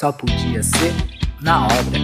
Só 0.00 0.10
podia 0.10 0.62
ser 0.62 0.94
na 1.42 1.64
obra. 1.64 1.98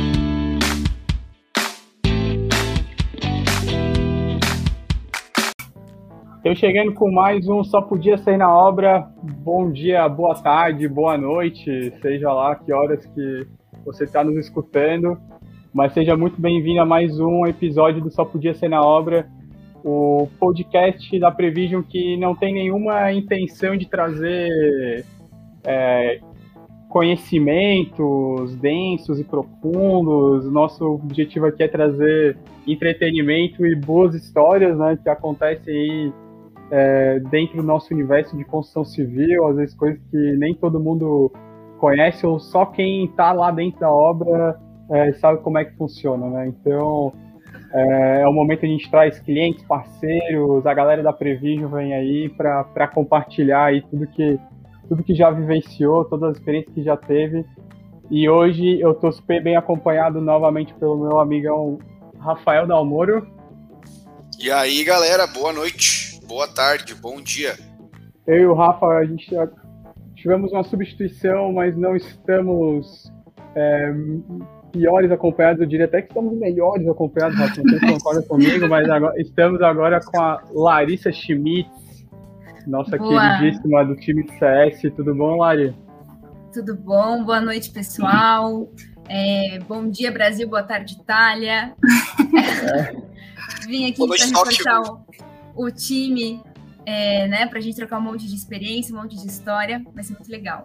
Eu 6.45 6.55
chegando 6.55 6.93
com 6.93 7.11
mais 7.11 7.49
um 7.49 7.65
Só 7.65 7.81
Podia 7.81 8.19
Ser 8.19 8.37
na 8.37 8.55
Obra. 8.55 9.09
Bom 9.43 9.73
dia, 9.73 10.07
boa 10.11 10.35
tarde, 10.35 10.87
boa 10.87 11.17
noite, 11.17 11.91
seja 12.03 12.31
lá 12.35 12.55
que 12.55 12.71
horas 12.71 13.07
que 13.07 13.47
você 13.83 14.05
está 14.05 14.23
nos 14.23 14.37
escutando. 14.37 15.19
Mas 15.73 15.95
seja 15.95 16.15
muito 16.19 16.39
bem-vindo 16.39 16.83
a 16.83 16.85
mais 16.85 17.19
um 17.19 17.47
episódio 17.47 18.03
do 18.03 18.11
Só 18.11 18.27
Podia 18.27 18.53
Ser 18.53 18.69
na 18.69 18.83
Obra, 18.83 19.27
o 19.83 20.29
podcast 20.39 21.19
da 21.19 21.31
Prevision 21.31 21.83
que 21.83 22.19
não 22.19 22.37
tem 22.37 22.53
nenhuma 22.53 23.11
intenção 23.11 23.75
de 23.75 23.89
trazer 23.89 25.03
é, 25.65 26.21
conhecimentos 26.97 28.57
densos 28.57 29.21
e 29.21 29.25
profundos. 29.25 30.51
Nosso 30.51 30.95
objetivo 30.95 31.45
aqui 31.45 31.63
é 31.63 31.69
trazer 31.69 32.39
entretenimento 32.67 33.67
e 33.67 33.77
boas 33.77 34.15
histórias 34.15 34.79
né, 34.79 34.99
que 35.03 35.07
acontecem 35.11 35.75
aí 35.75 36.13
é, 36.71 37.21
dentro 37.31 37.59
do 37.59 37.63
nosso 37.63 37.93
universo 37.93 38.35
de 38.35 38.45
construção 38.45 38.83
civil, 38.83 39.47
às 39.47 39.57
vezes 39.57 39.75
coisas 39.75 40.01
que 40.11 40.17
nem 40.39 40.55
todo 40.55 40.81
mundo 40.81 41.31
conhece 41.77 42.27
ou 42.27 42.41
só 42.41 42.65
quem 42.65 43.05
está 43.05 43.31
lá 43.31 43.51
dentro 43.51 43.81
da 43.81 43.93
obra 43.93 44.59
é, 44.91 45.13
sabe 45.13 45.43
como 45.43 45.59
é 45.59 45.67
que 45.67 45.77
funciona, 45.77 46.31
né? 46.31 46.49
Então 46.49 47.13
é, 47.75 48.23
é 48.23 48.27
o 48.27 48.33
momento 48.33 48.61
que 48.61 48.67
a 48.67 48.71
gente 48.71 48.91
traz 48.91 49.19
clientes, 49.19 49.63
parceiros, 49.65 50.67
a 50.67 50.73
galera 50.73 51.03
da 51.03 51.13
Prevision 51.13 51.69
vem 51.69 51.93
aí 51.93 52.31
para 52.31 52.89
compartilhar 52.89 53.67
aí 53.67 53.83
tudo 53.83 54.07
que 54.07 54.41
tudo 54.89 55.03
que 55.03 55.15
já 55.15 55.31
vivenciou, 55.31 56.05
todas 56.05 56.31
as 56.31 56.37
experiências 56.37 56.75
que 56.75 56.83
já 56.83 56.97
teve. 56.97 57.45
E 58.11 58.29
hoje 58.29 58.81
eu 58.81 58.93
estou 58.93 59.11
super 59.11 59.43
bem 59.43 59.57
acompanhado 59.57 60.21
novamente 60.21 60.73
pelo 60.75 60.97
meu 60.97 61.19
amigão 61.19 61.79
Rafael 62.19 62.67
Dalmoro. 62.67 63.27
E 64.39 64.51
aí, 64.51 64.85
galera, 64.85 65.27
boa 65.27 65.53
noite, 65.53 66.21
boa 66.27 66.47
tarde, 66.47 66.95
bom 66.95 67.21
dia. 67.21 67.55
Eu 68.27 68.37
e 68.37 68.47
o 68.47 68.55
Rafa, 68.55 68.87
a 68.87 69.05
gente 69.05 69.29
tivemos 70.15 70.53
uma 70.53 70.65
substituição, 70.65 71.53
mas 71.53 71.77
não 71.77 71.97
estamos 71.97 73.11
é, 73.55 73.93
piores 74.73 75.11
acompanhados, 75.11 75.61
eu 75.61 75.67
diria 75.67 75.87
até 75.87 76.03
que 76.03 76.09
estamos 76.09 76.37
melhores 76.39 76.87
acompanhados, 76.89 77.39
Rafa, 77.39 77.63
não 77.63 77.71
sei 77.71 77.79
se 77.79 77.95
concorda 77.95 78.23
comigo, 78.29 78.69
mas 78.69 78.89
agora, 78.89 79.21
estamos 79.21 79.63
agora 79.63 80.01
com 80.01 80.21
a 80.21 80.43
Larissa 80.53 81.11
Schmitz, 81.13 81.86
nossa 82.67 82.97
Boa. 82.97 83.39
queridíssima 83.39 83.85
do 83.85 83.97
time 83.97 84.27
CS. 84.39 84.83
Tudo 84.95 85.15
bom, 85.15 85.37
Lari? 85.39 85.75
Tudo 86.53 86.75
bom, 86.75 87.25
boa 87.25 87.41
noite, 87.41 87.71
pessoal. 87.71 88.69
É, 89.09 89.59
bom 89.69 89.89
dia, 89.89 90.11
Brasil, 90.11 90.49
boa 90.49 90.63
tarde, 90.63 90.95
Itália. 90.95 91.75
É. 92.65 93.07
Vim 93.69 93.89
aqui 93.89 94.07
para 94.07 94.25
reforçar 94.25 94.81
o, 94.81 95.05
o, 95.55 95.71
time, 95.71 96.43
é, 96.85 97.29
né, 97.29 97.47
para 97.47 97.59
a 97.59 97.63
gente 97.63 97.77
trocar 97.77 97.99
um 97.99 98.03
monte 98.03 98.27
de 98.27 98.35
experiência, 98.35 98.95
um 98.95 99.01
monte 99.01 99.17
de 99.17 99.27
história. 99.27 99.83
Vai 99.95 100.03
ser 100.03 100.15
muito 100.15 100.31
legal. 100.31 100.65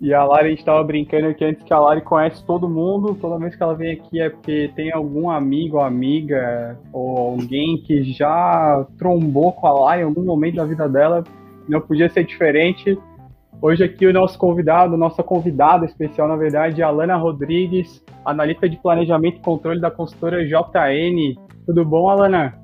E 0.00 0.14
a 0.14 0.24
Lari, 0.24 0.46
a 0.46 0.48
gente 0.50 0.60
estava 0.60 0.82
brincando 0.82 1.26
aqui 1.26 1.44
antes 1.44 1.62
que 1.62 1.74
a 1.74 1.78
Lari 1.78 2.00
conhece 2.00 2.42
todo 2.46 2.68
mundo. 2.68 3.14
Toda 3.20 3.38
vez 3.38 3.54
que 3.54 3.62
ela 3.62 3.74
vem 3.74 3.92
aqui 3.92 4.18
é 4.18 4.30
porque 4.30 4.72
tem 4.74 4.90
algum 4.90 5.28
amigo 5.28 5.76
ou 5.76 5.82
amiga 5.82 6.78
ou 6.90 7.18
alguém 7.18 7.76
que 7.82 8.02
já 8.04 8.86
trombou 8.98 9.52
com 9.52 9.66
a 9.66 9.72
Lari 9.72 10.00
em 10.00 10.04
algum 10.04 10.24
momento 10.24 10.56
da 10.56 10.64
vida 10.64 10.88
dela. 10.88 11.22
Não 11.68 11.82
podia 11.82 12.08
ser 12.08 12.24
diferente. 12.24 12.98
Hoje 13.60 13.84
aqui 13.84 14.06
o 14.06 14.12
nosso 14.12 14.38
convidado, 14.38 14.96
nossa 14.96 15.22
convidada 15.22 15.84
especial, 15.84 16.26
na 16.26 16.36
verdade, 16.36 16.80
é 16.80 16.84
a 16.84 16.88
Alana 16.88 17.16
Rodrigues, 17.16 18.02
analista 18.24 18.66
de 18.66 18.78
planejamento 18.78 19.36
e 19.36 19.40
controle 19.40 19.82
da 19.82 19.90
consultora 19.90 20.46
JN. 20.46 21.34
Tudo 21.66 21.84
bom, 21.84 22.08
Alana? 22.08 22.58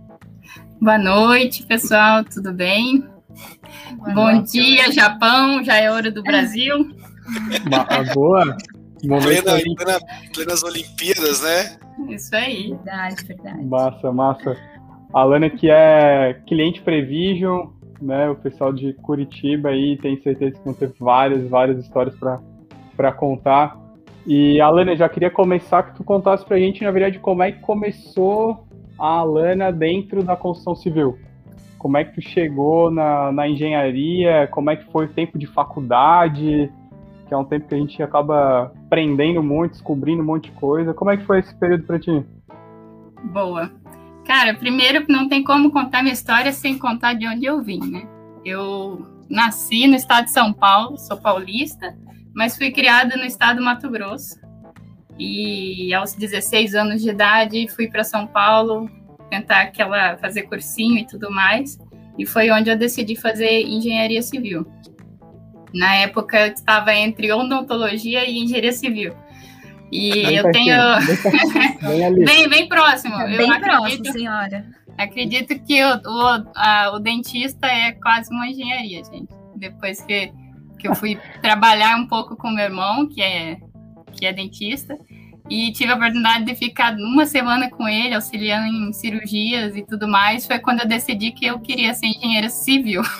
Boa 0.80 0.96
noite, 0.96 1.66
pessoal, 1.66 2.24
tudo 2.24 2.50
bem? 2.50 3.04
Boa 3.98 4.14
Bom 4.14 4.32
noite. 4.32 4.52
dia, 4.52 4.90
Japão, 4.90 5.62
já 5.62 5.76
é 5.76 5.90
hora 5.90 6.10
do 6.10 6.22
Brasil. 6.22 6.96
Boa. 8.14 8.56
Plena, 9.00 9.58
plena, 9.76 9.98
plenas 10.32 10.62
Olimpíadas, 10.62 11.42
né? 11.42 11.76
Isso 12.08 12.34
aí. 12.34 12.70
Verdade, 12.70 13.24
verdade. 13.24 13.64
Massa, 13.64 14.12
massa. 14.12 14.56
A 15.12 15.24
Lana 15.24 15.48
que 15.50 15.70
é 15.70 16.40
cliente 16.46 16.80
Prevision, 16.82 17.68
né? 18.00 18.28
O 18.28 18.36
pessoal 18.36 18.72
de 18.72 18.92
Curitiba 18.94 19.70
aí 19.70 19.96
tem 19.98 20.20
certeza 20.22 20.56
que 20.58 20.64
vão 20.64 20.74
ter 20.74 20.92
várias, 20.98 21.48
várias 21.48 21.78
histórias 21.78 22.14
para 22.96 23.12
contar. 23.12 23.78
E 24.26 24.60
Alana, 24.60 24.96
já 24.96 25.08
queria 25.08 25.30
começar 25.30 25.84
que 25.84 25.96
tu 25.96 26.04
contasse 26.04 26.44
pra 26.44 26.58
gente, 26.58 26.82
na 26.82 26.90
verdade, 26.90 27.18
como 27.18 27.42
é 27.42 27.52
que 27.52 27.60
começou 27.60 28.66
a 28.98 29.18
Alana 29.18 29.70
dentro 29.70 30.22
da 30.22 30.34
construção 30.34 30.74
civil. 30.74 31.18
Como 31.78 31.96
é 31.96 32.04
que 32.04 32.14
tu 32.14 32.20
chegou 32.20 32.90
na, 32.90 33.30
na 33.30 33.48
engenharia? 33.48 34.48
Como 34.50 34.70
é 34.70 34.76
que 34.76 34.90
foi 34.90 35.04
o 35.04 35.08
tempo 35.08 35.38
de 35.38 35.46
faculdade? 35.46 36.70
Que 37.26 37.34
é 37.34 37.36
um 37.36 37.44
tempo 37.44 37.68
que 37.68 37.74
a 37.74 37.78
gente 37.78 38.02
acaba 38.02 38.72
aprendendo 38.86 39.42
muito, 39.42 39.72
descobrindo 39.72 40.22
um 40.22 40.26
monte 40.26 40.50
de 40.50 40.52
coisa. 40.52 40.94
Como 40.94 41.10
é 41.10 41.16
que 41.16 41.24
foi 41.24 41.40
esse 41.40 41.54
período 41.54 41.84
para 41.84 41.98
ti? 41.98 42.24
Boa. 43.24 43.70
Cara, 44.24 44.54
primeiro 44.54 45.04
não 45.08 45.28
tem 45.28 45.42
como 45.42 45.70
contar 45.70 46.02
minha 46.02 46.12
história 46.12 46.52
sem 46.52 46.78
contar 46.78 47.14
de 47.14 47.26
onde 47.26 47.44
eu 47.44 47.62
vim, 47.62 47.80
né? 47.80 48.06
Eu 48.44 49.06
nasci 49.28 49.86
no 49.86 49.94
estado 49.94 50.24
de 50.24 50.30
São 50.30 50.52
Paulo, 50.52 50.98
sou 50.98 51.16
paulista, 51.16 51.96
mas 52.34 52.56
fui 52.56 52.70
criada 52.70 53.16
no 53.16 53.24
estado 53.24 53.56
do 53.56 53.64
Mato 53.64 53.88
Grosso. 53.90 54.40
E 55.18 55.94
aos 55.94 56.14
16 56.14 56.74
anos 56.74 57.02
de 57.02 57.10
idade 57.10 57.66
fui 57.68 57.88
para 57.88 58.04
São 58.04 58.26
Paulo 58.26 58.90
tentar 59.30 59.62
aquela 59.62 60.16
fazer 60.18 60.42
cursinho 60.42 60.98
e 60.98 61.06
tudo 61.06 61.30
mais, 61.30 61.78
e 62.18 62.24
foi 62.24 62.50
onde 62.50 62.70
eu 62.70 62.76
decidi 62.76 63.16
fazer 63.16 63.62
engenharia 63.62 64.22
civil. 64.22 64.66
Na 65.72 65.94
época 65.96 66.46
eu 66.46 66.52
estava 66.52 66.94
entre 66.94 67.32
odontologia 67.32 68.28
e 68.28 68.38
engenharia 68.38 68.72
civil. 68.72 69.14
E 69.90 70.10
bem 70.10 70.36
eu 70.36 70.50
tenho. 70.50 70.76
Bem, 71.82 72.14
bem, 72.24 72.48
bem, 72.48 72.68
próximo. 72.68 73.14
É 73.14 73.36
bem 73.36 73.50
eu 73.50 73.60
próximo, 73.60 73.84
acredito, 73.84 74.12
senhora. 74.12 74.66
Acredito 74.98 75.58
que 75.60 75.84
o, 75.84 75.88
o, 75.88 76.52
a, 76.56 76.92
o 76.94 76.98
dentista 76.98 77.66
é 77.66 77.92
quase 77.92 78.32
uma 78.32 78.48
engenharia, 78.48 79.04
gente. 79.04 79.28
Depois 79.54 80.00
que, 80.00 80.32
que 80.78 80.88
eu 80.88 80.94
fui 80.94 81.18
trabalhar 81.40 81.96
um 81.96 82.06
pouco 82.06 82.36
com 82.36 82.50
meu 82.50 82.64
irmão, 82.64 83.06
que 83.06 83.22
é, 83.22 83.58
que 84.12 84.26
é 84.26 84.32
dentista, 84.32 84.98
e 85.48 85.72
tive 85.72 85.92
a 85.92 85.94
oportunidade 85.94 86.44
de 86.44 86.54
ficar 86.54 86.94
uma 86.94 87.24
semana 87.24 87.70
com 87.70 87.88
ele, 87.88 88.14
auxiliando 88.14 88.66
em 88.66 88.92
cirurgias 88.92 89.76
e 89.76 89.82
tudo 89.82 90.08
mais. 90.08 90.46
Foi 90.46 90.58
quando 90.58 90.80
eu 90.80 90.88
decidi 90.88 91.30
que 91.30 91.46
eu 91.46 91.58
queria 91.58 91.94
ser 91.94 92.06
engenheira 92.06 92.48
civil. 92.48 93.02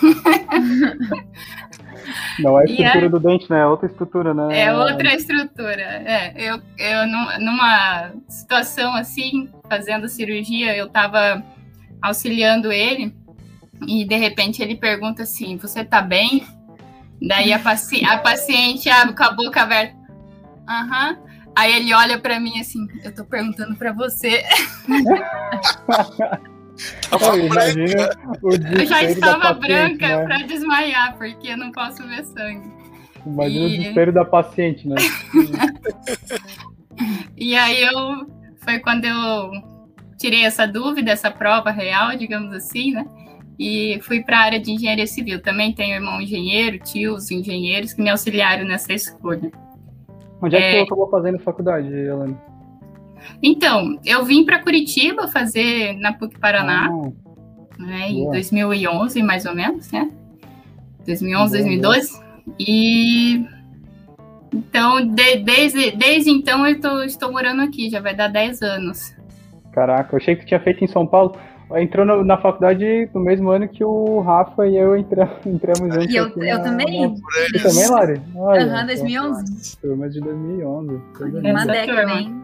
Não 2.39 2.59
é 2.59 2.63
a 2.63 2.65
estrutura 2.65 3.05
é, 3.05 3.09
do 3.09 3.19
dente, 3.19 3.49
né? 3.49 3.59
É 3.59 3.65
outra 3.65 3.87
estrutura, 3.87 4.33
né? 4.33 4.59
É 4.61 4.73
outra 4.73 5.13
estrutura. 5.13 5.81
É, 5.81 6.33
eu, 6.37 6.61
eu 6.77 7.07
numa 7.39 8.11
situação 8.27 8.93
assim, 8.95 9.49
fazendo 9.69 10.07
cirurgia, 10.07 10.75
eu 10.75 10.85
estava 10.87 11.43
auxiliando 12.01 12.71
ele 12.71 13.13
e 13.85 14.05
de 14.05 14.15
repente 14.15 14.61
ele 14.61 14.75
pergunta 14.75 15.23
assim: 15.23 15.57
Você 15.57 15.83
tá 15.83 16.01
bem? 16.01 16.45
Daí 17.21 17.51
a, 17.51 17.59
paci 17.59 18.05
a 18.05 18.17
paciente 18.19 18.89
abre 18.89 19.15
com 19.15 19.23
a 19.23 19.31
boca 19.31 19.61
aberta. 19.61 19.95
Aham. 20.67 21.26
Aí 21.57 21.75
ele 21.75 21.91
olha 21.91 22.19
para 22.19 22.39
mim 22.39 22.59
assim: 22.59 22.87
Eu 23.03 23.11
tô 23.15 23.25
perguntando 23.25 23.75
para 23.75 23.91
você. 23.91 24.43
Tava 27.09 27.39
imagina 27.39 28.09
eu 28.43 28.85
já 28.85 29.01
estava 29.01 29.51
branca 29.53 30.07
né? 30.07 30.23
para 30.23 30.45
desmaiar, 30.45 31.17
porque 31.17 31.47
eu 31.47 31.57
não 31.57 31.71
posso 31.71 32.07
ver 32.07 32.23
sangue. 32.25 32.71
Imagina 33.25 33.59
e... 33.59 33.65
o 33.65 33.69
desespero 33.79 34.13
da 34.13 34.23
paciente, 34.23 34.87
né? 34.87 34.97
e 37.35 37.55
aí 37.55 37.81
eu 37.81 38.27
foi 38.59 38.77
quando 38.77 39.05
eu 39.05 39.49
tirei 40.19 40.45
essa 40.45 40.67
dúvida, 40.67 41.09
essa 41.09 41.31
prova 41.31 41.71
real, 41.71 42.15
digamos 42.15 42.53
assim, 42.53 42.91
né? 42.91 43.03
E 43.57 43.99
fui 44.03 44.21
para 44.21 44.37
a 44.37 44.43
área 44.43 44.59
de 44.59 44.71
engenharia 44.71 45.07
civil. 45.07 45.41
Também 45.41 45.73
tenho 45.73 45.95
irmão 45.95 46.21
engenheiro, 46.21 46.77
tios 46.77 47.31
engenheiros 47.31 47.93
que 47.93 48.01
me 48.03 48.11
auxiliaram 48.11 48.63
nessa 48.65 48.93
escolha. 48.93 49.51
Onde 50.41 50.55
é, 50.55 50.59
é 50.59 50.61
que 50.61 50.77
você 50.77 50.83
acabou 50.83 51.09
fazendo 51.09 51.39
faculdade, 51.39 51.87
Helena? 51.87 52.37
Então, 53.41 53.99
eu 54.05 54.23
vim 54.23 54.45
para 54.45 54.61
Curitiba 54.61 55.27
fazer 55.27 55.93
na 55.99 56.13
PUC 56.13 56.39
Paraná, 56.39 56.89
ah, 56.89 57.81
né, 57.81 58.09
em 58.09 58.29
2011, 58.29 59.21
mais 59.23 59.45
ou 59.45 59.55
menos, 59.55 59.91
né? 59.91 60.09
2011, 61.05 61.51
2012. 61.57 62.21
E 62.59 63.45
então, 64.53 65.05
de, 65.05 65.37
desde, 65.37 65.91
desde 65.91 66.29
então, 66.29 66.65
eu 66.65 66.79
tô, 66.79 67.03
estou 67.03 67.31
morando 67.31 67.61
aqui, 67.61 67.89
já 67.89 67.99
vai 67.99 68.15
dar 68.15 68.27
10 68.27 68.61
anos. 68.61 69.15
Caraca, 69.71 70.15
eu 70.15 70.17
achei 70.17 70.35
que 70.35 70.43
tu 70.43 70.47
tinha 70.47 70.59
feito 70.59 70.83
em 70.83 70.87
São 70.87 71.05
Paulo. 71.05 71.37
Entrou 71.75 72.05
no, 72.05 72.23
na 72.23 72.37
faculdade 72.37 73.09
no 73.13 73.19
mesmo 73.19 73.49
ano 73.49 73.67
que 73.67 73.83
o 73.83 74.19
Rafa 74.21 74.67
e 74.67 74.77
eu 74.77 74.95
entramos, 74.95 75.33
entramos 75.45 75.93
juntos. 75.93 76.13
E 76.13 76.15
eu, 76.15 76.29
eu 76.29 76.57
na, 76.57 76.63
também. 76.63 77.15
Você 77.51 77.63
também, 77.63 77.89
Lari? 77.89 78.21
Aham, 78.35 78.85
2011. 78.85 79.77
Turma 79.77 80.09
de 80.09 80.19
2011. 80.21 81.01
Uma 81.43 81.65
década, 81.65 82.11
hein? 82.13 82.43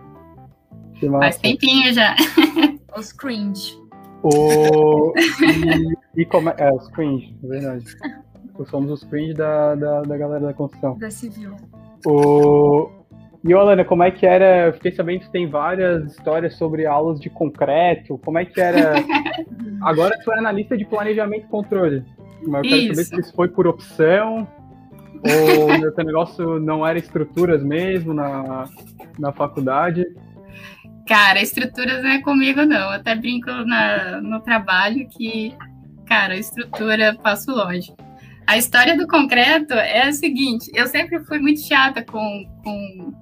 Faz 1.20 1.38
tempinho 1.38 1.94
já. 1.94 2.16
Os 2.98 3.12
cringe. 3.12 3.82
O... 4.24 5.14
E, 5.18 6.22
e 6.22 6.26
como 6.26 6.50
é, 6.50 6.56
é, 6.58 6.72
os 6.72 6.88
cringe, 6.90 7.36
é 7.44 7.48
verdade. 7.48 7.86
Somos 8.70 8.92
os 8.92 9.04
cringe 9.04 9.34
da, 9.34 9.76
da, 9.76 10.02
da 10.04 10.18
galera 10.18 10.46
da 10.46 10.54
construção. 10.54 10.98
Da 10.98 11.12
civil. 11.12 11.56
O... 12.06 12.90
E, 13.44 13.54
Alana, 13.54 13.84
como 13.84 14.04
é 14.04 14.12
que 14.12 14.26
era? 14.26 14.68
Eu 14.68 14.74
fiquei 14.74 14.92
sabendo 14.92 15.22
que 15.22 15.32
tem 15.32 15.48
várias 15.48 16.14
histórias 16.14 16.56
sobre 16.56 16.86
aulas 16.86 17.20
de 17.20 17.30
concreto. 17.30 18.18
Como 18.20 18.38
é 18.38 18.46
que 18.46 18.62
era? 18.62 18.94
Agora 19.84 20.18
tu 20.24 20.32
é 20.32 20.40
analista 20.40 20.78
de 20.78 20.86
planejamento 20.86 21.46
e 21.46 21.50
controle. 21.50 22.06
Mas 22.48 22.64
eu 22.64 22.70
quero 22.70 22.82
Isso. 22.82 22.96
saber 22.96 23.04
se 23.06 23.20
isso 23.20 23.36
foi 23.36 23.48
por 23.50 23.68
opção 23.68 24.48
ou 25.24 25.72
o 25.88 25.92
teu 25.92 26.06
negócio 26.06 26.60
não 26.60 26.86
era 26.86 26.98
estruturas 26.98 27.64
mesmo 27.64 28.14
na, 28.14 28.66
na 29.20 29.32
faculdade. 29.32 30.06
Cara, 31.08 31.42
estruturas 31.42 32.02
não 32.02 32.12
é 32.12 32.22
comigo, 32.22 32.64
não. 32.66 32.78
Eu 32.78 33.00
até 33.00 33.16
brinco 33.16 33.50
na, 33.50 34.22
no 34.22 34.40
trabalho 34.42 35.08
que, 35.10 35.54
cara, 36.06 36.38
estrutura 36.38 37.18
passo 37.22 37.52
longe. 37.52 37.94
A 38.48 38.58
história 38.58 38.98
do 38.98 39.08
concreto 39.08 39.74
é 39.74 40.08
a 40.08 40.14
seguinte: 40.14 40.72
eu 40.74 40.88
sempre 40.88 41.24
fui 41.26 41.40
muito 41.40 41.62
chata 41.62 42.04
com, 42.04 42.46
com 42.64 43.14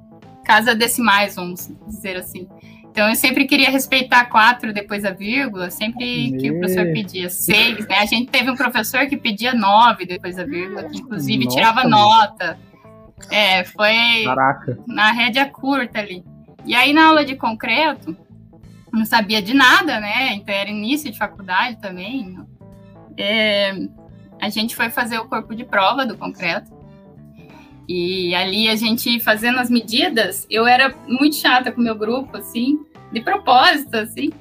casa 0.43 0.75
decimais, 0.75 1.35
vamos 1.35 1.71
dizer 1.87 2.17
assim. 2.17 2.47
Então 2.91 3.07
eu 3.07 3.15
sempre 3.15 3.45
queria 3.45 3.69
respeitar 3.69 4.25
quatro 4.25 4.73
depois 4.73 5.03
da 5.03 5.11
vírgula, 5.11 5.71
sempre 5.71 6.37
que 6.37 6.51
o 6.51 6.59
professor 6.59 6.83
pedia 6.91 7.29
seis, 7.29 7.87
né? 7.87 7.99
A 7.99 8.05
gente 8.05 8.29
teve 8.29 8.51
um 8.51 8.55
professor 8.55 9.07
que 9.07 9.15
pedia 9.15 9.53
nove 9.53 10.05
depois 10.05 10.35
da 10.35 10.43
vírgula, 10.43 10.83
que 10.83 10.97
inclusive 10.97 11.45
Nossa, 11.45 11.57
tirava 11.57 11.81
meu. 11.81 11.89
nota. 11.91 12.59
É, 13.29 13.63
foi 13.63 14.23
Caraca. 14.25 14.77
na 14.87 15.11
rédea 15.11 15.45
curta 15.45 15.99
ali. 15.99 16.23
E 16.65 16.75
aí, 16.75 16.91
na 16.93 17.07
aula 17.07 17.23
de 17.23 17.35
concreto, 17.35 18.15
não 18.91 19.05
sabia 19.05 19.41
de 19.41 19.53
nada, 19.53 19.99
né? 19.99 20.33
Então, 20.33 20.53
era 20.53 20.69
início 20.69 21.11
de 21.11 21.17
faculdade 21.17 21.77
também. 21.79 22.37
É, 23.17 23.73
a 24.39 24.49
gente 24.49 24.75
foi 24.75 24.89
fazer 24.89 25.17
o 25.17 25.25
corpo 25.25 25.55
de 25.55 25.63
prova 25.63 26.05
do 26.05 26.17
concreto. 26.17 26.71
E 27.93 28.33
ali, 28.33 28.69
a 28.69 28.75
gente 28.77 29.19
fazendo 29.19 29.59
as 29.59 29.69
medidas, 29.69 30.47
eu 30.49 30.65
era 30.65 30.95
muito 31.09 31.35
chata 31.35 31.73
com 31.73 31.81
o 31.81 31.83
meu 31.83 31.93
grupo, 31.95 32.37
assim, 32.37 32.79
de 33.11 33.19
propósito, 33.19 33.97
assim. 33.97 34.31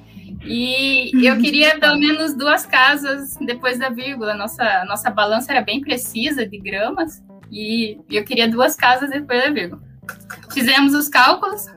E 0.45 1.11
eu 1.27 1.37
queria 1.37 1.77
pelo 1.77 1.99
menos 1.99 2.33
duas 2.33 2.65
casas 2.65 3.35
depois 3.45 3.77
da 3.77 3.89
vírgula. 3.89 4.33
Nossa, 4.35 4.85
nossa 4.87 5.09
balança 5.09 5.51
era 5.51 5.59
bem 5.61 5.81
precisa 5.81 6.47
de 6.47 6.57
gramas. 6.57 7.21
E 7.51 7.99
eu 8.09 8.23
queria 8.23 8.47
duas 8.47 8.77
casas 8.77 9.09
depois 9.09 9.43
da 9.43 9.49
vírgula. 9.49 9.81
Fizemos 10.53 10.93
os 10.93 11.09
cálculos 11.09 11.67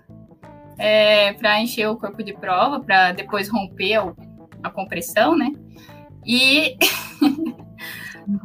é, 0.78 1.32
para 1.32 1.60
encher 1.60 1.88
o 1.88 1.96
corpo 1.96 2.22
de 2.22 2.34
prova, 2.34 2.78
para 2.78 3.10
depois 3.10 3.48
romper 3.48 3.98
o- 3.98 4.16
a 4.62 4.70
compressão, 4.70 5.36
né? 5.36 5.50
E 6.24 6.76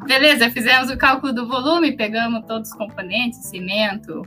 beleza, 0.05 0.49
fizemos 0.49 0.89
o 0.89 0.97
cálculo 0.97 1.33
do 1.33 1.47
volume, 1.47 1.91
pegamos 1.91 2.45
todos 2.45 2.69
os 2.69 2.75
componentes, 2.75 3.45
cimento, 3.45 4.23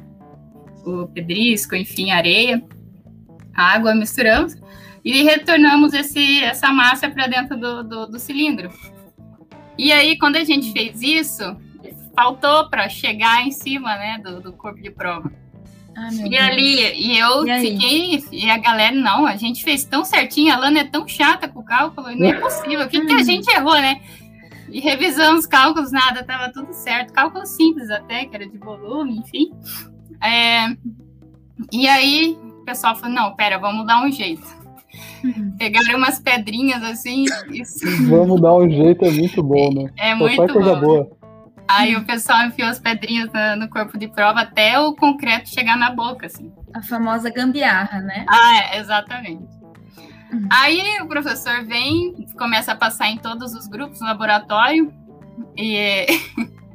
o 0.85 1.07
pedrisco, 1.09 1.75
enfim, 1.75 2.11
areia, 2.11 2.63
água, 3.55 3.95
misturamos 3.95 4.57
e 5.05 5.23
retornamos 5.23 5.93
esse, 5.93 6.43
essa 6.43 6.73
massa 6.73 7.09
para 7.11 7.27
dentro 7.27 7.57
do, 7.57 7.83
do, 7.83 8.07
do 8.07 8.19
cilindro. 8.19 8.71
E 9.77 9.93
aí, 9.93 10.17
quando 10.19 10.37
a 10.37 10.45
gente 10.45 10.73
fez 10.73 11.03
isso, 11.03 11.57
faltou 12.15 12.69
para 12.69 12.89
chegar 12.89 13.47
em 13.47 13.51
cima, 13.51 13.97
né, 13.97 14.21
do, 14.23 14.41
do 14.41 14.53
corpo 14.53 14.81
de 14.81 14.91
prova. 14.91 15.31
Ah, 15.97 16.09
E 16.13 16.31
Deus. 16.31 16.43
ali, 16.43 16.95
e 16.95 17.19
eu 17.19 17.47
E 17.47 17.61
fiquei, 17.61 18.25
e 18.33 18.51
a 18.51 18.59
galera, 18.59 18.95
não, 18.95 19.27
a 19.27 19.37
gente 19.37 19.63
fez 19.63 19.85
tão 19.85 20.05
certinho, 20.05 20.53
a 20.53 20.57
Lana 20.57 20.81
é 20.81 20.85
tão 20.85 21.07
chata 21.07 21.49
com 21.49 21.61
o 21.61 21.65
cálculo, 21.65 22.15
não 22.17 22.29
é 22.29 22.35
possível, 22.35 22.87
o 22.87 22.89
que, 22.89 23.05
que 23.05 23.13
a 23.13 23.23
gente 23.23 23.51
errou, 23.51 23.75
né? 23.75 24.01
E 24.73 24.81
revisamos 24.81 25.41
os 25.41 25.47
cálculos, 25.47 25.93
nada, 25.93 26.25
tava 26.25 26.51
tudo 26.51 26.73
certo, 26.73 27.13
cálculo 27.13 27.45
simples 27.45 27.91
até, 27.91 28.25
que 28.25 28.35
era 28.35 28.49
de 28.49 28.57
volume, 28.57 29.19
enfim. 29.19 29.53
É, 30.23 30.75
e 31.71 31.87
aí, 31.87 32.39
o 32.61 32.65
pessoal 32.65 32.97
falou, 32.97 33.15
não, 33.15 33.37
pera, 33.37 33.59
vamos 33.59 33.87
dar 33.87 34.03
um 34.03 34.11
jeito. 34.11 34.47
Uhum. 35.23 35.55
Pegaram 35.59 35.99
umas 35.99 36.19
pedrinhas 36.19 36.83
assim, 36.83 37.25
isso 37.53 37.85
Vamos 38.09 38.41
dar 38.41 38.55
um 38.55 38.69
jeito, 38.69 39.05
é 39.05 39.11
muito 39.11 39.43
bom, 39.43 39.73
né? 39.73 39.91
é 39.99 40.11
Só 40.13 40.17
muito 40.17 40.37
faz 40.37 40.53
coisa 40.53 40.75
bom. 40.75 40.81
boa. 40.81 41.11
Aí 41.69 41.95
o 41.97 42.05
pessoal 42.05 42.47
enfiou 42.47 42.69
as 42.69 42.79
pedrinhas 42.79 43.31
no 43.59 43.69
corpo 43.69 43.97
de 43.97 44.09
prova 44.09 44.41
até 44.41 44.79
o 44.79 44.95
concreto 44.95 45.49
chegar 45.49 45.77
na 45.77 45.91
boca, 45.91 46.27
assim. 46.27 46.53
A 46.75 46.83
famosa 46.83 47.31
gambiarra, 47.31 48.01
né? 48.01 48.27
Ah, 48.29 48.75
é, 48.75 48.79
exatamente. 48.79 49.62
Uhum. 50.33 50.49
Aí 50.51 50.83
o 51.03 51.07
professor 51.07 51.65
vem, 51.65 52.27
começa 52.39 52.73
a 52.73 52.77
passar 52.77 53.09
em 53.09 53.19
todos 53.19 53.55
os 53.55 53.67
grupos 53.67 54.01
no 54.01 54.07
laboratório 54.07 54.93
e 55.57 56.07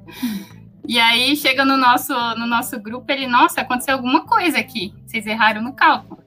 e 0.88 1.00
aí 1.00 1.36
chega 1.36 1.66
no 1.66 1.76
nosso 1.76 2.14
no 2.36 2.46
nosso 2.46 2.80
grupo 2.80 3.12
ele, 3.12 3.28
nossa, 3.28 3.62
aconteceu 3.62 3.96
alguma 3.96 4.26
coisa 4.26 4.60
aqui, 4.60 4.94
vocês 5.06 5.26
erraram 5.26 5.62
no 5.62 5.74
cálculo. 5.74 6.24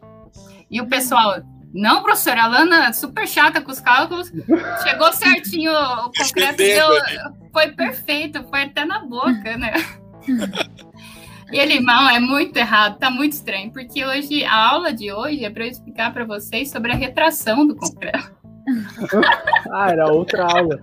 E 0.71 0.81
o 0.81 0.87
pessoal, 0.87 1.43
não, 1.73 2.03
professor, 2.03 2.37
a 2.37 2.47
Lana 2.47 2.93
super 2.93 3.27
chata 3.27 3.61
com 3.61 3.71
os 3.71 3.81
cálculos, 3.81 4.31
chegou 4.83 5.13
certinho 5.13 5.73
o 5.73 6.13
concreto, 6.13 6.57
deu, 6.57 6.89
foi 7.53 7.73
perfeito, 7.73 8.45
foi 8.45 8.63
até 8.63 8.85
na 8.85 9.01
boca, 9.01 9.57
né? 9.57 9.73
E 11.53 11.59
ele, 11.59 11.81
não, 11.81 12.09
é 12.09 12.21
muito 12.21 12.57
errado, 12.57 12.99
tá 12.99 13.11
muito 13.11 13.33
estranho, 13.33 13.71
porque 13.73 14.05
hoje, 14.05 14.45
a 14.45 14.55
aula 14.71 14.93
de 14.93 15.13
hoje 15.13 15.45
é 15.45 15.51
para 15.51 15.65
eu 15.65 15.71
explicar 15.71 16.13
para 16.13 16.25
vocês 16.25 16.71
sobre 16.71 16.93
a 16.93 16.97
retração 16.97 17.67
do 17.67 17.75
concreto. 17.77 18.33
Ah, 19.73 19.91
era 19.91 20.07
outra 20.13 20.45
aula. 20.45 20.81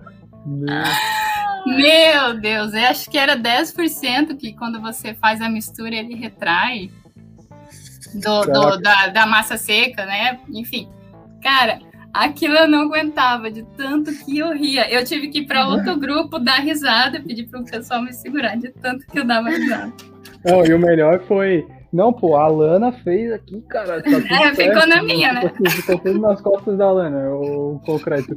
Meu, 1.66 2.38
Deus, 2.40 2.72
eu 2.74 2.84
acho 2.86 3.10
que 3.10 3.16
era 3.18 3.36
10% 3.36 4.36
que 4.36 4.52
quando 4.54 4.80
você 4.80 5.14
faz 5.14 5.40
a 5.40 5.48
mistura 5.48 5.94
ele 5.94 6.14
retrai 6.14 6.90
do, 8.14 8.40
do- 8.42 8.78
da, 8.80 9.08
da 9.08 9.26
massa 9.26 9.56
seca, 9.56 10.04
né? 10.06 10.38
Enfim, 10.50 10.88
cara, 11.42 11.78
aquilo 12.12 12.54
eu 12.54 12.68
não 12.68 12.82
aguentava 12.82 13.50
de 13.50 13.62
tanto 13.76 14.12
que 14.24 14.38
eu 14.38 14.52
ria. 14.54 14.90
Eu 14.90 15.04
tive 15.04 15.28
que 15.28 15.40
ir 15.40 15.46
para 15.46 15.66
outro 15.66 15.96
grupo 15.98 16.38
dar 16.38 16.60
risada, 16.60 17.20
pedir 17.20 17.46
para 17.48 17.60
o 17.60 17.64
pessoal 17.64 18.02
me 18.02 18.12
segurar 18.12 18.56
de 18.56 18.70
tanto 18.70 19.06
que 19.06 19.18
eu 19.18 19.24
dava 19.24 19.48
risada. 19.50 19.92
Não, 20.44 20.64
e 20.64 20.72
o 20.72 20.78
melhor 20.78 21.20
foi. 21.20 21.66
Não, 21.92 22.12
pô, 22.12 22.36
a 22.36 22.46
Lana 22.48 22.92
fez 22.92 23.32
aqui, 23.32 23.62
cara. 23.62 24.02
Tá 24.02 24.10
É, 24.10 24.52
ficou 24.54 24.86
na 24.86 25.02
minha, 25.02 25.32
né? 25.32 25.48
Ficou, 25.48 25.70
ficou 25.70 25.98
tudo 25.98 26.20
nas 26.20 26.40
costas 26.40 26.76
da 26.76 26.90
Lana, 26.90 27.30
o 27.30 27.80
concreto. 27.84 28.36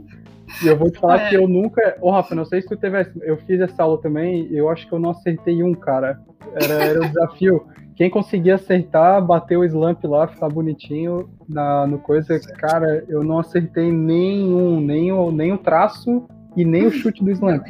E 0.64 0.68
eu 0.68 0.78
vou 0.78 0.90
te 0.92 1.00
falar 1.00 1.26
É. 1.26 1.30
que 1.30 1.36
eu 1.36 1.48
nunca. 1.48 1.98
Ô, 2.02 2.12
Rafa, 2.12 2.36
não 2.36 2.46
sei 2.46 2.62
se 2.62 2.68
tu 2.68 2.78
teve. 2.78 3.06
Eu 3.22 3.38
fiz 3.38 3.60
essa 3.60 3.84
aula 3.84 4.02
também, 4.02 4.48
eu 4.52 4.70
acho 4.70 4.88
que 4.88 4.94
eu 4.94 5.00
não 5.00 5.12
acertei 5.12 5.64
um, 5.64 5.74
cara. 5.74 6.20
Era, 6.56 6.74
era 6.84 7.00
o 7.00 7.08
desafio. 7.08 7.66
Quem 7.96 8.10
conseguia 8.10 8.56
acertar, 8.56 9.24
bater 9.24 9.58
o 9.58 9.64
slump 9.64 10.04
lá, 10.06 10.28
ficar 10.28 10.50
bonitinho 10.50 11.30
na, 11.48 11.86
no 11.86 12.00
coisa. 12.00 12.40
Cara, 12.58 13.04
eu 13.08 13.24
não 13.24 13.40
acertei 13.40 13.92
nenhum, 13.92 14.80
nem 14.82 15.12
o, 15.12 15.32
nem 15.32 15.52
o 15.54 15.58
traço 15.58 16.26
e 16.56 16.66
nem 16.66 16.88
o 16.88 16.92
chute 16.92 17.24
do 17.24 17.32
slump. 17.32 17.68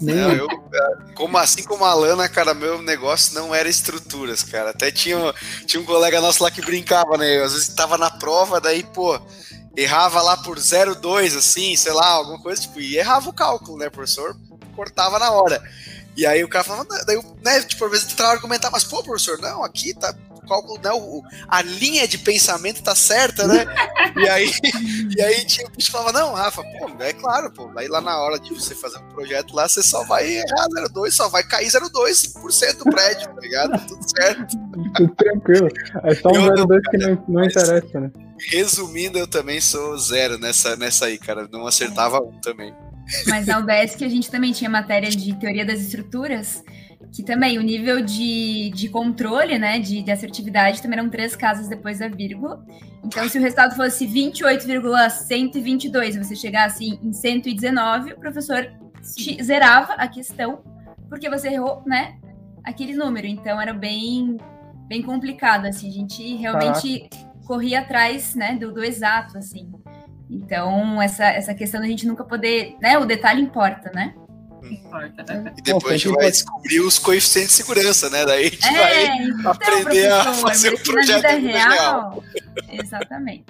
Nem 0.00 0.16
Não, 0.16 0.32
eu, 0.32 0.48
como 1.14 1.38
assim 1.38 1.62
como 1.62 1.84
a 1.84 1.94
Lana, 1.94 2.28
cara, 2.28 2.54
meu 2.54 2.82
negócio 2.82 3.34
não 3.34 3.54
era 3.54 3.68
estruturas, 3.68 4.42
cara. 4.42 4.70
Até 4.70 4.90
tinha, 4.90 5.16
tinha 5.66 5.80
um 5.80 5.86
colega 5.86 6.20
nosso 6.20 6.42
lá 6.42 6.50
que 6.50 6.60
brincava, 6.60 7.16
né? 7.16 7.42
Às 7.42 7.52
vezes 7.52 7.68
tava 7.68 7.96
na 7.96 8.10
prova, 8.10 8.60
daí, 8.60 8.82
pô, 8.82 9.20
errava 9.76 10.20
lá 10.22 10.36
por 10.36 10.58
0,2, 10.58 11.36
assim, 11.36 11.76
sei 11.76 11.92
lá, 11.92 12.06
alguma 12.06 12.40
coisa, 12.40 12.62
tipo, 12.62 12.80
e 12.80 12.96
errava 12.96 13.28
o 13.28 13.32
cálculo, 13.32 13.78
né? 13.78 13.88
O 13.88 13.90
professor 13.90 14.36
cortava 14.74 15.18
na 15.18 15.30
hora. 15.30 15.62
E 16.16 16.24
aí 16.24 16.44
o 16.44 16.48
cara 16.48 16.64
falava, 16.64 16.86
daí, 17.04 17.20
né, 17.42 17.60
tipo, 17.62 17.84
às 17.84 17.90
vezes 17.90 18.06
tentava 18.06 18.32
argumentar, 18.32 18.70
mas, 18.70 18.84
pô, 18.84 19.02
professor, 19.02 19.38
não, 19.38 19.64
aqui 19.64 19.94
tá. 19.94 20.14
O 20.44 20.48
Cálculo, 20.48 20.80
né, 20.82 20.90
o, 20.92 21.22
a 21.48 21.62
linha 21.62 22.06
de 22.06 22.18
pensamento 22.18 22.82
tá 22.82 22.94
certa, 22.94 23.46
né? 23.46 23.64
E 24.16 24.28
aí, 24.28 24.48
e 25.16 25.22
aí 25.22 25.44
tinha 25.44 25.66
o 25.66 25.70
bicho 25.70 25.86
que 25.86 25.92
falava, 25.92 26.12
não, 26.12 26.34
Rafa, 26.34 26.62
pô, 26.62 27.02
é 27.02 27.12
claro, 27.12 27.50
pô, 27.50 27.66
daí 27.74 27.88
lá 27.88 28.00
na 28.00 28.16
hora 28.16 28.38
de 28.38 28.54
você 28.54 28.72
fazer 28.72 28.98
um 28.98 29.08
projeto 29.08 29.56
lá, 29.56 29.68
você 29.68 29.82
só 29.82 30.04
vai 30.04 30.36
errar 30.36 30.68
0,2, 30.94 31.10
só 31.10 31.28
vai 31.28 31.42
cair 31.42 31.66
0,2% 31.66 32.78
do 32.78 32.84
prédio, 32.84 33.26
tá 33.26 33.40
ligado? 33.40 33.86
Tudo 33.88 34.04
certo. 34.08 34.56
Tudo 34.94 35.14
tranquilo. 35.16 35.68
É 36.04 36.14
só 36.14 36.28
um 36.28 36.46
Eu 36.46 36.54
não, 36.54 36.66
02 36.66 36.82
que 36.88 36.98
não, 36.98 37.24
não 37.26 37.44
interessa, 37.44 38.00
né? 38.00 38.10
Resumindo, 38.50 39.18
eu 39.18 39.26
também 39.26 39.60
sou 39.60 39.96
zero 39.98 40.38
nessa, 40.38 40.76
nessa 40.76 41.06
aí, 41.06 41.18
cara. 41.18 41.48
Não 41.50 41.66
acertava 41.66 42.20
um 42.20 42.38
também. 42.40 42.74
Mas 43.26 43.46
na 43.46 43.58
UBS 43.58 43.94
que 43.96 44.04
a 44.04 44.08
gente 44.08 44.30
também 44.30 44.52
tinha 44.52 44.68
matéria 44.68 45.10
de 45.10 45.34
teoria 45.34 45.64
das 45.64 45.80
estruturas, 45.80 46.62
que 47.14 47.22
também 47.22 47.56
o 47.58 47.62
nível 47.62 48.02
de, 48.02 48.70
de 48.70 48.88
controle, 48.88 49.56
né, 49.56 49.78
de, 49.78 50.02
de 50.02 50.10
assertividade 50.10 50.82
também 50.82 50.98
eram 50.98 51.08
três 51.08 51.36
casas 51.36 51.68
depois 51.68 52.00
da 52.00 52.08
vírgula. 52.08 52.66
Então, 53.04 53.28
se 53.28 53.38
o 53.38 53.40
resultado 53.40 53.76
fosse 53.76 54.04
28,122, 54.04 56.16
você 56.16 56.34
chegasse 56.34 56.98
em 57.00 57.12
119, 57.12 58.14
o 58.14 58.18
professor 58.18 58.68
zerava 59.40 59.92
a 59.92 60.08
questão, 60.08 60.64
porque 61.08 61.30
você 61.30 61.50
errou, 61.50 61.84
né, 61.86 62.18
aquele 62.64 62.94
número. 62.94 63.28
Então, 63.28 63.60
era 63.60 63.72
bem, 63.72 64.36
bem 64.88 65.00
complicado, 65.00 65.66
assim, 65.66 65.88
a 65.88 65.92
gente 65.92 66.34
realmente 66.34 67.08
corria 67.46 67.82
atrás, 67.82 68.34
né, 68.34 68.56
do, 68.56 68.72
do 68.72 68.82
exato, 68.82 69.38
assim. 69.38 69.70
Então, 70.28 71.00
essa, 71.00 71.26
essa 71.26 71.54
questão 71.54 71.80
da 71.80 71.86
gente 71.86 72.08
nunca 72.08 72.24
poder, 72.24 72.74
né, 72.82 72.98
o 72.98 73.04
detalhe 73.04 73.40
importa, 73.40 73.92
né? 73.94 74.16
E 75.56 75.62
depois 75.62 75.94
a 75.94 75.96
gente 75.96 76.14
vai 76.14 76.30
descobrir 76.30 76.80
os 76.80 76.98
coeficientes 76.98 77.50
de 77.50 77.56
segurança, 77.56 78.08
né? 78.10 78.24
Daí 78.24 78.46
a 78.46 78.50
gente 78.50 78.66
é, 78.66 78.72
vai 78.72 79.16
então, 79.28 79.52
aprender 79.52 80.10
a 80.10 80.32
fazer 80.34 80.74
o 80.74 80.82
projeto 80.82 81.22
na 81.22 81.36
vida 81.36 81.58
real. 81.58 81.70
real. 81.70 82.24
Exatamente. 82.72 83.44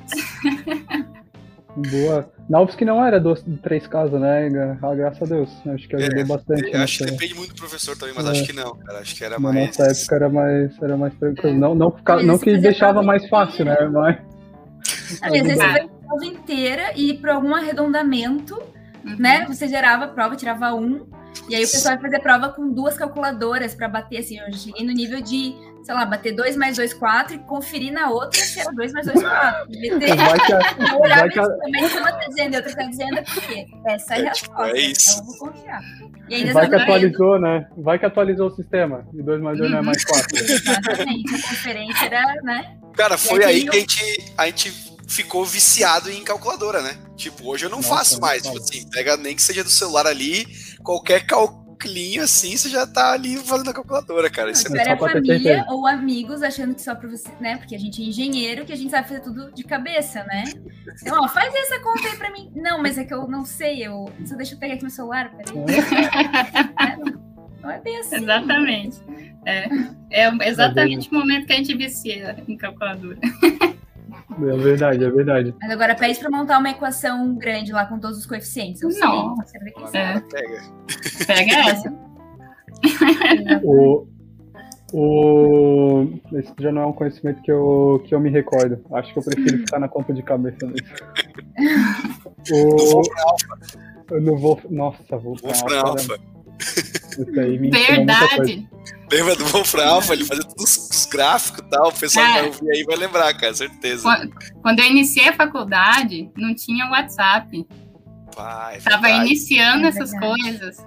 Boa. 1.77 2.31
Na 2.49 2.61
UFSC 2.61 2.85
não 2.85 3.05
era 3.05 3.19
dois, 3.19 3.45
três 3.63 3.87
casas, 3.87 4.21
né? 4.21 4.49
Ah, 4.81 4.95
graças 4.95 5.23
a 5.23 5.35
Deus. 5.35 5.51
Acho 5.67 5.89
que 5.89 5.97
ajudou 5.97 6.21
é, 6.21 6.25
bastante. 6.25 6.77
Acho 6.77 6.99
que 6.99 7.11
depende 7.11 7.35
muito 7.35 7.55
do 7.55 7.57
professor 7.57 7.97
também, 7.97 8.15
mas 8.15 8.27
é. 8.27 8.31
acho 8.31 8.45
que 8.45 8.53
não, 8.53 8.77
cara. 8.77 8.99
Acho 9.01 9.15
que 9.17 9.25
era 9.25 9.39
mais. 9.41 9.55
Na 9.55 9.67
nossa 9.67 9.83
época 9.85 10.15
era 10.15 10.29
mais, 10.29 10.83
era 10.83 10.97
mais 10.97 11.15
tranquilo. 11.15 11.59
Não, 11.59 11.75
não, 11.75 11.97
não 12.25 12.39
que 12.39 12.57
deixava 12.59 13.03
mais 13.03 13.29
fácil, 13.29 13.65
né? 13.65 13.77
Mas. 13.93 14.19
Às 15.21 15.33
vezes 15.33 15.53
você 15.53 15.57
vai 15.57 15.81
a 15.81 15.89
prova 15.89 16.25
inteira 16.25 16.93
e 16.97 17.15
por 17.15 17.31
algum 17.31 17.55
arredondamento 17.55 18.74
uhum. 19.05 19.17
né? 19.19 19.45
Você 19.47 19.69
gerava 19.69 20.05
a 20.05 20.09
prova, 20.09 20.37
tirava 20.37 20.75
um, 20.75 21.07
e 21.49 21.55
aí 21.55 21.65
o 21.65 21.71
pessoal 21.71 21.95
vai 21.95 22.03
fazer 22.03 22.21
prova 22.21 22.49
com 22.51 22.71
duas 22.71 22.97
calculadoras 22.97 23.75
para 23.75 23.89
bater, 23.89 24.19
assim, 24.19 24.39
eu 24.39 24.53
cheguei 24.53 24.87
no 24.87 24.93
nível 24.93 25.21
de, 25.21 25.55
sei 25.83 25.95
lá, 25.95 26.07
bater 26.07 26.33
2 26.33 26.57
mais 26.57 26.77
2, 26.77 26.95
4 26.95 27.35
e 27.35 27.39
conferir 27.41 27.93
na 27.93 28.09
outra 28.11 28.41
se 28.41 28.61
era 28.61 28.73
2 28.73 28.93
mais 28.93 29.07
2, 29.07 29.21
4. 29.21 29.69
Vai 30.17 30.41
que 30.41 30.53
a, 30.53 30.93
eu 30.93 31.01
olhava 31.01 31.29
que 31.29 31.39
a... 31.39 31.47
também 31.47 31.85
uma 31.85 32.13
tá 32.13 32.27
dizendo, 32.29 32.57
outra 32.57 32.75
tá 32.75 32.83
dizendo, 32.85 33.23
porque 33.25 33.67
essa 33.87 34.17
é 34.17 34.27
a 34.27 34.31
tipo, 34.31 34.55
resposta, 34.55 34.77
é 34.77 34.81
isso. 34.81 35.11
então 35.11 35.19
eu 35.19 35.27
vou 35.27 35.39
confiar. 35.39 35.83
E 36.31 36.35
ainda 36.35 36.53
vai 36.55 36.69
que 36.69 36.75
atualizou, 36.75 37.41
né? 37.41 37.69
Vai 37.77 37.99
que 37.99 38.07
atualizou 38.07 38.47
o 38.47 38.55
sistema, 38.55 39.07
e 39.13 39.23
2 39.23 39.43
mais 39.43 39.59
2 39.59 39.69
uhum. 39.69 39.75
não 39.75 39.83
é 39.83 39.87
mais 39.87 40.05
4. 40.05 40.39
Exatamente, 40.39 41.35
a 41.35 41.49
conferência 41.49 42.07
era, 42.07 42.43
né? 42.43 42.77
Cara, 42.97 43.19
foi 43.19 43.45
aí, 43.45 43.55
aí 43.55 43.65
que 43.69 43.77
a 43.77 43.81
gente, 43.81 44.33
a 44.39 44.47
gente 44.47 44.84
ficou 45.09 45.45
viciado 45.45 46.11
em 46.11 46.23
calculadora, 46.23 46.83
né? 46.83 46.97
Tipo, 47.17 47.49
hoje 47.49 47.67
eu 47.67 47.71
não 47.71 47.79
Nossa, 47.79 47.89
faço 47.89 48.21
mais. 48.21 48.43
Tipo 48.43 48.59
assim, 48.59 48.89
pega 48.91 49.17
nem 49.17 49.37
que 49.37 49.43
seja 49.43 49.63
do 49.63 49.71
celular 49.71 50.07
ali, 50.07 50.47
qualquer 50.83 51.27
calculinho 51.27 52.23
assim, 52.23 52.57
você 52.57 52.69
já 52.69 52.87
tá 52.87 53.13
ali 53.13 53.37
fazendo 53.37 53.71
a 53.71 53.75
calculadora, 53.75 54.31
cara. 54.31 54.51
Isso 54.51 54.69
não, 54.71 54.81
é 54.81 54.89
muito 54.89 55.13
família 55.13 55.65
ou 55.69 55.87
amigos 55.87 56.43
achando 56.43 56.75
que 56.75 56.83
só 56.83 56.95
pra 56.95 57.09
você, 57.09 57.29
né? 57.41 57.57
Porque 57.57 57.75
a 57.75 57.79
gente 57.79 58.03
é 58.03 58.07
engenheiro, 58.07 58.65
que 58.65 58.73
a 58.73 58.77
gente 58.77 58.91
sabe 58.91 59.09
fazer 59.09 59.21
tudo 59.21 59.53
de 59.53 59.63
cabeça, 59.65 60.25
né? 60.25 60.45
Então, 61.03 61.21
ó, 61.23 61.29
faz 61.29 61.55
essa 61.55 61.81
conta 61.81 62.09
aí 62.09 62.17
pra 62.17 62.31
mim. 62.33 62.51
Não, 62.55 62.81
mas 62.81 62.97
é 62.97 63.05
que 63.05 63.13
eu 63.13 63.27
não 63.29 63.45
sei, 63.45 63.87
eu. 63.87 64.11
Só 64.25 64.35
deixa 64.37 64.55
eu 64.55 64.59
pegar 64.59 64.75
aqui 64.75 64.83
meu 64.83 64.91
celular, 64.91 65.31
peraí. 65.37 65.57
É, 66.79 66.97
não, 66.97 67.21
não 67.63 67.71
é 67.71 67.81
bem 67.81 67.99
assim. 67.99 68.17
Exatamente. 68.17 68.99
É, 69.47 69.69
é 70.11 70.49
exatamente 70.49 71.11
o 71.11 71.15
momento 71.15 71.47
que 71.47 71.53
a 71.53 71.57
gente 71.57 71.77
vicia 71.77 72.37
em 72.49 72.57
calculadora. 72.57 73.19
É 74.43 74.57
verdade, 74.57 75.05
é 75.05 75.11
verdade. 75.11 75.55
Mas 75.61 75.71
agora 75.71 75.95
pede 75.95 76.19
para 76.19 76.31
montar 76.31 76.59
uma 76.59 76.71
equação 76.71 77.35
grande 77.37 77.73
lá 77.73 77.87
com 77.87 77.99
todos 77.99 78.19
os 78.19 78.27
coeficientes. 78.27 78.83
Eu 78.83 78.91
não. 78.99 79.37
Sei, 79.47 79.61
é. 79.95 80.21
Pega. 80.21 80.63
Pega 81.27 81.71
essa. 81.71 81.93
o, 83.65 84.07
o... 84.93 86.09
Esse 86.33 86.53
já 86.59 86.73
não 86.73 86.83
é 86.83 86.87
um 86.87 86.93
conhecimento 86.93 87.41
que 87.43 87.53
eu, 87.53 88.03
que 88.07 88.15
eu 88.15 88.21
me 88.21 88.31
recordo. 88.31 88.85
Acho 88.93 89.13
que 89.13 89.19
eu 89.19 89.23
prefiro 89.23 89.59
ficar 89.59 89.79
na 89.79 89.89
conta 89.89 90.13
de 90.13 90.23
cabeça 90.23 90.67
mesmo. 90.67 90.89
o... 92.53 93.03
Eu 94.11 94.21
não 94.21 94.37
vou. 94.37 94.61
Nossa, 94.69 95.17
vou 95.17 95.37
pra 95.37 95.81
alfa. 95.81 96.01
Isso 96.01 96.13
aí 96.13 96.19
me 96.19 96.34
Verdade. 97.71 98.69
Lembra 99.11 99.37
do 99.37 99.45
Wolfram 99.47 99.87
Alpha? 99.87 100.15
Ele 100.15 100.25
fazia 100.25 100.45
todos 100.45 100.89
os 100.91 101.07
gráficos 101.07 101.61
e 101.61 101.71
tal. 101.71 101.89
O 101.89 101.93
pessoal 101.93 102.27
que 102.27 102.33
vai 102.33 102.47
ouvir 102.47 102.71
aí 102.71 102.85
vai 102.85 102.97
lembrar, 102.97 103.35
cara, 103.35 103.55
certeza. 103.55 104.29
Quando 104.63 104.81
eu 104.81 104.87
iniciei 104.87 105.29
a 105.29 105.33
faculdade, 105.33 106.31
não 106.37 106.55
tinha 106.55 106.91
WhatsApp. 106.91 107.67
Pai, 108.35 108.77
é 108.77 108.81
Tava 108.81 109.09
iniciando 109.11 109.87
é 109.87 109.89
essas 109.89 110.11
coisas. 110.19 110.85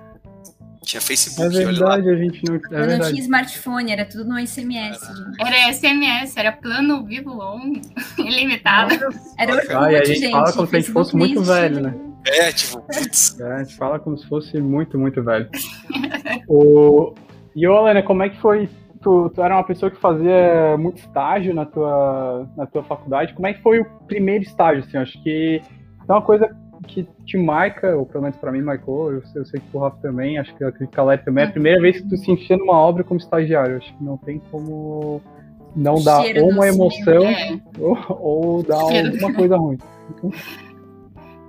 Tinha 0.83 1.01
Facebook, 1.01 1.57
é 1.57 1.65
verdade, 1.65 2.09
a 2.09 2.15
gente 2.15 2.41
não. 2.45 2.55
É 2.55 2.81
eu 2.81 2.97
não 2.97 3.09
tinha 3.09 3.21
smartphone, 3.21 3.91
era 3.91 4.05
tudo 4.05 4.23
no 4.23 4.39
SMS. 4.39 4.97
Era 5.37 5.73
SMS, 5.73 6.37
era 6.37 6.51
plano 6.51 7.05
vivo 7.05 7.33
longo, 7.33 7.81
ilimitado. 8.17 8.95
Era 9.37 9.53
Orkut, 9.53 9.73
ah, 9.73 9.85
a 9.85 10.05
gente. 10.05 10.31
Fala 10.31 10.53
como 10.53 10.67
se 10.67 10.75
a 10.75 10.79
gente 10.79 10.91
fosse 10.91 11.15
muito 11.15 11.43
velho, 11.43 11.81
né? 11.81 11.93
É, 12.27 12.51
tipo, 12.51 12.81
putz. 12.81 13.39
É, 13.39 13.53
a 13.53 13.63
gente 13.63 13.75
fala 13.75 13.99
como 13.99 14.17
se 14.17 14.27
fosse 14.27 14.59
muito, 14.59 14.97
muito 14.97 15.23
velho. 15.23 15.49
o... 16.47 17.13
E, 17.55 17.67
ô, 17.67 17.79
Helena, 17.79 18.03
como 18.03 18.23
é 18.23 18.29
que 18.29 18.39
foi? 18.39 18.69
Tu, 19.01 19.29
tu, 19.29 19.41
era 19.41 19.55
uma 19.55 19.63
pessoa 19.63 19.89
que 19.89 19.97
fazia 19.97 20.77
muito 20.77 20.97
estágio 20.97 21.53
na 21.53 21.65
tua, 21.65 22.47
na 22.57 22.65
tua 22.65 22.83
faculdade. 22.83 23.33
Como 23.33 23.47
é 23.47 23.53
que 23.53 23.61
foi 23.61 23.79
o 23.79 23.85
primeiro 24.07 24.43
estágio? 24.43 24.83
Assim? 24.83 24.97
Acho 24.97 25.23
que 25.23 25.61
é 26.07 26.11
uma 26.11 26.21
coisa 26.21 26.49
que 26.87 27.07
te 27.25 27.37
marca, 27.37 27.95
ou 27.95 28.05
pelo 28.05 28.23
menos 28.23 28.37
para 28.37 28.51
mim 28.51 28.61
marcou, 28.61 29.11
eu, 29.11 29.21
eu, 29.35 29.45
sei 29.45 29.59
que 29.59 29.75
o 29.75 29.79
Rafa 29.79 29.97
também, 30.01 30.37
acho 30.37 30.55
que 30.55 30.63
a 30.63 30.71
Calete 30.71 31.25
também, 31.25 31.43
é 31.43 31.47
a 31.47 31.51
primeira 31.51 31.81
vez 31.81 31.99
que 31.99 32.07
tu 32.07 32.17
se 32.17 32.31
encheu 32.31 32.57
numa 32.57 32.77
obra 32.79 33.03
como 33.03 33.19
estagiário. 33.19 33.77
Acho 33.77 33.95
que 33.95 34.03
não 34.03 34.17
tem 34.17 34.39
como 34.51 35.21
não 35.75 36.01
dar 36.03 36.23
ou 36.41 36.49
uma 36.49 36.67
emoção 36.67 37.23
é. 37.23 37.59
ou, 37.79 37.97
ou 38.09 38.63
dar 38.63 38.81
alguma 38.81 39.33
coisa 39.33 39.57
ruim. 39.57 39.77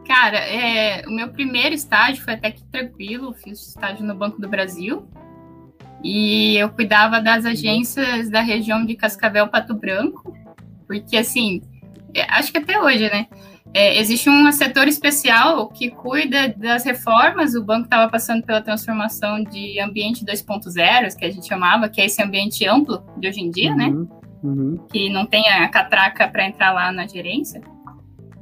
Cara, 0.09 0.39
é, 0.39 1.07
o 1.07 1.11
meu 1.11 1.29
primeiro 1.29 1.75
estágio 1.75 2.25
foi 2.25 2.33
até 2.33 2.51
que 2.51 2.65
tranquilo, 2.65 3.35
fiz 3.35 3.69
estágio 3.69 4.07
no 4.07 4.15
Banco 4.15 4.41
do 4.41 4.49
Brasil. 4.49 5.07
E 6.03 6.57
eu 6.57 6.71
cuidava 6.71 7.21
das 7.21 7.45
agências 7.45 8.31
da 8.31 8.41
região 8.41 8.87
de 8.87 8.95
Cascavel 8.95 9.49
Pato 9.49 9.75
Branco, 9.75 10.35
porque 10.87 11.15
assim, 11.15 11.61
é, 12.15 12.23
acho 12.31 12.51
que 12.51 12.57
até 12.57 12.81
hoje, 12.81 13.05
né? 13.11 13.27
É, 13.75 13.99
existe 13.99 14.31
um 14.31 14.51
setor 14.51 14.89
especial 14.89 15.69
que 15.69 15.91
cuida 15.91 16.49
das 16.57 16.85
reformas. 16.85 17.55
O 17.55 17.63
banco 17.63 17.85
estava 17.85 18.11
passando 18.11 18.43
pela 18.43 18.63
transformação 18.63 19.45
de 19.45 19.79
ambiente 19.79 20.25
2.0, 20.25 21.17
que 21.19 21.25
a 21.27 21.31
gente 21.31 21.47
chamava, 21.47 21.87
que 21.87 22.01
é 22.01 22.07
esse 22.07 22.23
ambiente 22.23 22.67
amplo 22.67 23.05
de 23.19 23.29
hoje 23.29 23.41
em 23.41 23.51
dia, 23.51 23.75
né? 23.75 23.89
uhum, 23.89 24.01
né? 24.01 24.09
Uhum. 24.43 24.87
Que 24.91 25.11
não 25.11 25.27
tem 25.27 25.47
a 25.51 25.69
catraca 25.69 26.27
para 26.29 26.47
entrar 26.47 26.73
lá 26.73 26.91
na 26.91 27.07
gerência. 27.07 27.61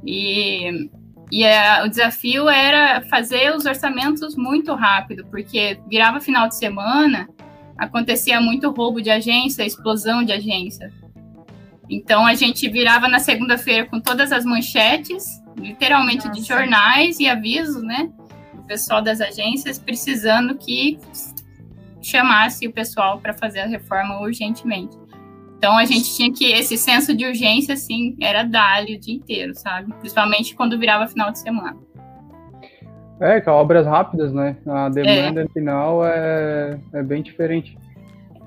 E 0.05 0.89
e 1.31 1.43
é, 1.43 1.83
o 1.83 1.89
desafio 1.89 2.47
era 2.47 3.01
fazer 3.01 3.53
os 3.55 3.65
orçamentos 3.65 4.35
muito 4.35 4.73
rápido, 4.73 5.25
porque 5.25 5.79
virava 5.89 6.21
final 6.21 6.47
de 6.47 6.55
semana, 6.55 7.27
acontecia 7.77 8.39
muito 8.39 8.71
roubo 8.71 9.01
de 9.01 9.09
agência, 9.09 9.65
explosão 9.65 10.23
de 10.23 10.31
agência. 10.31 10.91
Então 11.89 12.25
a 12.25 12.33
gente 12.33 12.67
virava 12.69 13.07
na 13.07 13.19
segunda-feira 13.19 13.85
com 13.85 13.99
todas 13.99 14.31
as 14.31 14.45
manchetes, 14.45 15.41
literalmente 15.57 16.27
Nossa. 16.27 16.39
de 16.39 16.47
jornais 16.47 17.19
e 17.19 17.27
avisos, 17.27 17.81
né? 17.83 18.09
O 18.53 18.63
pessoal 18.63 19.01
das 19.01 19.21
agências 19.21 19.77
precisando 19.77 20.57
que 20.57 20.97
chamasse 22.01 22.67
o 22.67 22.73
pessoal 22.73 23.19
para 23.19 23.33
fazer 23.33 23.61
a 23.61 23.67
reforma 23.67 24.19
urgentemente. 24.21 24.97
Então 25.57 25.75
a 25.75 25.85
gente 25.85 26.15
tinha 26.15 26.31
que 26.31 26.45
esse 26.51 26.77
senso 26.77 27.15
de 27.15 27.25
urgência 27.25 27.73
assim 27.73 28.15
era 28.21 28.43
dali 28.43 28.95
o 28.95 28.99
dia 28.99 29.15
inteiro, 29.15 29.55
sabe? 29.55 29.91
Principalmente 29.95 30.55
quando 30.55 30.77
virava 30.77 31.07
final 31.07 31.31
de 31.31 31.39
semana. 31.39 31.75
É, 33.19 33.41
com 33.41 33.49
obras 33.51 33.85
rápidas, 33.87 34.31
né? 34.31 34.55
A 34.67 34.89
demanda 34.89 35.41
é. 35.41 35.47
final 35.47 36.05
é, 36.05 36.79
é 36.93 37.01
bem 37.01 37.23
diferente. 37.23 37.75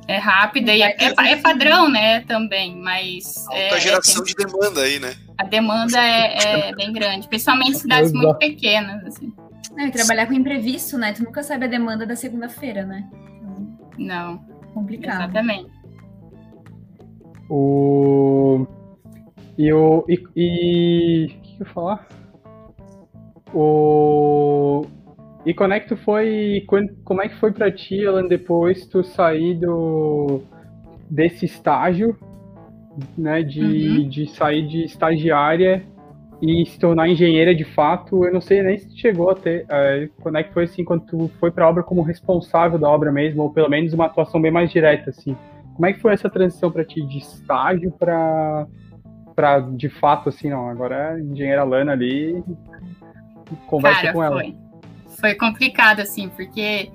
É 0.06 0.18
rápida 0.18 0.74
e 0.74 0.82
é, 0.82 0.96
é, 0.98 1.32
é 1.32 1.36
padrão, 1.36 1.88
né? 1.88 2.20
Também, 2.22 2.76
mas. 2.76 3.44
Alta 3.48 3.76
é, 3.76 3.80
geração 3.80 4.22
de 4.22 4.34
demanda 4.34 4.80
aí, 4.82 5.00
né? 5.00 5.14
A 5.38 5.44
demanda 5.44 5.98
é, 5.98 6.68
é 6.68 6.74
bem 6.74 6.92
grande, 6.92 7.28
principalmente 7.28 7.70
em 7.70 7.74
cidades 7.74 8.12
muito 8.12 8.34
pequenas, 8.36 9.04
assim. 9.04 9.32
É, 9.78 9.86
e 9.86 9.90
trabalhar 9.90 10.26
com 10.26 10.32
imprevisto, 10.32 10.96
né? 10.96 11.12
Tu 11.12 11.24
nunca 11.24 11.42
sabe 11.42 11.64
a 11.64 11.68
demanda 11.68 12.06
da 12.06 12.14
segunda-feira, 12.14 12.84
né? 12.84 13.08
Não. 13.98 14.38
Complicado. 14.74 15.24
Exatamente. 15.24 15.79
O. 17.50 18.64
E 19.58 19.72
o. 19.72 20.04
E. 20.08 20.22
e... 20.36 21.24
O 21.26 21.40
que 21.42 21.54
eu 21.54 21.66
ia 21.66 21.72
falar? 21.74 22.08
O. 23.52 24.86
E 25.44 25.52
como 25.52 25.72
é 25.72 25.80
que 25.80 25.88
tu 25.88 25.96
foi. 25.96 26.64
Como 27.04 27.22
é 27.22 27.28
que 27.28 27.34
foi 27.36 27.50
pra 27.50 27.72
ti, 27.72 28.06
Alan, 28.06 28.28
depois 28.28 28.86
tu 28.86 29.02
sair 29.02 29.54
do. 29.58 30.42
desse 31.10 31.44
estágio, 31.44 32.16
né? 33.18 33.42
De, 33.42 33.60
uhum. 33.60 34.08
de 34.08 34.26
sair 34.30 34.64
de 34.66 34.84
estagiária 34.84 35.84
e 36.40 36.64
se 36.64 36.78
tornar 36.78 37.08
engenheira 37.08 37.54
de 37.54 37.64
fato, 37.64 38.24
eu 38.24 38.32
não 38.32 38.40
sei 38.40 38.62
nem 38.62 38.78
se 38.78 38.96
chegou 38.98 39.30
a 39.30 39.34
ter, 39.34 39.66
é, 39.68 40.08
quando 40.22 40.38
é 40.38 40.42
que 40.42 40.54
foi 40.54 40.64
assim, 40.64 40.82
quando 40.82 41.04
tu 41.04 41.30
foi 41.38 41.50
para 41.50 41.66
a 41.66 41.68
obra 41.68 41.82
como 41.82 42.00
responsável 42.00 42.78
da 42.78 42.88
obra 42.88 43.12
mesmo, 43.12 43.42
ou 43.42 43.50
pelo 43.50 43.68
menos 43.68 43.92
uma 43.92 44.06
atuação 44.06 44.40
bem 44.40 44.50
mais 44.50 44.70
direta, 44.70 45.10
assim. 45.10 45.36
Como 45.74 45.86
é 45.86 45.92
que 45.92 46.00
foi 46.00 46.12
essa 46.12 46.28
transição 46.28 46.70
para 46.70 46.84
ti 46.84 47.02
de 47.06 47.18
estágio 47.18 47.90
para 47.92 48.66
para 49.34 49.60
de 49.60 49.88
fato 49.88 50.28
assim, 50.28 50.50
não, 50.50 50.68
agora 50.68 51.16
é 51.16 51.20
engenheira 51.20 51.64
Lana 51.64 51.92
ali, 51.92 52.44
conversa 53.66 54.02
Cara, 54.02 54.12
com 54.12 54.22
ela. 54.22 54.36
Foi. 54.36 54.56
foi 55.18 55.34
complicado 55.34 56.00
assim, 56.00 56.28
porque 56.28 56.90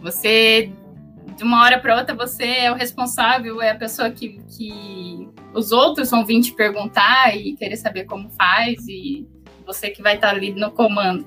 você 0.00 0.72
de 1.36 1.42
uma 1.42 1.62
hora 1.62 1.78
para 1.78 1.96
outra 1.96 2.14
você 2.14 2.44
é 2.44 2.72
o 2.72 2.74
responsável, 2.74 3.60
é 3.60 3.70
a 3.70 3.74
pessoa 3.74 4.10
que, 4.10 4.40
que 4.56 5.28
os 5.52 5.72
outros 5.72 6.10
vão 6.10 6.24
vir 6.24 6.40
te 6.40 6.52
perguntar 6.52 7.36
e 7.36 7.54
querer 7.56 7.76
saber 7.76 8.04
como 8.04 8.30
faz 8.30 8.86
e 8.88 9.26
você 9.66 9.90
que 9.90 10.02
vai 10.02 10.14
estar 10.14 10.30
ali 10.30 10.52
no 10.52 10.70
comando. 10.70 11.26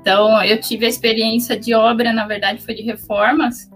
Então, 0.00 0.42
eu 0.42 0.58
tive 0.60 0.86
a 0.86 0.88
experiência 0.88 1.58
de 1.58 1.74
obra, 1.74 2.12
na 2.12 2.26
verdade, 2.26 2.64
foi 2.64 2.74
de 2.74 2.82
reformas. 2.82 3.70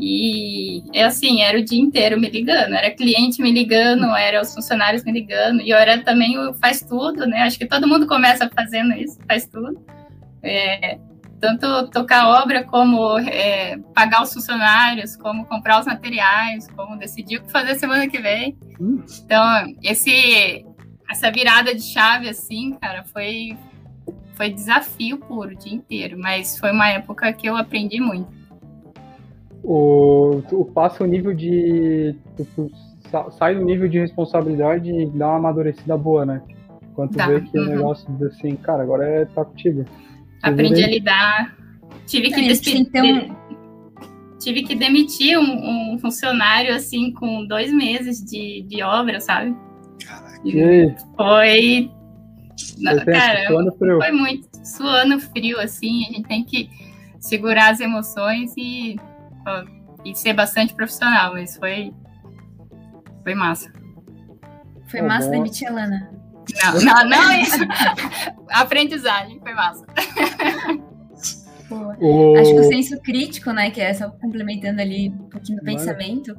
E 0.00 0.82
é 0.94 1.04
assim, 1.04 1.42
era 1.42 1.58
o 1.58 1.64
dia 1.64 1.78
inteiro 1.78 2.18
me 2.18 2.30
ligando, 2.30 2.74
era 2.74 2.90
cliente 2.90 3.42
me 3.42 3.52
ligando, 3.52 4.06
era 4.16 4.40
os 4.40 4.54
funcionários 4.54 5.04
me 5.04 5.12
ligando, 5.12 5.60
e 5.60 5.68
eu 5.68 5.76
era 5.76 5.98
também 6.02 6.38
o 6.38 6.54
faz 6.54 6.80
tudo, 6.80 7.26
né? 7.26 7.42
Acho 7.42 7.58
que 7.58 7.66
todo 7.66 7.86
mundo 7.86 8.06
começa 8.06 8.48
fazendo 8.48 8.94
isso, 8.94 9.18
faz 9.28 9.46
tudo. 9.46 9.78
É, 10.42 10.98
tanto 11.38 11.88
tocar 11.90 12.28
obra, 12.42 12.64
como 12.64 13.18
é, 13.18 13.78
pagar 13.94 14.22
os 14.22 14.32
funcionários, 14.32 15.16
como 15.16 15.44
comprar 15.44 15.80
os 15.80 15.86
materiais, 15.86 16.66
como 16.74 16.96
decidir 16.96 17.36
o 17.36 17.42
que 17.42 17.52
fazer 17.52 17.74
semana 17.74 18.08
que 18.08 18.18
vem. 18.18 18.56
Então, 19.24 19.74
esse, 19.82 20.64
essa 21.10 21.30
virada 21.30 21.74
de 21.74 21.82
chave, 21.82 22.26
assim, 22.26 22.76
cara, 22.80 23.04
foi, 23.04 23.56
foi 24.34 24.50
desafio 24.50 25.18
puro 25.18 25.50
o 25.50 25.56
dia 25.56 25.74
inteiro, 25.74 26.18
mas 26.18 26.58
foi 26.58 26.72
uma 26.72 26.88
época 26.88 27.30
que 27.34 27.46
eu 27.46 27.56
aprendi 27.56 28.00
muito. 28.00 28.39
O, 29.62 30.42
tu 30.48 30.64
passa 30.74 31.04
o 31.04 31.06
nível 31.06 31.34
de. 31.34 32.14
Tu, 32.36 32.44
tu 32.54 32.70
sai 33.38 33.54
do 33.54 33.64
nível 33.64 33.88
de 33.88 33.98
responsabilidade 33.98 34.90
e 34.90 35.06
dá 35.06 35.28
uma 35.28 35.36
amadurecida 35.36 35.96
boa, 35.96 36.24
né? 36.24 36.42
Quando 36.94 37.10
tu 37.10 37.18
tá. 37.18 37.26
vê 37.26 37.40
que 37.40 37.58
o 37.58 37.62
uhum. 37.62 37.68
negócio 37.68 38.08
assim, 38.26 38.56
cara, 38.56 38.82
agora 38.82 39.04
é 39.04 39.24
tá 39.24 39.44
contigo. 39.44 39.84
Aprendi 40.42 40.82
a 40.82 40.88
lidar. 40.88 41.56
Tive 42.06 42.30
que, 42.30 42.40
é, 42.40 42.76
então... 42.76 43.36
tive 44.38 44.62
que 44.62 44.74
demitir 44.74 45.38
um, 45.38 45.94
um, 45.94 45.98
funcionário 45.98 46.74
assim 46.74 47.12
com 47.12 47.46
dois 47.46 47.72
meses 47.72 48.24
de, 48.24 48.62
de 48.62 48.82
obra, 48.82 49.20
sabe? 49.20 49.54
Caraca. 50.04 50.40
Foi. 51.16 51.90
cara, 53.04 53.46
foi 53.78 54.12
muito 54.12 54.48
suando 54.64 55.20
frio, 55.20 55.60
assim. 55.60 56.04
A 56.06 56.12
gente 56.12 56.28
tem 56.28 56.44
que 56.44 56.68
segurar 57.20 57.70
as 57.70 57.80
emoções 57.80 58.52
e, 58.56 58.96
e 60.04 60.14
ser 60.14 60.32
bastante 60.32 60.74
profissional. 60.74 61.34
Mas 61.34 61.56
foi, 61.56 61.92
foi 63.22 63.34
massa. 63.34 63.72
Foi 64.88 65.02
massa 65.02 65.30
demitir 65.30 65.68
a 65.68 65.72
Lana. 65.72 66.10
Não, 66.62 66.80
não, 66.82 67.08
não 67.08 67.32
isso. 67.32 67.58
Aprendizagem, 68.50 69.38
foi 69.40 69.54
massa. 69.54 69.86
O... 71.70 72.36
Acho 72.36 72.52
que 72.52 72.60
o 72.60 72.64
senso 72.64 73.00
crítico, 73.00 73.52
né, 73.52 73.70
que 73.70 73.80
é 73.80 73.94
só 73.94 74.10
complementando 74.10 74.80
ali 74.80 75.10
um 75.10 75.28
pouquinho 75.28 75.58
do 75.58 75.64
pensamento, 75.64 76.36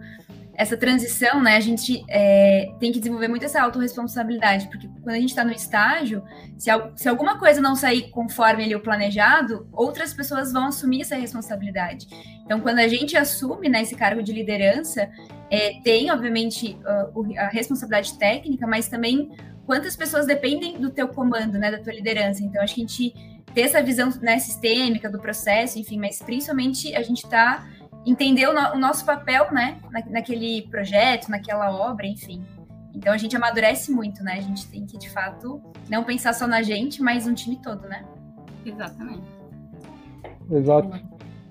essa 0.53 0.75
transição, 0.75 1.41
né, 1.41 1.55
a 1.55 1.59
gente 1.59 2.03
é, 2.09 2.71
tem 2.79 2.91
que 2.91 2.99
desenvolver 2.99 3.27
muito 3.27 3.45
essa 3.45 3.61
autorresponsabilidade, 3.61 4.67
porque 4.67 4.87
quando 5.01 5.15
a 5.15 5.19
gente 5.19 5.29
está 5.29 5.43
no 5.43 5.51
estágio, 5.51 6.23
se, 6.57 6.69
se, 6.95 7.09
alguma 7.09 7.37
coisa 7.37 7.61
não 7.61 7.75
sair 7.75 8.09
conforme 8.09 8.63
ele 8.65 8.75
o 8.75 8.79
planejado, 8.79 9.67
outras 9.71 10.13
pessoas 10.13 10.51
vão 10.51 10.67
assumir 10.67 11.01
essa 11.01 11.15
responsabilidade. 11.15 12.07
Então, 12.43 12.59
quando 12.59 12.79
a 12.79 12.87
gente 12.87 13.15
assume 13.15 13.69
né, 13.69 13.81
esse 13.81 13.95
cargo 13.95 14.21
de 14.21 14.33
liderança, 14.33 15.09
é, 15.49 15.79
tem, 15.83 16.11
obviamente, 16.11 16.77
a, 16.85 17.45
a 17.45 17.47
responsabilidade 17.47 18.17
técnica, 18.17 18.67
mas 18.67 18.87
também 18.87 19.31
quantas 19.65 19.95
pessoas 19.95 20.25
dependem 20.25 20.79
do 20.79 20.89
teu 20.89 21.07
comando, 21.07 21.57
né, 21.57 21.71
da 21.71 21.79
tua 21.79 21.93
liderança. 21.93 22.43
Então, 22.43 22.61
acho 22.61 22.75
que 22.75 22.81
a 22.81 22.87
gente 22.87 23.13
ter 23.53 23.61
essa 23.61 23.81
visão 23.81 24.09
né, 24.21 24.39
sistêmica 24.39 25.09
do 25.09 25.19
processo, 25.19 25.79
enfim, 25.79 25.99
mas 25.99 26.21
principalmente 26.21 26.95
a 26.95 27.01
gente 27.01 27.23
está 27.23 27.67
entender 28.05 28.47
o, 28.47 28.53
no, 28.53 28.75
o, 28.75 28.79
nosso 28.79 29.05
papel, 29.05 29.51
né, 29.51 29.77
na, 29.91 30.03
naquele 30.09 30.63
projeto, 30.63 31.29
naquela 31.29 31.71
obra, 31.71 32.05
enfim. 32.05 32.43
Então 32.93 33.13
a 33.13 33.17
gente 33.17 33.35
amadurece 33.35 33.91
muito, 33.91 34.23
né? 34.23 34.33
A 34.33 34.41
gente 34.41 34.67
tem 34.67 34.85
que 34.85 34.97
de 34.97 35.09
fato 35.09 35.61
não 35.89 36.03
pensar 36.03 36.33
só 36.33 36.45
na 36.45 36.61
gente, 36.61 37.01
mas 37.01 37.25
no 37.25 37.33
time 37.33 37.57
todo, 37.63 37.87
né? 37.87 38.03
Exatamente. 38.65 39.23
Exato. 40.51 40.89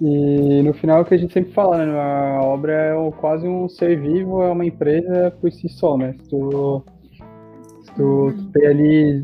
E 0.02 0.62
no 0.62 0.74
final 0.74 0.98
é 0.98 1.00
o 1.00 1.04
que 1.04 1.14
a 1.14 1.18
gente 1.18 1.32
sempre 1.32 1.52
fala, 1.52 1.84
né? 1.84 1.98
A 1.98 2.42
obra 2.42 2.72
é 2.72 3.10
quase 3.12 3.48
um 3.48 3.68
ser 3.68 3.98
vivo, 3.98 4.42
é 4.42 4.50
uma 4.50 4.66
empresa 4.66 5.30
por 5.40 5.50
si 5.50 5.68
só, 5.68 5.96
né? 5.96 6.14
Se 6.20 6.28
tu 6.28 6.84
Tu, 7.96 8.02
uhum. 8.02 8.32
tu 8.36 8.44
tem 8.52 8.66
ali 8.66 9.22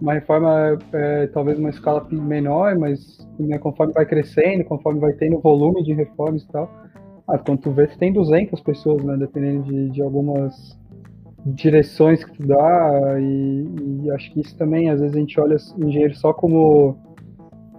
uma 0.00 0.14
reforma, 0.14 0.78
é, 0.92 1.26
talvez 1.28 1.58
uma 1.58 1.70
escala 1.70 2.06
menor, 2.10 2.78
mas 2.78 3.18
né, 3.38 3.58
conforme 3.58 3.92
vai 3.92 4.06
crescendo, 4.06 4.64
conforme 4.64 4.98
vai 4.98 5.12
tendo 5.12 5.38
volume 5.40 5.82
de 5.82 5.92
reformas 5.92 6.42
e 6.42 6.48
tal, 6.48 6.70
ah, 7.28 7.38
quando 7.38 7.60
tu 7.60 7.70
vê, 7.70 7.86
você 7.86 7.96
tem 7.96 8.12
200 8.12 8.60
pessoas, 8.60 9.04
né, 9.04 9.16
dependendo 9.16 9.64
de, 9.64 9.90
de 9.90 10.02
algumas 10.02 10.78
direções 11.46 12.24
que 12.24 12.32
tu 12.32 12.46
dá, 12.46 13.18
e, 13.20 13.66
e, 14.02 14.10
acho 14.10 14.32
que 14.32 14.40
isso 14.40 14.56
também, 14.56 14.90
às 14.90 15.00
vezes 15.00 15.16
a 15.16 15.20
gente 15.20 15.40
olha 15.40 15.56
o 15.78 15.84
engenheiro 15.84 16.14
só 16.14 16.32
como 16.32 16.96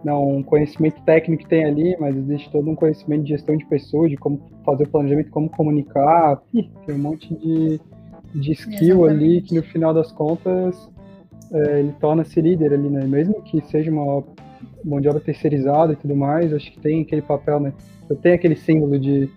não, 0.04 0.38
um 0.38 0.44
conhecimento 0.44 1.00
técnico 1.04 1.44
que 1.44 1.50
tem 1.50 1.66
ali, 1.66 1.96
mas 2.00 2.16
existe 2.16 2.52
todo 2.52 2.68
um 2.70 2.76
conhecimento 2.76 3.24
de 3.24 3.30
gestão 3.30 3.56
de 3.56 3.66
pessoas, 3.66 4.10
de 4.10 4.18
como 4.18 4.42
fazer 4.66 4.86
o 4.86 4.90
planejamento, 4.90 5.30
como 5.30 5.50
comunicar, 5.50 6.42
Ih, 6.54 6.72
tem 6.86 6.96
um 6.96 7.00
monte 7.00 7.34
de, 7.36 7.80
de 8.34 8.52
skill 8.54 9.06
Exatamente. 9.06 9.10
ali 9.10 9.42
que 9.42 9.56
no 9.56 9.64
final 9.64 9.94
das 9.94 10.12
contas 10.12 10.90
é, 11.52 11.80
ele 11.80 11.94
torna-se 12.00 12.40
líder 12.40 12.74
ali, 12.74 12.90
né? 12.90 13.06
Mesmo 13.06 13.42
que 13.42 13.62
seja 13.70 13.92
uma 13.92 14.24
mão 14.84 15.02
de 15.02 15.08
obra 15.08 15.20
terceirizada 15.20 15.94
e 15.94 15.96
tudo 15.96 16.16
mais, 16.16 16.54
acho 16.54 16.72
que 16.72 16.80
tem 16.80 17.02
aquele 17.02 17.22
papel, 17.22 17.60
né? 17.60 17.74
Eu 18.10 18.16
tenho 18.16 18.36
aquele 18.36 18.56
símbolo 18.56 19.00
de, 19.00 19.30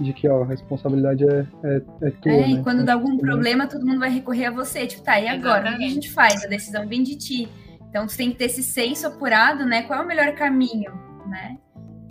de 0.00 0.12
que 0.12 0.28
ó, 0.28 0.42
a 0.42 0.46
responsabilidade 0.46 1.24
é, 1.24 1.46
é, 1.64 1.82
é 2.02 2.10
tua. 2.10 2.32
É, 2.32 2.50
e 2.50 2.54
né? 2.54 2.62
quando 2.62 2.84
dá 2.84 2.94
algum 2.94 3.18
problema, 3.18 3.66
todo 3.66 3.86
mundo 3.86 4.00
vai 4.00 4.10
recorrer 4.10 4.46
a 4.46 4.50
você. 4.50 4.86
Tipo, 4.86 5.02
tá, 5.02 5.20
e 5.20 5.28
agora? 5.28 5.68
Exatamente. 5.68 5.74
O 5.74 5.78
que 5.78 5.84
a 5.84 5.94
gente 5.94 6.10
faz? 6.10 6.44
A 6.44 6.48
decisão 6.48 6.86
vem 6.86 7.02
de 7.02 7.16
ti. 7.16 7.48
Então, 7.88 8.08
você 8.08 8.16
tem 8.16 8.30
que 8.30 8.36
ter 8.36 8.46
esse 8.46 8.62
senso 8.62 9.06
apurado, 9.06 9.66
né? 9.66 9.82
Qual 9.82 10.00
é 10.00 10.02
o 10.02 10.06
melhor 10.06 10.34
caminho, 10.34 10.92
né? 11.28 11.58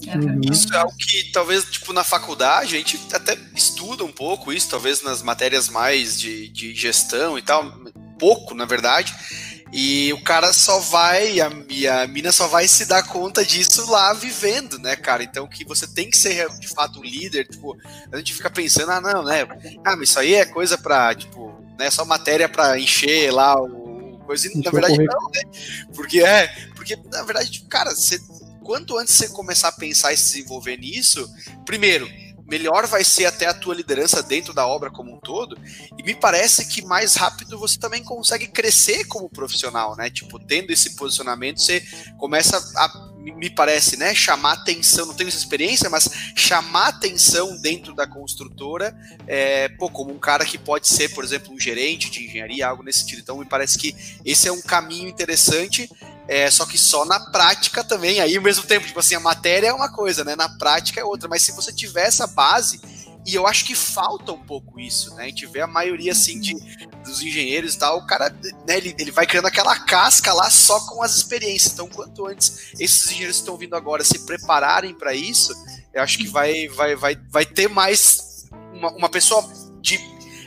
Uhum. 0.07 0.41
Isso 0.51 0.73
é 0.73 0.77
algo 0.77 0.93
que 0.97 1.31
talvez, 1.31 1.63
tipo, 1.65 1.93
na 1.93 2.03
faculdade 2.03 2.75
a 2.75 2.77
gente 2.77 2.99
até 3.13 3.37
estuda 3.55 4.03
um 4.03 4.11
pouco 4.11 4.51
isso, 4.51 4.69
talvez 4.69 5.03
nas 5.03 5.21
matérias 5.21 5.69
mais 5.69 6.19
de, 6.19 6.49
de 6.49 6.73
gestão 6.73 7.37
e 7.37 7.41
tal, 7.41 7.63
pouco, 8.21 8.53
na 8.53 8.65
verdade. 8.65 9.13
E 9.73 10.11
o 10.13 10.21
cara 10.21 10.53
só 10.53 10.79
vai, 10.79 11.39
a, 11.39 11.49
e 11.69 11.87
a 11.87 12.05
mina 12.05 12.31
só 12.31 12.47
vai 12.47 12.67
se 12.67 12.85
dar 12.85 13.03
conta 13.03 13.43
disso 13.43 13.89
lá 13.89 14.13
vivendo, 14.13 14.77
né, 14.77 14.95
cara? 14.95 15.23
Então 15.23 15.47
que 15.47 15.65
você 15.65 15.87
tem 15.87 16.09
que 16.09 16.17
ser 16.17 16.47
de 16.59 16.67
fato 16.67 16.99
o 16.99 17.03
líder, 17.03 17.47
tipo, 17.47 17.75
a 18.11 18.17
gente 18.17 18.33
fica 18.33 18.49
pensando, 18.49 18.91
ah, 18.91 19.01
não, 19.01 19.23
né? 19.23 19.47
Ah, 19.83 19.95
mas 19.95 20.09
isso 20.09 20.19
aí 20.19 20.35
é 20.35 20.45
coisa 20.45 20.77
pra, 20.77 21.15
tipo, 21.15 21.55
né, 21.79 21.89
só 21.89 22.03
matéria 22.03 22.49
pra 22.49 22.77
encher 22.77 23.31
lá 23.31 23.59
o 23.59 24.19
coisa, 24.25 24.47
e 24.47 24.61
na 24.61 24.71
verdade 24.71 24.97
não, 24.97 25.29
né? 25.29 25.41
Porque 25.95 26.21
é, 26.21 26.47
porque 26.75 26.97
na 27.11 27.23
verdade, 27.23 27.65
cara, 27.69 27.91
você 27.91 28.19
quanto 28.63 28.97
antes 28.97 29.15
você 29.15 29.29
começar 29.29 29.69
a 29.69 29.73
pensar 29.73 30.13
e 30.13 30.17
se 30.17 30.33
desenvolver 30.37 30.77
nisso, 30.77 31.27
primeiro, 31.65 32.07
melhor 32.51 32.85
vai 32.85 33.01
ser 33.01 33.25
até 33.27 33.45
a 33.45 33.53
tua 33.53 33.73
liderança 33.73 34.21
dentro 34.21 34.53
da 34.53 34.67
obra 34.67 34.91
como 34.91 35.15
um 35.15 35.19
todo, 35.19 35.57
e 35.97 36.03
me 36.03 36.13
parece 36.13 36.65
que 36.65 36.83
mais 36.83 37.15
rápido 37.15 37.57
você 37.57 37.79
também 37.79 38.03
consegue 38.03 38.47
crescer 38.47 39.05
como 39.05 39.29
profissional, 39.29 39.95
né? 39.95 40.09
Tipo, 40.09 40.37
tendo 40.37 40.69
esse 40.69 40.97
posicionamento, 40.97 41.61
você 41.61 41.81
começa 42.17 42.57
a, 42.75 43.11
me 43.21 43.49
parece, 43.49 43.95
né, 43.95 44.13
chamar 44.13 44.53
atenção, 44.53 45.05
não 45.05 45.13
tenho 45.13 45.29
essa 45.29 45.37
experiência, 45.37 45.89
mas 45.89 46.09
chamar 46.35 46.87
atenção 46.89 47.55
dentro 47.61 47.93
da 47.93 48.05
construtora, 48.05 48.93
é, 49.27 49.69
pô, 49.69 49.89
como 49.89 50.11
um 50.11 50.19
cara 50.19 50.43
que 50.43 50.57
pode 50.57 50.89
ser, 50.89 51.09
por 51.09 51.23
exemplo, 51.23 51.53
um 51.53 51.59
gerente 51.59 52.09
de 52.09 52.25
engenharia, 52.25 52.67
algo 52.67 52.83
nesse 52.83 52.99
sentido. 53.01 53.21
Então, 53.21 53.37
me 53.37 53.45
parece 53.45 53.77
que 53.77 53.95
esse 54.25 54.47
é 54.47 54.51
um 54.51 54.61
caminho 54.61 55.07
interessante 55.07 55.89
é, 56.27 56.49
só 56.49 56.65
que 56.65 56.77
só 56.77 57.05
na 57.05 57.19
prática 57.19 57.83
também, 57.83 58.19
aí 58.19 58.37
ao 58.37 58.43
mesmo 58.43 58.63
tempo, 58.63 58.87
tipo 58.87 58.99
assim, 58.99 59.15
a 59.15 59.19
matéria 59.19 59.67
é 59.67 59.73
uma 59.73 59.91
coisa, 59.91 60.23
né? 60.23 60.35
Na 60.35 60.49
prática 60.49 60.99
é 60.99 61.03
outra. 61.03 61.27
Mas 61.27 61.41
se 61.41 61.51
você 61.51 61.73
tiver 61.73 62.05
essa 62.07 62.27
base, 62.27 62.79
e 63.25 63.35
eu 63.35 63.45
acho 63.45 63.65
que 63.65 63.75
falta 63.75 64.31
um 64.31 64.43
pouco 64.43 64.79
isso, 64.79 65.13
né? 65.15 65.23
A 65.23 65.27
gente 65.27 65.45
vê 65.45 65.61
a 65.61 65.67
maioria, 65.67 66.11
assim, 66.11 66.39
de, 66.39 66.55
dos 67.03 67.21
engenheiros 67.21 67.75
e 67.75 67.77
tal, 67.77 67.99
o 67.99 68.07
cara, 68.07 68.29
né, 68.67 68.77
ele, 68.77 68.95
ele 68.97 69.11
vai 69.11 69.27
criando 69.27 69.45
aquela 69.45 69.77
casca 69.79 70.33
lá 70.33 70.49
só 70.49 70.79
com 70.87 71.03
as 71.03 71.15
experiências. 71.15 71.73
Então, 71.73 71.87
quanto 71.87 72.25
antes 72.25 72.71
esses 72.79 73.07
engenheiros 73.07 73.37
que 73.37 73.41
estão 73.41 73.57
vindo 73.57 73.75
agora 73.75 74.03
se 74.03 74.19
prepararem 74.19 74.93
para 74.93 75.13
isso, 75.13 75.53
eu 75.93 76.01
acho 76.01 76.17
que 76.17 76.27
vai, 76.27 76.67
vai, 76.69 76.95
vai, 76.95 77.15
vai 77.29 77.45
ter 77.45 77.67
mais 77.67 78.47
uma, 78.73 78.91
uma 78.91 79.09
pessoa 79.09 79.47
de, 79.81 79.99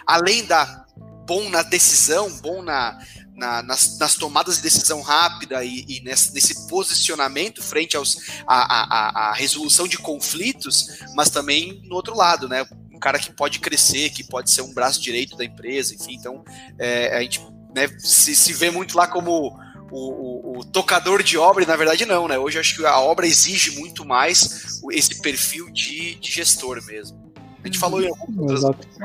além 0.06 0.44
da 0.44 0.84
bom 1.26 1.48
na 1.48 1.62
decisão, 1.62 2.30
bom 2.38 2.62
na, 2.62 2.98
na, 3.34 3.62
nas, 3.62 3.98
nas, 3.98 4.14
tomadas 4.14 4.56
de 4.56 4.62
decisão 4.62 5.00
rápida 5.00 5.64
e, 5.64 5.84
e 5.88 6.00
nesse, 6.00 6.32
nesse, 6.32 6.68
posicionamento 6.68 7.62
frente 7.62 7.96
aos, 7.96 8.16
a, 8.46 8.54
a, 8.54 9.30
a, 9.30 9.32
resolução 9.32 9.88
de 9.88 9.98
conflitos, 9.98 11.02
mas 11.14 11.30
também 11.30 11.82
no 11.84 11.96
outro 11.96 12.16
lado, 12.16 12.48
né? 12.48 12.66
Um 12.92 12.98
cara 12.98 13.18
que 13.18 13.32
pode 13.32 13.58
crescer, 13.58 14.10
que 14.10 14.24
pode 14.24 14.50
ser 14.50 14.62
um 14.62 14.72
braço 14.72 15.00
direito 15.00 15.36
da 15.36 15.44
empresa, 15.44 15.94
enfim, 15.94 16.14
então 16.14 16.44
é, 16.78 17.16
a 17.16 17.20
gente 17.20 17.40
né, 17.74 17.88
se, 17.98 18.36
se 18.36 18.52
vê 18.52 18.70
muito 18.70 18.96
lá 18.96 19.06
como 19.06 19.58
o, 19.90 19.98
o, 19.98 20.58
o, 20.58 20.64
tocador 20.64 21.22
de 21.22 21.36
obra, 21.36 21.64
e 21.64 21.66
na 21.66 21.76
verdade 21.76 22.06
não, 22.06 22.28
né? 22.28 22.38
Hoje 22.38 22.56
eu 22.56 22.60
acho 22.60 22.76
que 22.76 22.86
a 22.86 22.98
obra 23.00 23.26
exige 23.26 23.72
muito 23.78 24.04
mais 24.04 24.80
esse 24.92 25.20
perfil 25.20 25.70
de, 25.70 26.14
de 26.16 26.30
gestor 26.30 26.82
mesmo. 26.84 27.32
A 27.62 27.66
gente 27.66 27.78
falou 27.78 28.02
em 28.02 28.08
algumas 28.08 28.62
outras 28.62 28.96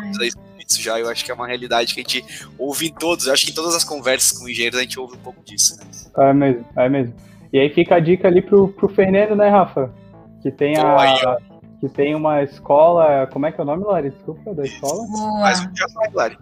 isso 0.69 0.81
já, 0.81 0.99
eu 0.99 1.09
acho 1.09 1.25
que 1.25 1.31
é 1.31 1.33
uma 1.33 1.47
realidade 1.47 1.93
que 1.93 1.99
a 1.99 2.03
gente 2.03 2.23
ouve 2.57 2.87
em 2.87 2.93
todos, 2.93 3.25
eu 3.25 3.33
acho 3.33 3.45
que 3.45 3.51
em 3.51 3.55
todas 3.55 3.75
as 3.75 3.83
conversas 3.83 4.37
com 4.37 4.47
engenheiros 4.47 4.77
a 4.77 4.83
gente 4.83 4.99
ouve 4.99 5.15
um 5.15 5.19
pouco 5.19 5.41
disso. 5.43 5.77
Né? 5.77 5.85
É 6.17 6.33
mesmo, 6.33 6.65
é 6.75 6.89
mesmo. 6.89 7.13
E 7.51 7.59
aí 7.59 7.69
fica 7.69 7.95
a 7.95 7.99
dica 7.99 8.27
ali 8.27 8.41
pro, 8.41 8.69
pro 8.69 8.87
Fernando, 8.87 9.35
né, 9.35 9.49
Rafa? 9.49 9.91
Que 10.41 10.51
tem 10.51 10.77
a. 10.77 11.37
que 11.79 11.89
tem 11.89 12.13
uma 12.13 12.43
escola. 12.43 13.27
Como 13.27 13.45
é 13.47 13.51
que 13.51 13.59
é 13.59 13.63
o 13.63 13.65
nome, 13.65 13.83
Lari? 13.83 14.11
Desculpa, 14.11 14.53
da 14.53 14.63
escola? 14.63 15.07
Mais 15.41 15.59
um 15.59 15.71
dia, 15.71 15.85
Lari. 16.13 16.37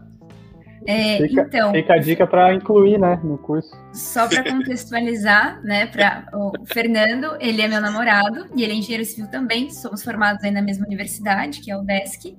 É, 0.86 1.18
fica, 1.18 1.42
então, 1.42 1.72
fica 1.72 1.94
a 1.94 1.98
dica 1.98 2.28
para 2.28 2.54
incluir, 2.54 3.00
né, 3.00 3.20
no 3.24 3.38
curso. 3.38 3.72
Só 3.94 4.28
para 4.28 4.44
contextualizar, 4.44 5.62
né, 5.64 5.88
para 5.88 6.28
o 6.34 6.54
Fernando, 6.66 7.36
ele 7.40 7.62
é 7.62 7.68
meu 7.68 7.82
namorado 7.82 8.48
e 8.56 8.64
ele 8.64 8.74
é 8.74 8.76
engenheiro 8.76 9.04
civil 9.06 9.28
também. 9.30 9.70
Somos 9.70 10.04
formados 10.04 10.44
aí 10.44 10.52
na 10.52 10.62
mesma 10.62 10.86
universidade, 10.86 11.62
que 11.62 11.72
é 11.72 11.78
o 11.78 11.82
DESC, 11.82 12.38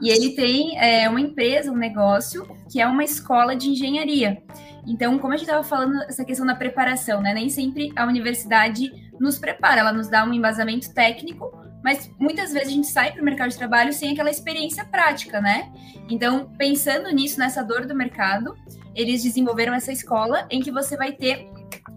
e 0.00 0.08
ele 0.08 0.30
tem 0.34 0.78
é, 0.78 1.08
uma 1.08 1.20
empresa, 1.20 1.70
um 1.70 1.76
negócio 1.76 2.46
que 2.70 2.80
é 2.80 2.86
uma 2.86 3.04
escola 3.04 3.54
de 3.54 3.68
engenharia. 3.68 4.42
Então, 4.86 5.18
como 5.18 5.34
a 5.34 5.36
gente 5.36 5.46
estava 5.46 5.62
falando, 5.62 6.02
essa 6.04 6.24
questão 6.24 6.46
da 6.46 6.54
preparação, 6.54 7.20
né? 7.20 7.34
Nem 7.34 7.48
sempre 7.48 7.92
a 7.94 8.06
universidade 8.06 8.90
nos 9.20 9.38
prepara, 9.38 9.80
ela 9.80 9.92
nos 9.92 10.08
dá 10.08 10.24
um 10.24 10.32
embasamento 10.32 10.92
técnico, 10.94 11.52
mas 11.82 12.10
muitas 12.18 12.52
vezes 12.52 12.68
a 12.68 12.72
gente 12.72 12.86
sai 12.86 13.12
para 13.12 13.22
o 13.22 13.24
mercado 13.24 13.50
de 13.50 13.56
trabalho 13.56 13.92
sem 13.92 14.12
aquela 14.12 14.30
experiência 14.30 14.84
prática, 14.84 15.40
né? 15.40 15.72
Então, 16.08 16.50
pensando 16.58 17.10
nisso, 17.10 17.38
nessa 17.38 17.62
dor 17.62 17.86
do 17.86 17.94
mercado, 17.94 18.54
eles 18.94 19.22
desenvolveram 19.22 19.72
essa 19.74 19.92
escola 19.92 20.46
em 20.50 20.60
que 20.60 20.70
você 20.70 20.96
vai 20.96 21.12
ter, 21.12 21.48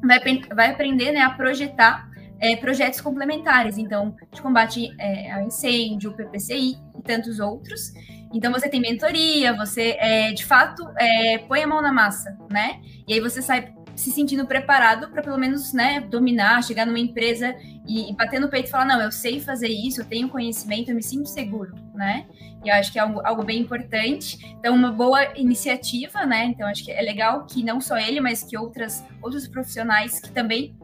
vai, 0.02 0.20
vai 0.56 0.72
aprender 0.72 1.12
né, 1.12 1.22
a 1.22 1.32
projetar 1.32 2.08
é, 2.40 2.56
projetos 2.56 3.00
complementares, 3.02 3.78
então, 3.78 4.16
de 4.32 4.42
combate 4.42 4.94
é, 5.00 5.32
ao 5.32 5.44
incêndio, 5.44 6.14
PPCI 6.14 6.76
e 6.98 7.02
tantos 7.02 7.40
outros. 7.40 7.94
Então, 8.34 8.52
você 8.52 8.68
tem 8.68 8.82
mentoria, 8.82 9.56
você, 9.56 9.96
é, 10.00 10.32
de 10.32 10.46
fato, 10.46 10.84
é, 10.98 11.38
põe 11.40 11.64
a 11.64 11.68
mão 11.68 11.82
na 11.82 11.94
massa, 11.94 12.38
né? 12.50 12.82
E 13.08 13.14
aí 13.14 13.20
você 13.20 13.42
sai 13.42 13.74
se 13.96 14.12
sentindo 14.12 14.46
preparado 14.46 15.10
para 15.10 15.22
pelo 15.22 15.38
menos 15.38 15.74
né, 15.74 16.00
dominar, 16.00 16.64
chegar 16.64 16.86
numa 16.86 17.00
empresa 17.00 17.56
e, 17.88 18.10
e, 18.10 18.16
bater 18.16 18.40
no 18.40 18.50
peito 18.50 18.68
e 18.68 18.72
falar, 18.72 18.86
não, 18.86 19.02
eu 19.02 19.12
sei 19.12 19.40
fazer 19.40 19.68
isso, 19.68 20.02
eu 20.02 20.06
tenho 20.06 20.30
conhecimento, 20.30 20.90
eu 20.90 20.96
me 20.96 21.04
sinto 21.04 21.28
seguro, 21.30 21.76
né? 21.94 22.26
E 22.64 22.70
eu 22.70 22.76
acho 22.76 22.92
que 22.92 22.98
é 22.98 23.02
algo, 23.02 23.22
algo 23.24 23.44
bem 23.44 23.60
importante. 23.60 24.56
Então, 24.58 24.74
uma 24.74 24.92
boa 24.92 25.38
iniciativa, 25.38 26.26
né? 26.26 26.46
Então, 26.46 26.68
acho 26.68 26.84
que 26.84 26.92
é 26.92 27.02
legal 27.02 27.46
que 27.46 27.64
não 27.64 27.82
só 27.82 27.98
ele, 27.98 28.20
mas 28.20 28.42
que 28.44 28.58
outras, 28.58 29.04
outros 29.22 29.48
profissionais 29.48 30.20
que 30.20 30.32
também 30.32 30.76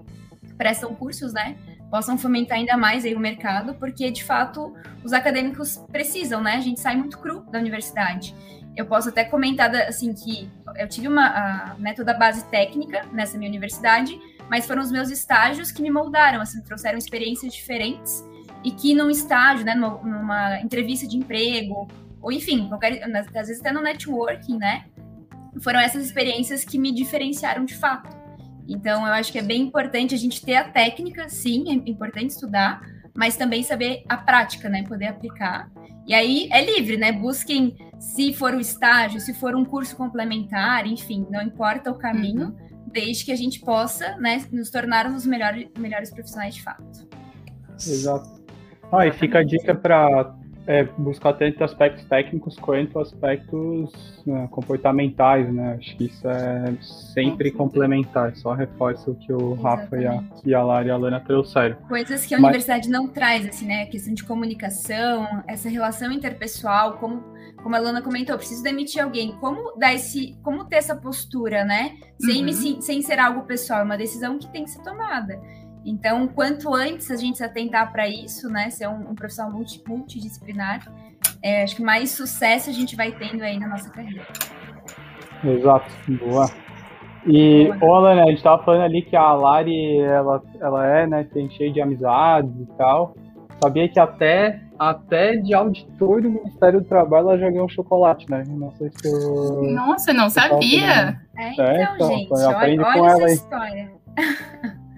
prestam 0.57 0.93
cursos, 0.93 1.33
né? 1.33 1.55
Possam 1.89 2.17
fomentar 2.17 2.57
ainda 2.57 2.77
mais 2.77 3.05
aí 3.05 3.15
o 3.15 3.19
mercado, 3.19 3.73
porque, 3.75 4.11
de 4.11 4.23
fato, 4.23 4.73
os 5.03 5.13
acadêmicos 5.13 5.77
precisam, 5.91 6.41
né? 6.41 6.55
A 6.55 6.61
gente 6.61 6.79
sai 6.79 6.95
muito 6.95 7.17
cru 7.17 7.41
da 7.49 7.57
universidade 7.57 8.35
eu 8.75 8.85
posso 8.85 9.09
até 9.09 9.23
comentar 9.23 9.73
assim 9.75 10.13
que 10.13 10.49
eu 10.77 10.87
tive 10.87 11.07
uma 11.07 11.75
a 11.77 12.13
base 12.13 12.45
técnica 12.45 13.05
nessa 13.11 13.37
minha 13.37 13.49
universidade, 13.49 14.19
mas 14.49 14.65
foram 14.65 14.81
os 14.81 14.91
meus 14.91 15.09
estágios 15.09 15.71
que 15.71 15.81
me 15.81 15.91
moldaram, 15.91 16.41
assim, 16.41 16.61
trouxeram 16.61 16.97
experiências 16.97 17.53
diferentes 17.53 18.23
e 18.63 18.71
que 18.71 18.93
num 18.93 19.09
estágio, 19.09 19.65
né, 19.65 19.75
numa, 19.75 20.01
numa 20.03 20.61
entrevista 20.61 21.07
de 21.07 21.17
emprego, 21.17 21.87
ou 22.21 22.31
enfim, 22.31 22.67
qualquer, 22.67 23.03
às 23.03 23.47
vezes 23.47 23.59
até 23.59 23.71
no 23.71 23.81
networking, 23.81 24.57
né, 24.57 24.85
foram 25.61 25.79
essas 25.79 26.05
experiências 26.05 26.63
que 26.63 26.77
me 26.77 26.91
diferenciaram 26.91 27.65
de 27.65 27.75
fato. 27.75 28.17
Então, 28.67 29.05
eu 29.05 29.13
acho 29.13 29.31
que 29.31 29.39
é 29.39 29.41
bem 29.41 29.61
importante 29.63 30.13
a 30.13 30.17
gente 30.17 30.45
ter 30.45 30.55
a 30.55 30.63
técnica, 30.63 31.27
sim, 31.27 31.69
é 31.69 31.89
importante 31.89 32.31
estudar, 32.31 32.81
mas 33.15 33.35
também 33.35 33.63
saber 33.63 34.03
a 34.07 34.15
prática, 34.15 34.69
né, 34.69 34.83
poder 34.83 35.07
aplicar. 35.07 35.69
E 36.09 36.13
aí 36.15 36.49
é 36.51 36.65
livre, 36.65 36.97
né? 36.97 37.11
Busquem 37.11 37.77
se 37.99 38.33
for 38.33 38.55
o 38.55 38.59
estágio, 38.59 39.19
se 39.19 39.31
for 39.31 39.55
um 39.55 39.63
curso 39.63 39.95
complementar, 39.95 40.87
enfim, 40.87 41.27
não 41.29 41.39
importa 41.39 41.91
o 41.91 41.95
caminho, 41.95 42.47
uhum. 42.47 42.55
desde 42.87 43.25
que 43.25 43.31
a 43.31 43.35
gente 43.35 43.59
possa, 43.59 44.17
né, 44.17 44.43
nos 44.51 44.71
tornar 44.71 45.05
os 45.05 45.23
melhores, 45.23 45.69
melhores 45.77 46.09
profissionais 46.09 46.55
de 46.55 46.63
fato. 46.63 47.07
Exato. 47.75 48.41
Ah, 48.91 49.05
e 49.05 49.11
fica 49.11 49.37
a 49.37 49.43
dica 49.43 49.75
para 49.75 50.35
é, 50.69 50.83
buscar 50.83 51.33
tanto 51.33 51.63
aspectos 51.63 52.05
técnicos 52.05 52.55
quanto 52.55 52.99
aspectos 52.99 54.21
né, 54.23 54.47
comportamentais, 54.51 55.51
né? 55.51 55.75
Acho 55.79 55.97
que 55.97 56.05
isso 56.05 56.29
é 56.29 56.75
sempre 57.13 57.49
complementar, 57.49 58.35
só 58.35 58.53
reforça 58.53 59.09
o 59.09 59.15
que 59.15 59.33
o 59.33 59.53
Exatamente. 59.53 59.63
Rafa 59.63 59.97
e 59.97 60.05
a, 60.05 60.23
e 60.45 60.53
a 60.53 60.63
Lara 60.63 60.87
e 60.87 60.91
a 60.91 60.95
Lana 60.97 61.19
trouxeram. 61.21 61.75
Coisas 61.87 62.23
que 62.23 62.35
a 62.35 62.37
Mas... 62.37 62.49
universidade 62.49 62.87
não 62.87 63.07
traz, 63.07 63.47
assim, 63.47 63.65
né? 63.65 63.81
A 63.81 63.87
questão 63.87 64.13
de 64.13 64.23
comunicação, 64.23 65.41
essa 65.47 65.67
relação 65.67 66.11
interpessoal, 66.11 66.99
como, 66.99 67.23
como 67.63 67.75
a 67.75 67.79
Lana 67.79 68.03
comentou, 68.03 68.37
preciso 68.37 68.61
demitir 68.61 69.01
alguém, 69.01 69.31
como 69.39 69.75
dar 69.75 69.95
esse, 69.95 70.37
como 70.43 70.65
ter 70.65 70.75
essa 70.75 70.95
postura, 70.95 71.65
né? 71.65 71.95
Sem, 72.21 72.41
uhum. 72.41 72.45
me, 72.45 72.81
sem 72.83 73.01
ser 73.01 73.17
algo 73.17 73.41
pessoal, 73.41 73.79
é 73.79 73.83
uma 73.83 73.97
decisão 73.97 74.37
que 74.37 74.47
tem 74.51 74.65
que 74.65 74.69
ser 74.69 74.83
tomada. 74.83 75.41
Então, 75.85 76.27
quanto 76.27 76.73
antes 76.73 77.09
a 77.09 77.15
gente 77.15 77.37
se 77.37 77.43
atentar 77.43 77.91
para 77.91 78.07
isso, 78.07 78.49
né, 78.49 78.69
ser 78.69 78.87
um, 78.87 79.11
um 79.11 79.15
profissional 79.15 79.51
multi, 79.51 79.81
multidisciplinar, 79.87 80.91
é, 81.41 81.63
acho 81.63 81.75
que 81.75 81.81
mais 81.81 82.11
sucesso 82.11 82.69
a 82.69 82.73
gente 82.73 82.95
vai 82.95 83.11
tendo 83.11 83.41
aí 83.43 83.57
na 83.57 83.67
nossa 83.67 83.89
carreira. 83.89 84.27
Exato, 85.43 85.89
boa. 86.19 86.49
E, 87.25 87.69
ô 87.81 87.95
Alana, 87.95 88.23
a 88.23 88.25
gente 88.27 88.43
tava 88.43 88.63
falando 88.63 88.83
ali 88.83 89.01
que 89.01 89.15
a 89.15 89.33
Lari, 89.33 89.99
ela, 89.99 90.41
ela 90.59 90.87
é, 90.87 91.07
né, 91.07 91.23
tem 91.33 91.49
cheio 91.49 91.71
de 91.71 91.81
amizades 91.81 92.51
e 92.59 92.65
tal. 92.77 93.15
Sabia 93.61 93.89
que 93.89 93.99
até, 93.99 94.61
até 94.77 95.35
de 95.35 95.53
auditor 95.53 96.21
do 96.21 96.29
Ministério 96.29 96.79
do 96.79 96.87
Trabalho 96.87 97.29
ela 97.29 97.37
já 97.37 97.49
ganhou 97.49 97.65
um 97.65 97.69
chocolate, 97.69 98.25
né? 98.29 98.43
Não 98.47 98.71
sei 98.71 98.89
se 98.89 99.07
eu... 99.07 99.63
Nossa, 99.73 100.13
não 100.13 100.29
sabia! 100.29 101.19
É, 101.37 101.51
então, 101.51 101.65
é, 101.65 101.83
então 101.83 102.07
gente, 102.07 102.31
olha, 102.31 102.87
olha 102.87 103.07
essa 103.11 103.25
aí. 103.25 103.33
história. 103.33 103.91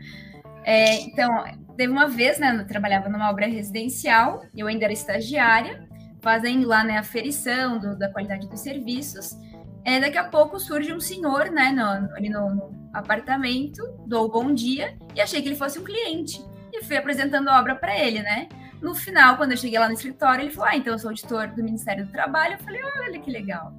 É, 0.64 1.02
então, 1.02 1.30
teve 1.76 1.92
uma 1.92 2.08
vez, 2.08 2.40
né, 2.40 2.56
eu 2.60 2.68
trabalhava 2.68 3.10
numa 3.10 3.30
obra 3.30 3.48
residencial, 3.48 4.44
eu 4.56 4.68
ainda 4.68 4.86
era 4.86 4.94
estagiária, 4.94 5.88
fazendo 6.22 6.68
lá, 6.68 6.84
né, 6.84 6.98
a 6.98 7.04
ferição 7.04 7.80
do, 7.80 7.98
da 7.98 8.10
qualidade 8.10 8.48
dos 8.48 8.60
serviços. 8.60 9.36
É, 9.84 10.00
daqui 10.00 10.18
a 10.18 10.24
pouco 10.24 10.60
surge 10.60 10.94
um 10.94 11.00
senhor, 11.00 11.50
né, 11.50 11.72
no, 11.72 12.16
ali 12.16 12.30
no, 12.30 12.54
no 12.54 12.90
apartamento, 12.94 13.82
dou 14.06 14.30
bom 14.30 14.54
dia 14.54 14.96
e 15.16 15.22
achei 15.22 15.42
que 15.42 15.48
ele 15.48 15.56
fosse 15.56 15.80
um 15.80 15.84
cliente. 15.84 16.40
E 16.72 16.84
fui 16.84 16.96
apresentando 16.96 17.50
a 17.50 17.60
obra 17.60 17.76
para 17.76 17.98
ele, 17.98 18.22
né? 18.22 18.48
No 18.82 18.96
final, 18.96 19.36
quando 19.36 19.52
eu 19.52 19.58
cheguei 19.58 19.78
lá 19.78 19.88
no 19.88 19.94
escritório, 19.94 20.44
ele 20.44 20.52
falou: 20.52 20.70
Ah, 20.70 20.78
então 20.78 20.94
eu 20.94 21.00
sou 21.00 21.10
auditor 21.10 21.48
do 21.50 21.62
Ministério 21.62 22.06
do 22.06 22.12
Trabalho. 22.12 22.54
Eu 22.54 22.60
falei: 22.60 22.82
Olha 23.02 23.20
que 23.20 23.30
legal. 23.30 23.74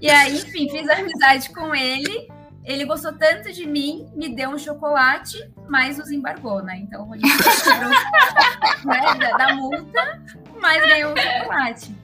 E 0.00 0.08
aí, 0.08 0.36
enfim, 0.36 0.68
fiz 0.70 0.88
amizade 0.88 1.52
com 1.52 1.74
ele 1.74 2.28
ele 2.64 2.84
gostou 2.84 3.12
tanto 3.12 3.52
de 3.52 3.66
mim, 3.66 4.06
me 4.14 4.34
deu 4.34 4.50
um 4.50 4.58
chocolate, 4.58 5.50
mas 5.68 5.98
nos 5.98 6.10
embargou, 6.10 6.62
né? 6.62 6.78
Então 6.78 7.08
gente 7.14 7.36
cobrou 7.64 7.90
né, 8.84 9.14
da, 9.18 9.36
da, 9.36 9.54
multa, 9.54 10.22
mas 10.60 10.82
ganhou 10.82 11.12
um 11.12 11.16
chocolate. 11.16 11.94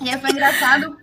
E 0.00 0.18
foi 0.18 0.30
engraçado 0.30 0.96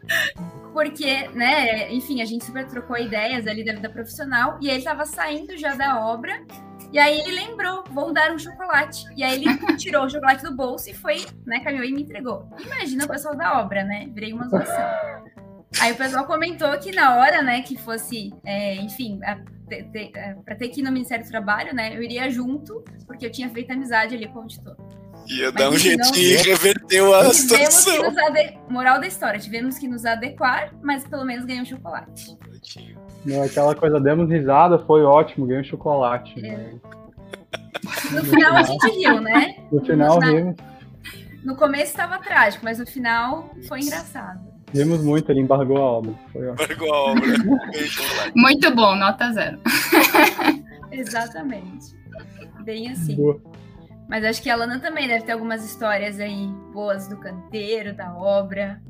porque, 0.74 1.28
né, 1.30 1.92
enfim, 1.92 2.22
a 2.22 2.26
gente 2.26 2.46
super 2.46 2.68
trocou 2.68 2.98
ideias 2.98 3.48
ali 3.48 3.66
da 3.66 3.74
vida 3.74 3.90
profissional 3.90 4.60
e 4.62 4.70
ele 4.70 4.78
estava 4.78 5.06
saindo 5.06 5.58
já 5.58 5.74
da 5.74 6.00
obra. 6.00 6.42
E 6.92 6.98
aí 6.98 7.20
ele 7.20 7.32
lembrou, 7.32 7.84
vou 7.92 8.14
dar 8.14 8.32
um 8.32 8.40
chocolate. 8.40 9.06
E 9.16 9.24
aí 9.24 9.44
ele 9.44 9.78
tirou 9.78 10.06
o 10.06 10.10
chocolate 10.10 10.44
do 10.44 10.56
bolso 10.56 10.90
e 10.90 10.94
foi, 10.94 11.26
né, 11.46 11.60
caminhou 11.60 11.86
e 11.86 11.92
me 11.92 12.04
entregou. 12.04 12.48
Imagina 12.60 13.06
o 13.06 13.08
pessoal 13.08 13.36
da 13.36 13.60
obra, 13.60 13.84
né? 13.84 14.08
Virei 14.12 14.34
uma 14.34 14.48
zoação. 14.48 14.86
Aí 15.80 15.92
o 15.92 15.96
pessoal 15.96 16.26
comentou 16.26 16.72
que 16.80 16.92
na 16.92 17.18
hora, 17.18 17.42
né, 17.42 17.62
que 17.62 17.78
fosse, 17.78 18.34
é, 18.44 18.76
enfim, 18.76 19.20
é, 19.24 19.38
para 20.44 20.56
ter 20.56 20.70
que 20.70 20.82
ir 20.82 20.84
no 20.84 20.92
Ministério 20.92 21.24
do 21.24 21.30
Trabalho, 21.30 21.74
né, 21.76 21.96
eu 21.96 22.02
iria 22.02 22.30
junto, 22.30 22.84
porque 23.06 23.26
eu 23.26 23.32
tinha 23.32 23.50
feito 23.50 23.72
amizade 23.72 24.16
ali 24.16 24.28
com 24.28 24.40
o 24.40 24.42
auditor. 24.42 24.76
Ia 25.28 25.52
dar 25.52 25.70
um 25.70 25.78
jeitinho 25.78 26.16
e 26.16 26.38
reverteu 26.38 27.14
a 27.14 27.32
situação. 27.32 27.94
ade... 28.26 28.58
Moral 28.68 29.00
da 29.00 29.06
história, 29.06 29.40
tivemos 29.40 29.78
que 29.78 29.88
nos 29.88 30.06
adequar, 30.06 30.74
mas 30.82 31.06
pelo 31.06 31.24
menos 31.24 31.46
ganhei 31.46 31.62
um 31.62 31.66
chocolate. 31.66 32.36
Não, 33.26 33.44
aquela 33.44 33.76
coisa, 33.76 34.00
demos 34.00 34.30
risada, 34.30 34.80
foi 34.80 35.04
ótimo, 35.04 35.46
ganhei 35.46 35.62
um 35.62 35.66
chocolate. 35.66 36.34
É. 36.44 36.58
Né? 36.58 36.80
No 38.12 38.26
final 38.26 38.56
a 38.56 38.64
gente 38.64 38.90
riu, 38.90 39.22
né? 39.22 39.56
No 39.72 39.86
final, 39.86 40.20
no 40.20 40.32
rimos. 40.32 40.56
No 41.44 41.56
começo 41.56 41.92
estava 41.92 42.18
trágico, 42.18 42.66
mas 42.66 42.80
no 42.80 42.88
final 42.88 43.52
foi 43.68 43.82
engraçado. 43.82 44.40
Vimos 44.74 45.04
muito, 45.04 45.32
ele 45.32 45.42
embargou 45.42 45.78
a 45.78 45.82
obra. 45.82 46.14
Embargou 46.36 46.94
a 46.94 47.12
obra. 47.12 47.24
muito 48.36 48.76
bom, 48.76 48.96
nota 48.96 49.32
zero. 49.32 49.60
Exatamente. 50.92 51.96
Bem 52.64 52.92
assim. 52.92 53.16
Boa. 53.16 53.42
Mas 54.08 54.24
acho 54.24 54.42
que 54.42 54.50
a 54.50 54.56
Lana 54.56 54.80
também 54.80 55.08
deve 55.08 55.24
ter 55.24 55.34
algumas 55.34 55.64
histórias 55.64 56.20
aí 56.20 56.48
boas 56.74 57.08
do 57.08 57.18
canteiro, 57.18 57.94
da 57.94 58.14
obra. 58.16 58.82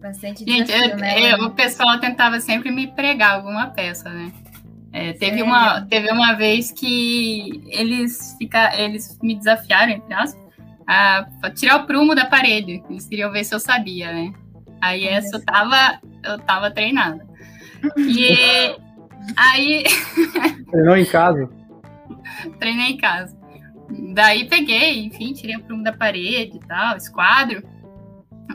Bastante 0.00 0.44
Gente, 0.44 0.66
desafio, 0.66 0.90
eu, 0.90 0.96
né? 0.96 1.32
eu, 1.32 1.46
o 1.46 1.50
pessoal 1.50 1.98
tentava 2.00 2.40
sempre 2.40 2.72
me 2.72 2.88
pregar 2.88 3.36
alguma 3.36 3.68
peça, 3.68 4.10
né? 4.10 4.32
É, 4.92 5.12
teve, 5.12 5.42
uma, 5.42 5.82
teve 5.82 6.10
uma 6.10 6.34
vez 6.34 6.70
que 6.70 7.62
eles, 7.68 8.34
fica, 8.36 8.76
eles 8.78 9.18
me 9.22 9.34
desafiaram, 9.36 9.92
entre 9.92 10.12
aspas, 10.12 10.42
a 10.86 11.50
tirar 11.54 11.76
o 11.76 11.86
prumo 11.86 12.14
da 12.14 12.26
parede. 12.26 12.82
Eles 12.90 13.06
queriam 13.06 13.30
ver 13.32 13.44
se 13.44 13.54
eu 13.54 13.60
sabia, 13.60 14.12
né? 14.12 14.32
Aí 14.82 15.06
essa 15.06 15.36
eu 15.36 15.44
tava, 15.44 16.00
eu 16.24 16.38
tava 16.40 16.70
treinada. 16.72 17.24
E 17.96 18.76
aí. 19.36 19.84
Treinou 20.68 20.96
em 20.96 21.04
casa? 21.04 21.48
Treinei 22.58 22.92
em 22.92 22.96
casa. 22.96 23.40
Daí 24.12 24.48
peguei, 24.48 25.04
enfim, 25.04 25.32
tirei 25.32 25.56
o 25.56 25.62
prumo 25.62 25.84
da 25.84 25.92
parede 25.92 26.56
e 26.56 26.66
tal, 26.66 26.96
esquadro. 26.96 27.62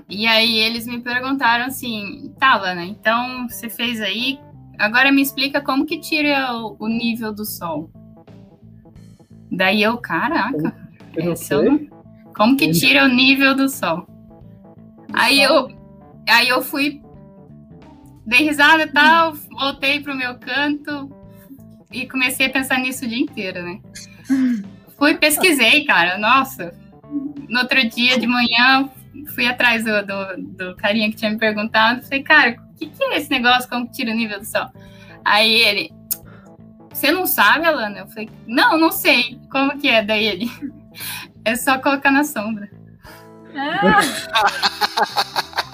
E 0.10 0.28
aí 0.28 0.58
eles 0.58 0.86
me 0.86 1.00
perguntaram 1.00 1.66
assim, 1.66 2.34
tá, 2.38 2.58
Lana, 2.58 2.84
então 2.84 3.48
você 3.48 3.70
fez 3.70 4.02
aí, 4.02 4.38
agora 4.78 5.12
me 5.12 5.22
explica 5.22 5.62
como 5.62 5.86
que 5.86 6.00
tira 6.00 6.54
o, 6.54 6.76
o 6.78 6.88
nível 6.90 7.34
do 7.34 7.46
sol. 7.46 7.90
Daí 9.50 9.82
eu, 9.82 9.98
caraca, 9.98 10.76
eu 11.16 11.34
eu, 11.52 11.88
como 12.36 12.58
que 12.58 12.72
tira 12.72 13.06
o 13.06 13.08
nível 13.08 13.56
do 13.56 13.70
sol? 13.70 14.06
Aí 15.14 15.42
eu, 15.42 15.77
aí 16.30 16.50
eu 16.50 16.62
fui, 16.62 17.02
dei 18.26 18.40
risada 18.40 18.84
e 18.84 18.88
tal, 18.88 19.34
voltei 19.34 20.00
pro 20.02 20.16
meu 20.16 20.36
canto 20.38 21.12
e 21.92 22.08
comecei 22.08 22.48
a 22.48 22.50
pensar 22.50 22.80
nisso 22.80 23.06
o 23.06 23.08
dia 23.08 23.20
inteiro, 23.20 23.64
né? 23.64 23.80
Fui, 24.98 25.16
pesquisei, 25.16 25.86
cara, 25.86 26.18
nossa. 26.18 26.74
No 27.48 27.62
outro 27.62 27.88
dia 27.90 28.20
de 28.20 28.28
manhã, 28.28 28.90
fui 29.34 29.48
atrás 29.48 29.84
do, 29.84 30.06
do, 30.06 30.38
do 30.38 30.76
carinha 30.76 31.10
que 31.10 31.16
tinha 31.16 31.32
me 31.32 31.38
perguntado, 31.38 32.04
falei, 32.04 32.24
cara, 32.24 32.58
o 32.72 32.76
que, 32.76 32.88
que 32.88 33.04
é 33.04 33.18
esse 33.18 33.30
negócio, 33.30 33.70
como 33.70 33.88
que 33.88 33.94
tira 33.94 34.12
o 34.12 34.16
nível 34.16 34.40
do 34.40 34.46
sol? 34.46 34.70
Aí 35.24 35.62
ele, 35.62 35.92
você 36.92 37.12
não 37.12 37.28
sabe, 37.28 37.66
Alana? 37.66 38.00
Eu 38.00 38.08
falei, 38.08 38.30
não, 38.48 38.78
não 38.78 38.92
sei. 38.92 39.40
Como 39.52 39.78
que 39.78 39.88
é? 39.88 40.04
Daí 40.04 40.26
ele, 40.26 40.50
é 41.46 41.56
só 41.56 41.78
colocar 41.80 42.12
na 42.12 42.24
sombra. 42.24 42.70
Ah. 43.56 44.00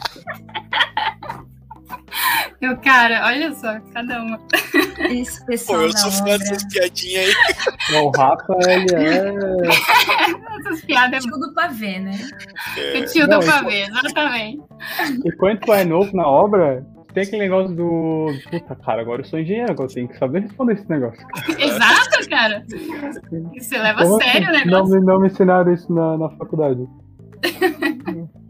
Eu, 2.64 2.78
cara, 2.78 3.26
olha 3.26 3.54
só, 3.54 3.78
cada 3.94 4.24
uma. 4.24 4.40
Esse 5.12 5.46
pessoal 5.46 5.80
Pô, 5.80 5.86
eu 5.86 5.98
sou 5.98 6.12
fã 6.12 6.38
dessas 6.38 6.64
piadinhas 6.72 7.36
aí. 7.92 8.02
O 8.02 8.10
Rafa, 8.10 8.56
ele 8.70 8.96
é. 8.96 9.34
Essas 10.60 10.86
piadas 10.86 11.26
é. 11.26 11.28
O 11.28 11.32
tio 11.32 11.40
do 11.42 11.54
pavê, 11.54 12.00
né? 12.00 12.18
É. 12.78 13.00
O 13.00 13.06
tio 13.06 13.28
do 13.28 13.46
pavê, 13.46 13.82
exatamente. 13.82 14.62
E 15.26 15.32
quando 15.34 15.60
tu 15.60 15.74
é 15.74 15.84
novo 15.84 16.16
na 16.16 16.26
obra, 16.26 16.86
tem 17.14 17.24
aquele 17.24 17.42
negócio 17.42 17.76
do. 17.76 18.28
Puta, 18.50 18.76
cara, 18.78 19.02
agora 19.02 19.24
eu 19.24 19.26
sou 19.26 19.40
engenheiro, 19.40 19.76
eu 19.78 19.88
tenho 19.88 20.08
que 20.08 20.18
saber 20.18 20.44
responder 20.44 20.74
esse 20.76 20.90
negócio. 20.90 21.28
Exato, 21.60 22.30
cara. 22.30 22.64
Você 23.60 23.78
leva 23.78 24.04
a 24.04 24.20
sério 24.20 24.48
o 24.48 24.52
negócio. 24.54 24.96
Não, 24.96 25.02
não 25.02 25.20
me 25.20 25.28
ensinaram 25.28 25.74
isso 25.74 25.94
na, 25.94 26.18
na 26.18 26.30
faculdade. 26.38 26.88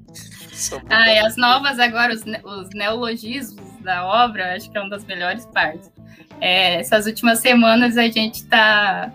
E 0.89 1.19
as 1.19 1.36
novas 1.36 1.80
agora, 1.80 2.13
os, 2.13 2.21
os 2.21 2.69
neologismos 2.73 3.63
da 3.82 4.06
obra, 4.06 4.56
acho 4.56 4.69
que 4.71 4.78
é 4.78 4.82
uma 4.82 4.89
das 4.89 5.06
melhores 5.06 5.45
partes. 5.47 5.91
É, 6.39 6.80
essas 6.80 7.06
últimas 7.06 7.39
semanas 7.39 7.97
a 7.97 8.10
gente 8.10 8.36
está 8.36 9.12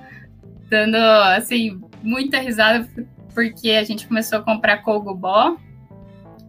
dando, 0.69 0.97
assim, 1.37 1.81
muita 2.03 2.39
risada 2.39 2.89
porque 3.35 3.71
a 3.71 3.85
gente 3.85 4.07
começou 4.07 4.39
a 4.39 4.43
comprar 4.43 4.79
cogobó 4.79 5.57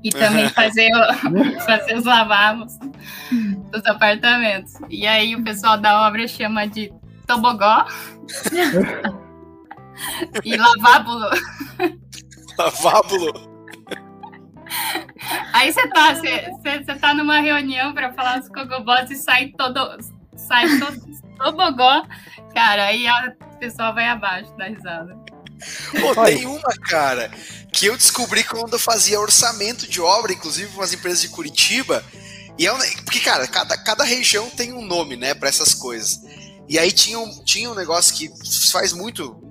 e 0.03 0.09
também 0.09 0.49
fazer, 0.55 0.89
fazer 1.65 1.95
os 1.95 2.05
lavabos 2.05 2.77
dos 3.71 3.85
apartamentos. 3.85 4.73
E 4.89 5.05
aí 5.05 5.35
o 5.35 5.43
pessoal 5.43 5.77
da 5.77 6.07
obra 6.07 6.27
chama 6.27 6.67
de 6.67 6.91
tobogó 7.27 7.85
e 10.43 10.55
lavábulo. 10.55 11.29
Lavábulo. 12.57 13.48
Aí 15.59 15.73
você 15.73 15.87
tá, 15.89 16.13
você, 16.13 16.83
você 16.85 16.95
tá 16.95 17.13
numa 17.13 17.41
reunião 17.41 17.93
para 17.93 18.13
falar 18.13 18.39
dos 18.39 18.47
cogobós 18.47 19.11
e 19.11 19.15
sai 19.17 19.49
todo. 19.57 19.97
Sai 20.37 20.79
todo 20.79 20.97
tobogó. 21.37 22.07
Cara, 22.53 22.85
aí 22.85 23.05
o 23.09 23.57
pessoal 23.57 23.93
vai 23.93 24.07
abaixo 24.07 24.55
da 24.55 24.69
risada. 24.69 25.17
Pô, 25.99 26.23
tem 26.23 26.45
uma, 26.45 26.73
cara, 26.87 27.29
que 27.73 27.87
eu 27.87 27.97
descobri 27.97 28.41
quando 28.45 28.71
eu 28.71 28.79
fazia 28.79 29.19
orçamento 29.19 29.85
de 29.85 29.99
obra, 29.99 30.31
inclusive 30.31 30.71
com 30.73 30.81
as 30.81 30.93
empresas 30.93 31.21
de 31.21 31.27
Curitiba. 31.27 32.05
E 32.57 32.65
é 32.65 32.71
um, 32.71 32.77
porque, 33.03 33.19
cara, 33.19 33.45
cada, 33.45 33.77
cada 33.77 34.05
região 34.05 34.49
tem 34.49 34.71
um 34.71 34.85
nome, 34.85 35.17
né, 35.17 35.33
para 35.33 35.49
essas 35.49 35.73
coisas. 35.73 36.21
E 36.69 36.79
aí 36.79 36.89
tinha 36.89 37.19
um, 37.19 37.43
tinha 37.43 37.69
um 37.69 37.75
negócio 37.75 38.15
que 38.15 38.31
faz 38.71 38.93
muito 38.93 39.43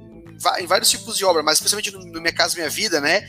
em 0.59 0.67
vários 0.67 0.89
tipos 0.89 1.19
de 1.19 1.25
obra, 1.27 1.43
mas 1.43 1.59
especialmente 1.59 1.91
no, 1.91 2.01
no 2.01 2.21
Minha 2.21 2.33
Casa 2.33 2.55
Minha 2.55 2.71
Vida, 2.71 2.99
né? 2.99 3.29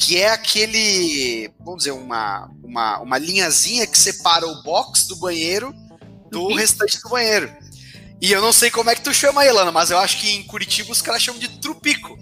Que 0.00 0.16
é 0.16 0.30
aquele, 0.30 1.52
vamos 1.58 1.80
dizer, 1.80 1.90
uma, 1.90 2.50
uma, 2.64 2.98
uma 3.00 3.18
linhazinha 3.18 3.86
que 3.86 3.98
separa 3.98 4.46
o 4.46 4.62
box 4.62 5.06
do 5.06 5.16
banheiro 5.16 5.74
do 6.30 6.44
uhum. 6.44 6.54
restante 6.54 6.98
do 7.02 7.10
banheiro. 7.10 7.54
E 8.18 8.32
eu 8.32 8.40
não 8.40 8.50
sei 8.50 8.70
como 8.70 8.88
é 8.88 8.94
que 8.94 9.02
tu 9.02 9.12
chama 9.12 9.42
aí, 9.42 9.52
Lana, 9.52 9.70
mas 9.70 9.90
eu 9.90 9.98
acho 9.98 10.18
que 10.18 10.30
em 10.30 10.42
Curitiba 10.44 10.90
os 10.90 11.02
caras 11.02 11.22
chamam 11.22 11.38
de 11.38 11.48
trupico. 11.60 12.18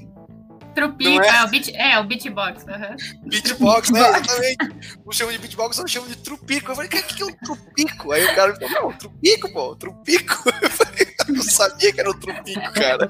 Trupico, 0.75 1.23
é? 1.23 1.29
é? 1.29 1.45
o 1.45 1.49
beat, 1.49 1.69
é 1.73 1.99
o 2.01 2.05
beatbox. 2.05 2.65
Uhum. 2.65 3.29
Beatbox, 3.29 3.91
né? 3.91 4.01
Exatamente. 4.01 4.99
Um 5.07 5.13
chama 5.13 5.33
de 5.33 5.39
beatbox, 5.39 5.79
outro 5.79 5.93
chama 5.93 6.09
de 6.09 6.17
trupico. 6.17 6.73
Eu 6.73 6.75
falei, 6.75 6.91
cara, 6.91 7.05
o 7.05 7.07
que 7.07 7.23
é 7.23 7.27
um 7.27 7.33
trupico? 7.33 8.13
Aí 8.13 8.25
o 8.25 8.35
cara 8.35 8.57
falou, 8.57 8.71
não, 8.71 8.93
trupico, 8.99 9.53
pô, 9.53 9.77
trupico. 9.77 10.43
Eu 10.61 10.71
falei, 10.71 11.15
eu 11.29 11.35
não 11.35 11.43
sabia 11.43 11.93
que 11.93 12.01
era 12.01 12.11
o 12.11 12.15
trupico, 12.15 12.73
cara. 12.73 13.07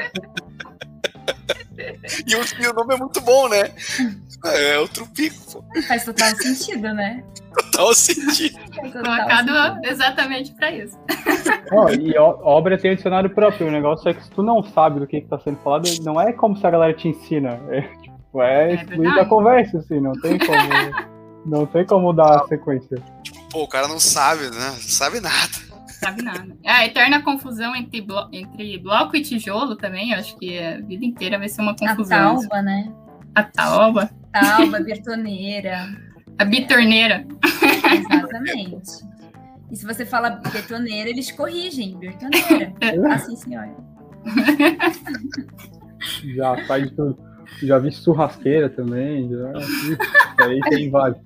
E 2.26 2.34
o, 2.34 2.44
e 2.62 2.66
o 2.66 2.72
nome 2.72 2.94
é 2.94 2.98
muito 2.98 3.20
bom, 3.20 3.48
né? 3.48 3.72
É, 4.44 4.74
é 4.74 4.78
o 4.78 4.86
Trupico, 4.86 5.36
pô. 5.52 5.82
Faz 5.86 6.04
total 6.04 6.28
sentido, 6.36 6.94
né? 6.94 7.24
Total 7.54 7.94
sentido. 7.94 8.58
Colocado 8.92 9.80
exatamente 9.84 10.52
pra 10.52 10.70
isso. 10.70 10.96
Oh, 11.72 11.88
e 11.90 12.16
obra 12.16 12.78
tem 12.78 12.92
um 12.92 12.94
dicionário 12.94 13.30
próprio. 13.30 13.66
O 13.66 13.70
negócio 13.70 14.08
é 14.08 14.14
que 14.14 14.22
se 14.22 14.30
tu 14.30 14.42
não 14.42 14.62
sabe 14.62 15.00
do 15.00 15.06
que, 15.06 15.20
que 15.20 15.28
tá 15.28 15.38
sendo 15.40 15.58
falado, 15.58 15.88
não 16.02 16.20
é 16.20 16.32
como 16.32 16.56
se 16.56 16.66
a 16.66 16.70
galera 16.70 16.94
te 16.94 17.08
ensina. 17.08 17.60
É, 17.70 17.82
tipo, 17.82 18.42
é, 18.42 18.70
é 18.70 18.74
excluir 18.74 19.14
da 19.14 19.24
conversa, 19.24 19.78
assim, 19.78 20.00
não 20.00 20.12
tem 20.12 20.38
como. 20.38 21.08
não 21.46 21.66
tem 21.66 21.84
como 21.84 22.12
dar 22.12 22.42
a 22.42 22.46
sequência. 22.46 22.96
Tipo, 23.22 23.48
pô, 23.50 23.62
o 23.64 23.68
cara 23.68 23.88
não 23.88 23.98
sabe, 23.98 24.42
né? 24.50 24.70
Não 24.70 24.76
sabe 24.76 25.20
nada 25.20 25.68
sabe 25.98 26.22
nada. 26.22 26.56
É 26.62 26.70
a 26.70 26.86
eterna 26.86 27.22
confusão 27.22 27.74
entre, 27.74 28.00
blo 28.00 28.28
entre 28.32 28.78
bloco 28.78 29.16
e 29.16 29.22
tijolo 29.22 29.74
também, 29.76 30.12
eu 30.12 30.18
acho 30.18 30.36
que 30.38 30.56
a 30.56 30.80
vida 30.80 31.04
inteira 31.04 31.38
vai 31.38 31.48
ser 31.48 31.60
uma 31.60 31.74
confusão. 31.74 32.36
A 32.36 32.38
tauba, 32.38 32.62
né? 32.62 32.92
A 33.34 33.42
tauba. 33.42 34.10
Tauba, 34.32 34.80
betoneira. 34.80 35.86
A 36.38 36.44
bitorneira. 36.44 37.26
Exatamente. 37.92 39.08
E 39.70 39.76
se 39.76 39.84
você 39.84 40.06
fala 40.06 40.40
betoneira, 40.52 41.10
eles 41.10 41.30
corrigem, 41.30 41.98
betoneira. 41.98 42.72
assim, 43.12 43.36
senhora. 43.36 43.74
Já 46.24 46.56
faz 46.66 46.90
tudo. 46.92 47.18
Já 47.62 47.78
vi 47.78 47.90
churrasqueira 47.90 48.68
também. 48.68 49.28
Já... 49.30 49.52
Aí 50.44 50.60
tem 50.70 50.90
vários. 50.90 51.18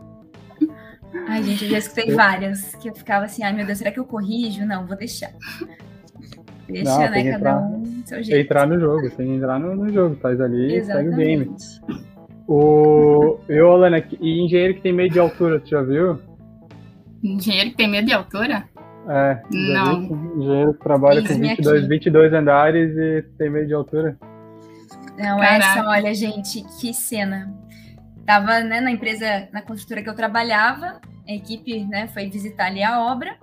Ai, 1.29 1.43
gente, 1.43 1.65
eu 1.65 1.71
já 1.71 1.79
escutei 1.79 2.15
várias 2.15 2.75
que 2.77 2.89
eu 2.89 2.95
ficava 2.95 3.27
assim, 3.27 3.43
ai 3.43 3.53
meu 3.53 3.67
Deus, 3.67 3.79
será 3.79 3.91
que 3.91 4.01
eu 4.01 4.05
corrijo? 4.05 4.65
Não, 4.65 4.87
vou 4.87 4.97
deixar. 4.97 5.31
Deixa, 6.67 6.91
Não, 6.91 6.99
né? 7.11 7.25
Cada 7.25 7.37
entrar, 7.37 7.59
um 7.61 8.03
seu 8.07 8.23
jeito. 8.23 8.45
entrar 8.45 8.67
no 8.67 8.81
jogo, 8.81 9.11
tem 9.11 9.27
que 9.27 9.33
entrar 9.35 9.61
no, 9.61 9.77
no 9.77 9.93
jogo, 9.93 10.17
faz 10.17 10.41
ali 10.41 10.79
e 10.79 10.85
segue 10.85 11.09
o 11.11 11.17
game. 11.17 11.55
O, 12.47 13.39
eu, 13.49 13.69
Olana, 13.69 14.05
e 14.21 14.45
engenheiro 14.45 14.75
que 14.75 14.81
tem 14.81 14.93
medo 14.93 15.13
de 15.13 15.19
altura, 15.19 15.61
tu 15.61 15.69
já 15.69 15.83
viu? 15.83 16.21
Engenheiro 17.23 17.71
que 17.71 17.77
tem 17.77 17.89
medo 17.89 18.07
de 18.07 18.13
altura? 18.13 18.65
É, 19.09 19.43
não. 19.51 20.03
Engenheiro 20.37 20.75
que 20.75 20.81
trabalha 20.81 21.23
com 21.23 21.35
22, 21.35 21.89
22 21.89 22.33
andares 22.33 22.97
e 22.97 23.23
tem 23.39 23.51
medo 23.51 23.67
de 23.67 23.75
altura. 23.75 24.17
Não, 25.19 25.39
Caraca. 25.39 25.65
essa, 25.65 25.89
olha, 25.89 26.15
gente, 26.15 26.65
que 26.81 26.93
cena. 26.93 27.53
Tava 28.27 28.61
né, 28.61 28.81
na 28.81 28.91
empresa, 28.91 29.49
na 29.53 29.63
construtora 29.63 30.03
que 30.03 30.09
eu 30.09 30.15
trabalhava, 30.15 31.01
a 31.29 31.33
equipe 31.33 31.85
né, 31.85 32.09
foi 32.09 32.29
visitar 32.29 32.67
ali 32.67 32.83
a 32.83 33.01
obra. 33.01 33.37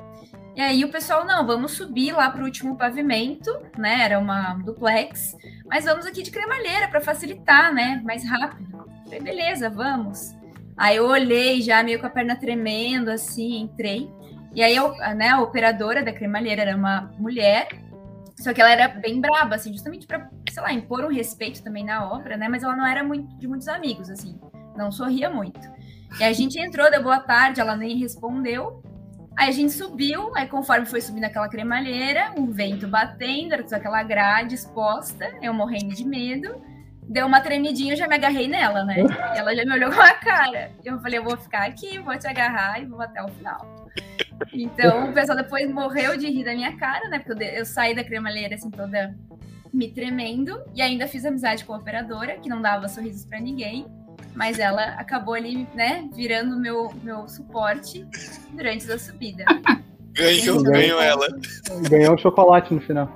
E 0.59 0.61
aí 0.61 0.83
o 0.83 0.89
pessoal, 0.89 1.25
não, 1.25 1.47
vamos 1.47 1.71
subir 1.71 2.11
lá 2.11 2.29
para 2.29 2.41
o 2.41 2.43
último 2.43 2.75
pavimento, 2.75 3.49
né? 3.77 4.03
Era 4.03 4.19
uma 4.19 4.55
duplex, 4.55 5.33
mas 5.65 5.85
vamos 5.85 6.05
aqui 6.05 6.21
de 6.21 6.31
cremalheira 6.31 6.89
para 6.89 6.99
facilitar, 6.99 7.73
né? 7.73 8.01
Mais 8.03 8.29
rápido. 8.29 8.85
Falei, 9.05 9.21
beleza, 9.21 9.69
vamos. 9.69 10.35
Aí 10.75 10.97
eu 10.97 11.05
olhei 11.05 11.61
já 11.61 11.81
meio 11.81 11.97
com 11.97 12.07
a 12.07 12.09
perna 12.09 12.35
tremendo, 12.35 13.07
assim, 13.07 13.61
entrei. 13.61 14.11
E 14.53 14.61
aí 14.61 14.75
eu, 14.75 14.91
né, 15.15 15.29
a 15.29 15.41
operadora 15.41 16.03
da 16.03 16.11
cremalheira 16.11 16.63
era 16.63 16.75
uma 16.75 17.09
mulher, 17.17 17.69
só 18.35 18.53
que 18.53 18.59
ela 18.59 18.73
era 18.73 18.89
bem 18.89 19.21
braba, 19.21 19.55
assim, 19.55 19.71
justamente 19.71 20.05
para, 20.05 20.29
sei 20.51 20.61
lá, 20.61 20.73
impor 20.73 21.05
um 21.05 21.09
respeito 21.09 21.63
também 21.63 21.85
na 21.85 22.11
obra, 22.11 22.35
né? 22.35 22.49
Mas 22.49 22.63
ela 22.63 22.75
não 22.75 22.85
era 22.85 23.01
muito 23.01 23.33
de 23.37 23.47
muitos 23.47 23.69
amigos, 23.69 24.09
assim, 24.09 24.37
não 24.75 24.91
sorria 24.91 25.29
muito. 25.29 25.65
E 26.19 26.23
a 26.25 26.33
gente 26.33 26.59
entrou, 26.59 26.91
deu 26.91 27.01
boa 27.01 27.21
tarde, 27.21 27.61
ela 27.61 27.77
nem 27.77 27.97
respondeu. 27.97 28.83
Aí 29.39 29.47
a 29.47 29.52
gente 29.54 29.71
subiu, 29.71 30.36
aí 30.36 30.47
conforme 30.47 30.86
foi 30.86 30.99
subindo 30.99 31.23
aquela 31.23 31.47
cremalheira, 31.47 32.34
um 32.38 32.52
vento 32.52 32.89
batendo, 32.89 33.54
era 33.54 33.63
aquela 33.71 34.04
grade 34.04 34.54
exposta, 34.54 35.32
eu 35.41 35.54
morrendo 35.54 35.95
de 35.95 36.06
medo 36.06 36.62
deu 37.10 37.25
uma 37.25 37.41
tremidinha, 37.41 37.93
eu 37.93 37.97
já 37.97 38.08
me 38.08 38.15
agarrei 38.15 38.47
nela, 38.47 38.86
né? 38.86 38.97
E 38.99 39.02
ela 39.39 39.56
já 39.56 39.65
me 39.65 39.73
olhou 39.73 39.91
com 39.91 39.99
a 39.99 40.13
cara. 40.13 40.71
Eu 40.86 40.99
falei, 40.99 41.17
eu 41.17 41.23
vou 41.23 41.36
ficar 41.36 41.65
aqui, 41.65 41.97
vou 41.97 42.15
te 42.17 42.28
agarrar 42.28 42.80
e 42.80 42.86
vou 42.86 43.02
até 43.02 43.23
o 43.23 43.28
final. 43.30 43.89
Então, 44.54 45.10
o 45.10 45.13
pessoal 45.13 45.36
depois 45.36 45.69
morreu 45.71 46.15
de 46.15 46.30
rir 46.30 46.45
da 46.45 46.54
minha 46.54 46.78
cara, 46.78 47.10
né? 47.10 47.17
Porque 47.17 47.43
eu, 47.43 47.47
eu 47.47 47.65
saí 47.65 47.95
da 47.95 48.04
cremalheira, 48.04 48.54
assim, 48.54 48.69
toda 48.69 49.15
me 49.73 49.89
tremendo. 49.89 50.63
E 50.75 50.84
ainda 50.84 51.08
fiz 51.08 51.25
amizade 51.25 51.65
com 51.65 51.73
a 51.73 51.78
operadora, 51.78 52.38
que 52.38 52.47
não 52.47 52.62
dava 52.62 52.88
sorrisos 52.88 53.25
para 53.25 53.39
ninguém. 53.39 53.88
Mas 54.35 54.59
ela 54.59 54.83
acabou 54.95 55.33
ali, 55.33 55.67
né, 55.75 56.07
virando 56.13 56.57
meu, 56.57 56.93
meu 57.03 57.27
suporte 57.27 58.05
durante 58.53 58.89
a 58.91 58.97
subida. 58.97 59.43
Ganhou, 60.13 60.63
ganhou 60.63 61.01
ela. 61.01 61.27
Ganhou 61.89 62.15
um 62.15 62.17
chocolate 62.17 62.73
no 62.73 62.81
final. 62.81 63.09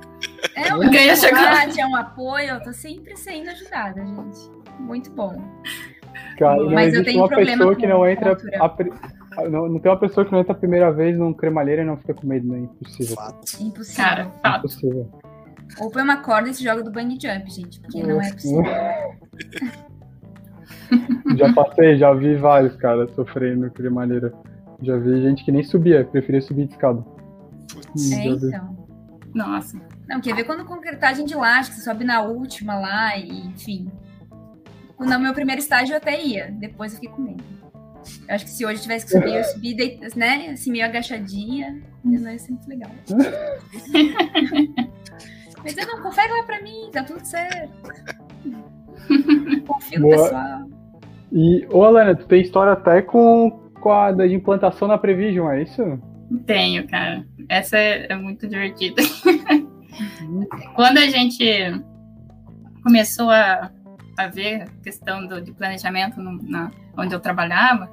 É 0.56 0.74
um 0.74 0.80
Ganha 0.90 1.16
chocolate, 1.16 1.80
é 1.80 1.86
um 1.86 1.96
apoio. 1.96 2.50
Eu 2.50 2.64
tô 2.64 2.74
sempre 2.74 3.16
sendo 3.18 3.50
ajudada, 3.50 4.06
gente. 4.06 4.52
Muito 4.80 5.12
bom. 5.12 5.42
Cara, 6.38 6.58
não 6.58 6.72
Mas 6.72 6.94
existe 6.94 7.18
uma 7.18 7.28
pessoa 7.28 7.76
que 7.76 7.88
não 7.88 8.08
entra. 8.08 8.38
A, 8.60 9.50
não, 9.50 9.68
não 9.68 9.80
tem 9.80 9.92
uma 9.92 10.00
pessoa 10.00 10.26
que 10.26 10.32
não 10.32 10.40
entra 10.40 10.54
a 10.54 10.58
primeira 10.58 10.92
vez 10.92 11.18
num 11.18 11.34
cremalheiro 11.34 11.82
e 11.82 11.86
não 11.86 11.98
fica 11.98 12.14
com 12.14 12.28
medo, 12.28 12.48
não. 12.48 12.56
É 12.56 12.60
impossível. 12.60 13.16
Fato. 13.16 13.64
Impossível. 13.64 14.04
Cara, 14.04 14.32
fato. 14.42 14.60
Impossível. 14.60 15.10
Ou 15.80 15.90
põe 15.90 16.04
uma 16.04 16.18
corda 16.18 16.50
e 16.50 16.54
se 16.54 16.64
joga 16.64 16.84
do 16.84 16.92
bungee 16.92 17.18
jump, 17.20 17.50
gente, 17.50 17.80
porque 17.80 18.04
não 18.04 18.22
é 18.22 18.32
possível. 18.32 18.64
já 21.38 21.54
passei, 21.54 21.98
já 21.98 22.14
vi 22.14 22.36
vários 22.36 22.76
caras 22.76 23.12
sofrendo 23.12 23.70
cremalheira. 23.72 24.34
Já 24.82 24.98
vi 24.98 25.22
gente 25.22 25.46
que 25.46 25.52
nem 25.52 25.64
subia, 25.64 26.04
preferia 26.04 26.42
subir 26.42 26.66
de 26.66 26.74
escada. 26.74 27.04
É, 28.12 28.26
então. 28.26 28.78
Nossa. 29.34 29.80
Não, 30.08 30.20
quer 30.20 30.36
ver 30.36 30.44
quando 30.44 30.66
concretagem 30.66 31.26
de 31.26 31.34
elástica, 31.34 31.78
você 31.78 31.84
sobe 31.84 32.04
na 32.04 32.22
última 32.22 32.78
lá, 32.78 33.18
e 33.18 33.48
enfim. 33.48 33.90
No 35.00 35.20
meu 35.20 35.34
primeiro 35.34 35.60
estágio 35.60 35.94
eu 35.94 35.98
até 35.98 36.24
ia, 36.24 36.52
depois 36.52 36.94
eu 36.94 37.00
fiquei 37.00 37.16
com 37.16 37.22
medo. 37.22 37.44
Eu 38.28 38.36
acho 38.36 38.46
que 38.46 38.52
se 38.52 38.66
hoje 38.66 38.82
tivesse 38.82 39.06
que 39.06 39.12
subir, 39.14 39.36
eu 39.36 39.44
subi, 39.46 39.76
né, 40.16 40.50
assim, 40.50 40.72
meio 40.72 40.86
agachadinha, 40.86 41.82
não 42.04 42.32
ia 42.32 42.40
ser 42.40 42.52
muito 42.52 42.68
legal. 42.68 42.92
Mas 45.64 45.78
eu 45.78 45.88
não, 45.88 46.02
confere 46.02 46.32
lá 46.34 46.44
pra 46.44 46.62
mim, 46.62 46.90
tá 46.92 47.04
tudo 47.04 47.24
certo. 47.26 47.72
Confio 49.66 50.02
no 50.02 50.10
pessoal. 50.10 50.68
E, 51.34 51.66
ô 51.72 51.84
Alana, 51.84 52.16
tu 52.16 52.28
tem 52.28 52.42
história 52.42 52.74
até 52.74 53.02
com, 53.02 53.50
com 53.82 53.92
a 53.92 54.12
da 54.12 54.28
implantação 54.28 54.88
na 54.88 55.00
Prevision, 55.00 55.50
é 55.50 55.64
isso? 55.64 55.82
Tenho, 56.46 56.88
cara. 56.88 57.26
Essa 57.50 57.76
é, 57.76 58.06
é 58.08 58.16
muito 58.16 58.48
divertida. 58.48 59.02
Quando 60.76 61.00
a 61.00 61.08
gente 61.08 61.44
começou 62.84 63.32
a, 63.32 63.72
a 64.18 64.28
ver 64.28 64.62
a 64.62 64.84
questão 64.84 65.26
do, 65.26 65.42
de 65.42 65.52
planejamento 65.52 66.22
no, 66.22 66.40
na, 66.44 66.70
onde 66.96 67.16
eu 67.16 67.20
trabalhava, 67.20 67.90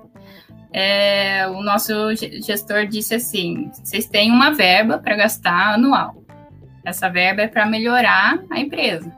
é, 0.70 1.48
o 1.48 1.62
nosso 1.62 1.92
gestor 2.14 2.86
disse 2.86 3.14
assim: 3.14 3.70
vocês 3.72 4.06
têm 4.06 4.30
uma 4.30 4.50
verba 4.52 4.98
para 4.98 5.16
gastar 5.16 5.74
anual. 5.74 6.22
Essa 6.84 7.08
verba 7.08 7.42
é 7.42 7.48
para 7.48 7.64
melhorar 7.64 8.38
a 8.50 8.60
empresa. 8.60 9.10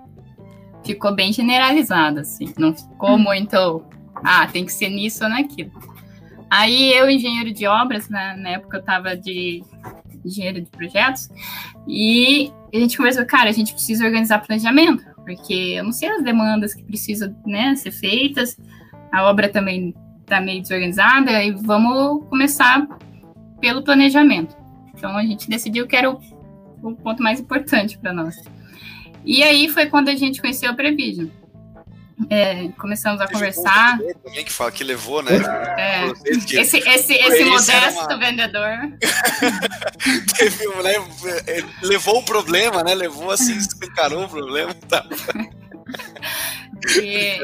Ficou 0.84 1.14
bem 1.14 1.32
generalizado, 1.32 2.20
assim. 2.20 2.52
Não 2.58 2.74
ficou 2.74 3.18
muito, 3.18 3.84
ah, 4.24 4.46
tem 4.46 4.64
que 4.64 4.72
ser 4.72 4.88
nisso 4.88 5.24
ou 5.24 5.30
naquilo. 5.30 5.72
Aí 6.50 6.92
eu, 6.92 7.08
engenheiro 7.08 7.52
de 7.52 7.66
obras, 7.66 8.08
né, 8.08 8.36
na 8.36 8.50
época 8.50 8.76
eu 8.76 8.80
estava 8.80 9.16
de 9.16 9.62
engenheiro 10.24 10.60
de 10.60 10.68
projetos, 10.68 11.30
e 11.88 12.52
a 12.72 12.78
gente 12.78 12.96
conversou, 12.96 13.24
cara, 13.24 13.48
a 13.48 13.52
gente 13.52 13.72
precisa 13.72 14.04
organizar 14.04 14.44
planejamento, 14.46 15.04
porque 15.24 15.54
eu 15.76 15.84
não 15.84 15.92
sei 15.92 16.08
as 16.10 16.22
demandas 16.22 16.74
que 16.74 16.82
precisam 16.84 17.34
né, 17.46 17.74
ser 17.74 17.90
feitas, 17.90 18.56
a 19.10 19.24
obra 19.24 19.48
também 19.48 19.94
está 20.20 20.40
meio 20.40 20.62
desorganizada, 20.62 21.42
e 21.42 21.52
vamos 21.52 22.26
começar 22.28 22.86
pelo 23.60 23.82
planejamento. 23.82 24.56
Então 24.94 25.16
a 25.16 25.24
gente 25.24 25.48
decidiu 25.48 25.86
que 25.86 25.96
era 25.96 26.10
o, 26.10 26.20
o 26.82 26.94
ponto 26.94 27.22
mais 27.22 27.40
importante 27.40 27.98
para 27.98 28.12
nós. 28.12 28.36
E 29.24 29.42
aí 29.42 29.68
foi 29.68 29.86
quando 29.86 30.08
a 30.08 30.16
gente 30.16 30.40
conheceu 30.40 30.70
a 30.70 30.74
Prevision. 30.74 31.28
É, 32.30 32.68
começamos 32.78 33.20
a 33.20 33.28
conversar. 33.28 33.98
Também 34.24 34.44
que 34.44 34.52
fala 34.52 34.70
que 34.70 34.84
levou, 34.84 35.22
né? 35.22 35.32
É. 35.78 36.12
Esse, 36.26 36.78
esse, 36.78 37.14
esse 37.14 37.44
modesto 37.44 38.04
uma... 38.04 38.18
vendedor. 38.18 38.68
Teve, 40.36 40.66
né, 40.82 40.94
levou 41.82 42.18
o 42.18 42.24
problema, 42.24 42.82
né? 42.82 42.94
Levou 42.94 43.30
assim, 43.30 43.58
encarou 43.82 44.24
o 44.24 44.28
problema. 44.28 44.74
Tá. 44.88 45.04
E, 47.00 47.38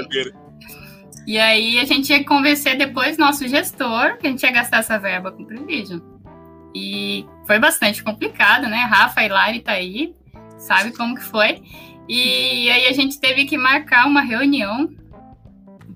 e 1.27 1.39
aí 1.39 1.79
a 1.79 1.85
gente 1.85 2.11
ia 2.13 2.25
convencer 2.25 2.77
depois 2.77 3.17
nosso 3.19 3.47
gestor 3.47 4.17
que 4.19 4.27
a 4.27 4.31
gente 4.31 4.43
ia 4.43 4.51
gastar 4.51 4.79
essa 4.79 4.99
verba 4.99 5.31
com 5.31 5.45
Prevision. 5.45 6.01
E 6.75 7.27
foi 7.47 7.59
bastante 7.59 8.03
complicado, 8.03 8.69
né? 8.69 8.79
Rafa 8.79 9.23
e 9.23 9.29
Lari 9.29 9.61
tá 9.61 9.73
aí, 9.73 10.15
sabe 10.59 10.97
como 10.97 11.15
que 11.15 11.25
foi. 11.25 11.63
E 12.09 12.71
aí 12.71 12.87
a 12.87 12.93
gente 12.93 13.21
teve 13.21 13.45
que 13.45 13.59
marcar 13.59 14.07
uma 14.07 14.23
reunião 14.23 14.89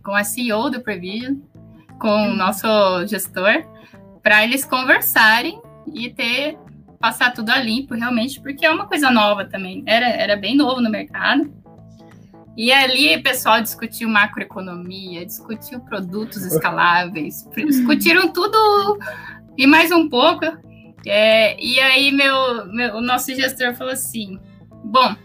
com 0.04 0.14
a 0.14 0.24
CEO 0.24 0.68
do 0.70 0.80
Prevision, 0.80 1.36
com 1.98 2.28
o 2.28 2.34
nosso 2.34 2.66
gestor, 3.06 3.64
para 4.22 4.44
eles 4.44 4.64
conversarem 4.64 5.60
e 5.92 6.10
ter 6.10 6.58
passar 7.00 7.32
tudo 7.32 7.50
a 7.50 7.58
limpo 7.58 7.94
realmente, 7.94 8.40
porque 8.40 8.64
é 8.64 8.70
uma 8.70 8.86
coisa 8.86 9.10
nova 9.10 9.44
também. 9.44 9.82
Era, 9.86 10.06
era 10.06 10.36
bem 10.36 10.56
novo 10.56 10.80
no 10.80 10.88
mercado. 10.88 11.52
E 12.56 12.70
ali 12.70 13.16
o 13.16 13.22
pessoal 13.22 13.60
discutiu 13.60 14.08
macroeconomia, 14.08 15.24
discutiu 15.24 15.80
produtos 15.80 16.44
escaláveis, 16.44 17.48
discutiram 17.56 18.32
tudo 18.32 18.98
e 19.56 19.66
mais 19.66 19.90
um 19.90 20.08
pouco. 20.08 20.44
É, 21.06 21.60
e 21.60 21.80
aí 21.80 22.12
meu, 22.12 22.66
meu, 22.66 22.96
o 22.96 23.00
nosso 23.00 23.34
gestor 23.34 23.74
falou 23.74 23.92
assim: 23.92 24.38
bom, 24.84 25.16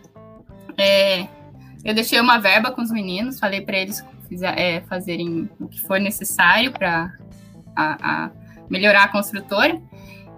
é, 0.77 1.27
eu 1.83 1.93
deixei 1.93 2.19
uma 2.19 2.37
verba 2.37 2.71
com 2.71 2.81
os 2.81 2.91
meninos, 2.91 3.39
falei 3.39 3.61
para 3.61 3.77
eles 3.77 4.03
é, 4.41 4.81
fazerem 4.81 5.49
o 5.59 5.67
que 5.67 5.81
for 5.81 5.99
necessário 5.99 6.71
para 6.71 7.13
melhorar 8.69 9.03
a 9.03 9.07
construtora. 9.07 9.81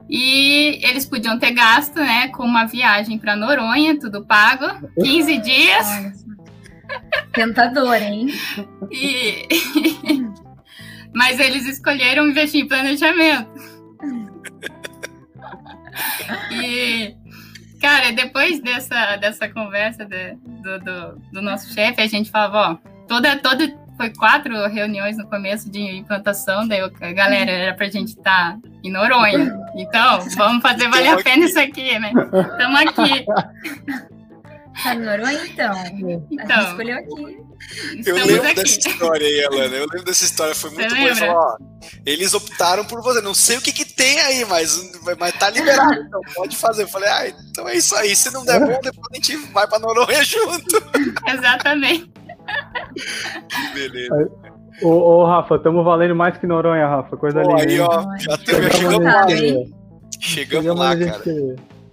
E 0.09 0.79
eles 0.83 1.05
podiam 1.05 1.37
ter 1.37 1.51
gasto, 1.51 1.97
né, 1.97 2.29
com 2.29 2.43
uma 2.43 2.65
viagem 2.65 3.19
para 3.19 3.35
Noronha, 3.35 3.99
tudo 3.99 4.25
pago, 4.25 4.65
15 5.03 5.37
dias. 5.37 5.87
Tentador, 7.31 7.95
hein? 7.95 8.27
E... 8.91 9.47
Mas 11.13 11.39
eles 11.39 11.67
escolheram 11.67 12.27
investir 12.27 12.63
em 12.63 12.67
planejamento. 12.67 13.49
e 16.53 17.15
Cara, 17.79 18.11
depois 18.11 18.61
dessa, 18.61 19.15
dessa 19.15 19.47
conversa 19.47 20.05
de, 20.05 20.35
do, 20.35 20.79
do, 20.79 21.21
do, 21.31 21.41
nosso 21.41 21.73
chefe, 21.73 22.01
a 22.01 22.07
gente 22.07 22.29
falava, 22.29 22.71
ó, 22.71 22.89
toda, 23.07 23.37
toda, 23.37 23.73
foi 23.95 24.09
quatro 24.09 24.67
reuniões 24.67 25.17
no 25.17 25.27
começo 25.27 25.69
de 25.69 25.79
implantação, 25.79 26.67
daí, 26.67 26.79
eu, 26.79 26.91
galera, 26.91 27.51
era 27.51 27.73
pra 27.73 27.89
gente 27.89 28.09
estar 28.09 28.53
tá 28.53 28.59
em 28.83 28.91
Noronha. 28.91 29.57
Então, 29.75 30.19
vamos 30.35 30.61
fazer 30.61 30.89
valer 30.89 31.09
a 31.09 31.23
pena 31.23 31.45
isso 31.45 31.59
aqui, 31.59 31.97
né? 31.99 32.11
Estamos 32.51 32.79
aqui. 32.81 33.25
Tá 34.83 34.95
em 34.95 34.99
Noronha, 34.99 35.45
então. 35.45 35.73
Então. 36.31 36.55
A 36.55 36.61
gente 36.61 36.69
escolheu 36.69 36.97
aqui. 36.97 37.49
Eu 38.05 38.15
lembro 38.15 38.47
aqui. 38.47 38.55
dessa 38.55 38.79
história 38.79 39.27
aí, 39.27 39.45
Alana. 39.45 39.75
Eu 39.75 39.87
lembro 39.91 40.03
dessa 40.03 40.25
história, 40.25 40.55
foi 40.55 40.69
muito 40.71 40.95
boa. 40.95 41.15
Falou, 41.15 41.35
ó, 41.35 41.57
eles 42.05 42.33
optaram 42.33 42.85
por 42.85 43.01
você. 43.01 43.21
Não 43.21 43.33
sei 43.33 43.57
o 43.57 43.61
que, 43.61 43.73
que 43.73 43.85
tem 43.85 44.19
aí, 44.21 44.45
mas, 44.45 44.79
mas 45.19 45.33
tá 45.37 45.49
liberado, 45.49 45.93
então 46.01 46.21
pode 46.35 46.55
fazer. 46.55 46.83
Eu 46.83 46.87
falei, 46.87 47.09
ah, 47.09 47.27
então 47.49 47.67
é 47.67 47.75
isso 47.75 47.95
aí. 47.95 48.15
Se 48.15 48.31
não 48.33 48.45
der 48.45 48.59
bom, 48.59 48.79
depois 48.81 49.07
a 49.11 49.15
gente 49.15 49.35
vai 49.51 49.67
pra 49.67 49.79
Noronha 49.79 50.23
junto. 50.23 50.83
Exatamente. 51.27 52.11
Beleza. 53.73 54.31
Ô, 54.81 54.87
ô, 54.89 55.25
Rafa, 55.25 55.55
estamos 55.55 55.83
valendo 55.83 56.15
mais 56.15 56.37
que 56.37 56.47
Noronha, 56.47 56.87
Rafa. 56.87 57.17
Coisa 57.17 57.41
linda. 57.41 57.61
Aí, 57.61 57.79
ó, 57.81 58.17
já 58.17 58.37
teve, 58.37 58.71
chegamos 58.71 59.03
lá. 59.03 59.27
Chegamos 60.21 60.75
lá, 60.79 60.97
cara. 60.97 61.21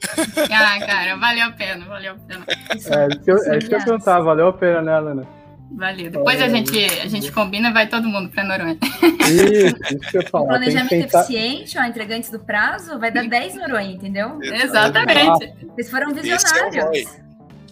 Ah, 0.51 0.87
cara, 0.87 1.17
valeu 1.17 1.47
a 1.47 1.51
pena, 1.53 1.85
valeu 1.85 2.13
a 2.13 2.17
pena. 2.17 2.45
É, 2.49 3.09
isso 3.09 3.21
que 3.21 3.31
eu, 3.31 3.37
é 3.37 3.59
isso 3.59 3.69
que 3.69 3.75
eu 3.75 3.85
perguntar, 3.85 4.21
valeu 4.21 4.49
a 4.49 4.53
pena, 4.53 4.83
né, 4.83 4.97
Helena? 4.97 5.27
Valeu. 5.71 6.11
Depois 6.11 6.41
a 6.41 6.49
gente, 6.49 6.85
a 7.03 7.09
gente 7.09 7.31
combina 7.33 7.73
vai 7.73 7.89
todo 7.89 8.09
mundo 8.09 8.31
para 8.31 8.45
Noronha. 8.45 8.79
Isso, 9.27 9.77
isso 9.95 10.11
que 10.11 10.19
eu 10.19 10.27
falo. 10.29 10.47
Planejamento 10.47 10.89
tentar... 10.89 11.21
eficiente, 11.21 11.79
ó, 11.79 11.85
entregantes 11.85 12.31
do 12.31 12.39
prazo, 12.39 12.99
vai 12.99 13.11
dar 13.11 13.29
10 13.29 13.57
Noronha, 13.57 13.93
entendeu? 13.93 14.39
Exatamente. 14.43 15.55
Vocês 15.75 15.91
foram 15.91 16.15
visionários. 16.15 17.01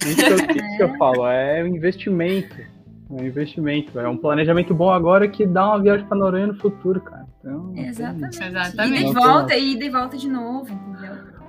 Isso, 0.04 0.22
é 0.22 0.52
isso 0.52 0.76
que 0.76 0.82
eu 0.82 0.96
falo, 0.98 1.26
é 1.26 1.62
um 1.62 1.68
investimento. 1.68 2.60
É 2.60 3.22
um 3.22 3.24
investimento. 3.24 3.98
É 3.98 4.08
um 4.08 4.16
planejamento 4.16 4.74
bom 4.74 4.90
agora 4.90 5.28
que 5.28 5.46
dá 5.46 5.68
uma 5.68 5.82
viagem 5.82 6.06
para 6.06 6.18
Noronha 6.18 6.48
no 6.48 6.54
futuro, 6.56 7.00
cara. 7.00 7.24
Então, 7.40 7.72
Exatamente. 7.76 8.42
Exatamente. 8.42 9.02
E 9.02 9.06
de 9.06 9.12
volta, 9.12 9.56
e 9.56 9.76
de 9.76 9.90
volta 9.90 10.16
de 10.16 10.28
novo? 10.28 10.93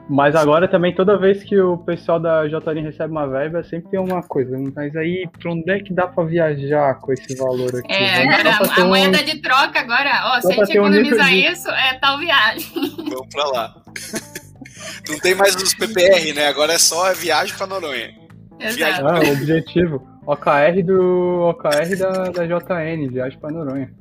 Mas 0.08 0.36
agora 0.36 0.68
também, 0.68 0.94
toda 0.94 1.18
vez 1.18 1.44
que 1.44 1.60
o 1.60 1.80
pessoal 1.80 2.20
da 2.20 2.48
JN 2.48 2.84
recebe 2.84 3.12
uma 3.12 3.28
verba, 3.28 3.64
sempre 3.64 3.90
tem 3.90 4.00
uma 4.00 4.22
coisa. 4.22 4.56
Mas 4.76 4.96
aí, 4.96 5.28
pra 5.40 5.52
onde 5.52 5.72
é 5.72 5.80
que 5.80 5.92
dá 5.94 6.08
pra 6.08 6.24
viajar 6.24 6.94
com 7.00 7.12
esse 7.12 7.36
valor 7.36 7.76
aqui? 7.76 7.92
É, 7.92 8.22
agora 8.24 8.52
a, 8.52 8.82
a 8.82 8.86
moeda 8.86 9.24
de 9.24 9.42
troca 9.42 9.80
agora, 9.80 10.12
ó, 10.26 10.42
se 10.42 10.52
a 10.52 10.56
gente 10.58 10.78
economizar 10.78 11.28
um 11.28 11.32
isso, 11.32 11.70
é 11.70 11.96
tal 11.96 12.20
viagem. 12.20 12.68
Vamos 13.10 13.28
pra 13.34 13.46
lá. 13.46 13.76
Não 15.10 15.20
tem 15.20 15.34
mais 15.34 15.56
os 15.56 15.74
PPR, 15.74 16.34
né? 16.34 16.48
Agora 16.48 16.74
é 16.74 16.78
só 16.78 17.10
a 17.10 17.14
viagem 17.14 17.56
pra 17.56 17.66
Noronha. 17.66 18.14
Exato. 18.60 19.08
Ah, 19.08 19.20
o 19.20 19.32
objetivo. 19.34 20.08
OKR 20.28 20.84
do 20.84 21.50
OKR 21.50 21.98
da, 21.98 22.12
da 22.30 22.46
JN, 22.46 23.10
viagem 23.10 23.40
pra 23.40 23.50
Noronha. 23.52 23.92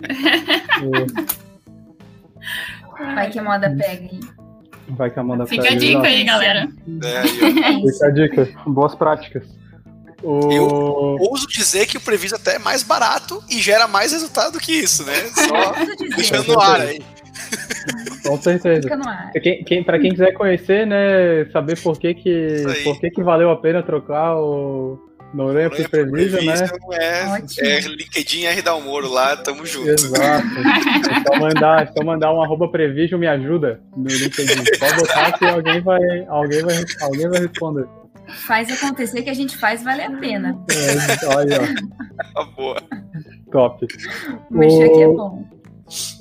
Vai 3.14 3.30
que 3.30 3.40
moda 3.40 3.74
pega, 3.76 4.04
hein? 4.04 4.20
Vai 4.90 5.10
que 5.10 5.18
a 5.18 5.22
Amanda 5.22 5.46
Fica 5.46 5.70
a 5.70 5.74
dica 5.74 6.02
aí, 6.02 6.24
galera. 6.24 6.68
É, 7.04 7.22
Fica 7.92 8.06
a 8.06 8.10
dica. 8.10 8.48
Boas 8.66 8.94
práticas. 8.94 9.44
O... 10.22 10.52
Eu 10.52 10.66
ouso 11.20 11.46
dizer 11.46 11.86
que 11.86 11.96
o 11.96 12.00
Previso 12.00 12.34
até 12.34 12.56
é 12.56 12.58
mais 12.58 12.82
barato 12.82 13.42
e 13.48 13.60
gera 13.60 13.86
mais 13.86 14.12
resultado 14.12 14.58
que 14.58 14.72
isso, 14.72 15.04
né? 15.04 15.14
Só 15.34 15.72
deixando 16.16 16.54
no 16.54 16.60
ar 16.60 16.80
aí. 16.80 17.00
Com 18.26 18.40
certeza. 18.40 18.88
Quem, 19.40 19.64
quem, 19.64 19.84
para 19.84 19.98
quem 19.98 20.10
quiser 20.10 20.32
conhecer, 20.32 20.86
né, 20.86 21.44
saber 21.52 21.80
por 21.80 21.98
que 21.98 22.14
que, 22.14 22.64
por 22.82 22.98
que 22.98 23.10
que 23.10 23.22
valeu 23.22 23.50
a 23.50 23.56
pena 23.56 23.82
trocar 23.82 24.36
o, 24.36 25.07
Noronha 25.32 25.68
pro 25.68 25.88
Prevision, 25.88 26.44
né? 26.44 26.54
É, 26.92 27.76
é 27.76 27.80
LinkedIn 27.80 28.44
R 28.44 28.62
Dalmoro 28.62 29.08
lá, 29.08 29.36
tamo 29.36 29.66
junto. 29.66 29.90
Exato. 29.90 30.46
é 30.48 31.32
só 31.32 31.38
mandar, 31.38 31.82
é 31.82 31.86
só 31.86 32.04
mandar 32.04 32.32
um 32.32 32.42
arroba 32.42 32.68
Prevision 32.68 33.20
me 33.20 33.26
ajuda 33.26 33.80
no 33.96 34.08
LinkedIn. 34.08 34.64
Pode 34.78 34.96
botar 34.96 35.32
que 35.38 35.44
alguém 35.44 35.80
vai, 35.80 36.26
alguém 36.28 36.62
vai, 36.62 36.84
alguém 37.02 37.28
vai 37.28 37.40
responder. 37.40 37.86
Faz 38.28 38.70
acontecer 38.70 39.22
que 39.22 39.30
a 39.30 39.34
gente 39.34 39.56
faz 39.56 39.82
vale 39.82 40.02
a 40.02 40.10
pena. 40.10 40.58
É, 40.70 41.26
olha, 41.34 41.60
ó. 42.34 42.44
boa. 42.56 42.82
Top. 43.50 43.86
Mexer 44.50 44.84
aqui 44.84 45.02
é 45.02 45.06
bom. 45.06 45.44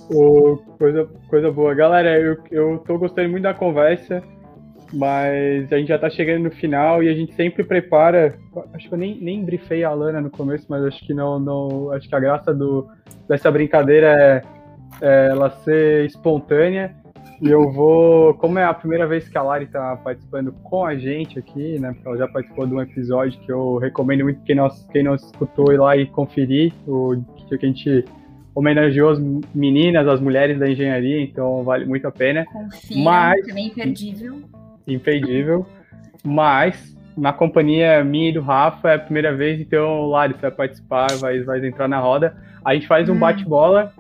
O, 0.09 0.57
coisa, 0.77 1.05
coisa 1.29 1.51
boa. 1.51 1.73
Galera, 1.73 2.17
eu, 2.17 2.37
eu 2.49 2.77
tô 2.87 2.97
gostando 2.97 3.29
muito 3.29 3.43
da 3.43 3.53
conversa 3.53 4.23
mas 4.93 5.71
a 5.71 5.77
gente 5.77 5.89
já 5.89 5.99
tá 5.99 6.09
chegando 6.09 6.43
no 6.43 6.51
final 6.51 7.03
e 7.03 7.09
a 7.09 7.13
gente 7.13 7.33
sempre 7.33 7.63
prepara. 7.63 8.37
Acho 8.73 8.87
que 8.87 8.93
eu 8.93 8.97
nem, 8.97 9.19
nem 9.19 9.43
brifei 9.43 9.83
a 9.83 9.91
Lana 9.91 10.21
no 10.21 10.29
começo, 10.29 10.65
mas 10.69 10.83
acho 10.83 11.05
que 11.05 11.13
não, 11.13 11.39
não. 11.39 11.91
Acho 11.91 12.07
que 12.07 12.15
a 12.15 12.19
graça 12.19 12.53
do, 12.53 12.87
dessa 13.27 13.51
brincadeira 13.51 14.07
é, 14.07 14.41
é 15.01 15.27
ela 15.31 15.49
ser 15.49 16.05
espontânea. 16.05 16.95
E 17.41 17.49
eu 17.49 17.71
vou. 17.71 18.33
Como 18.35 18.57
é 18.57 18.63
a 18.63 18.73
primeira 18.73 19.05
vez 19.05 19.27
que 19.29 19.37
a 19.37 19.43
Lari 19.43 19.67
tá 19.67 19.95
participando 19.97 20.51
com 20.63 20.85
a 20.85 20.95
gente 20.95 21.37
aqui, 21.37 21.77
né? 21.79 21.91
Porque 21.93 22.07
ela 22.07 22.17
já 22.17 22.27
participou 22.27 22.65
de 22.65 22.73
um 22.73 22.81
episódio 22.81 23.39
que 23.41 23.51
eu 23.51 23.77
recomendo 23.77 24.23
muito 24.23 24.41
quem 24.41 24.55
não, 24.55 24.67
quem 24.91 25.03
não 25.03 25.13
escutou 25.13 25.71
ir 25.71 25.77
lá 25.77 25.95
e 25.95 26.07
conferir, 26.07 26.73
o 26.87 27.21
que 27.47 27.55
a 27.55 27.67
gente 27.67 28.05
homenageou 28.55 29.11
as 29.11 29.19
meninas, 29.53 30.07
as 30.07 30.19
mulheres 30.19 30.57
da 30.57 30.67
engenharia, 30.67 31.21
então 31.21 31.63
vale 31.63 31.85
muito 31.85 32.07
a 32.07 32.11
pena. 32.11 32.43
Confia, 32.45 33.03
Mas, 33.03 33.45
também 33.45 33.67
imperdível 33.67 34.41
imperdível. 34.87 35.65
Mas 36.23 36.95
na 37.17 37.33
companhia 37.33 38.03
minha 38.03 38.29
e 38.29 38.33
do 38.33 38.41
Rafa 38.41 38.91
é 38.91 38.95
a 38.95 38.99
primeira 38.99 39.35
vez, 39.35 39.59
então 39.59 40.01
o 40.01 40.09
Lari 40.09 40.35
vai 40.39 40.51
participar, 40.51 41.07
vai, 41.17 41.41
vai 41.41 41.65
entrar 41.65 41.87
na 41.87 41.99
roda. 41.99 42.37
A 42.63 42.73
gente 42.73 42.87
faz 42.87 43.09
um 43.09 43.13
hum. 43.13 43.19
bate-bola, 43.19 43.91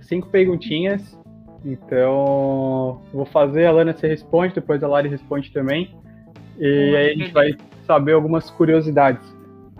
cinco 0.00 0.28
perguntinhas. 0.28 1.18
Então, 1.64 3.00
vou 3.12 3.26
fazer, 3.26 3.66
a 3.66 3.72
Lana 3.72 3.92
você 3.92 4.06
responde, 4.06 4.54
depois 4.54 4.82
a 4.82 4.88
Lari 4.88 5.08
responde 5.08 5.50
também. 5.52 5.94
E 6.58 6.94
aí 6.96 7.10
a 7.10 7.14
gente 7.14 7.32
vai 7.32 7.54
saber 7.86 8.12
algumas 8.12 8.50
curiosidades. 8.50 9.22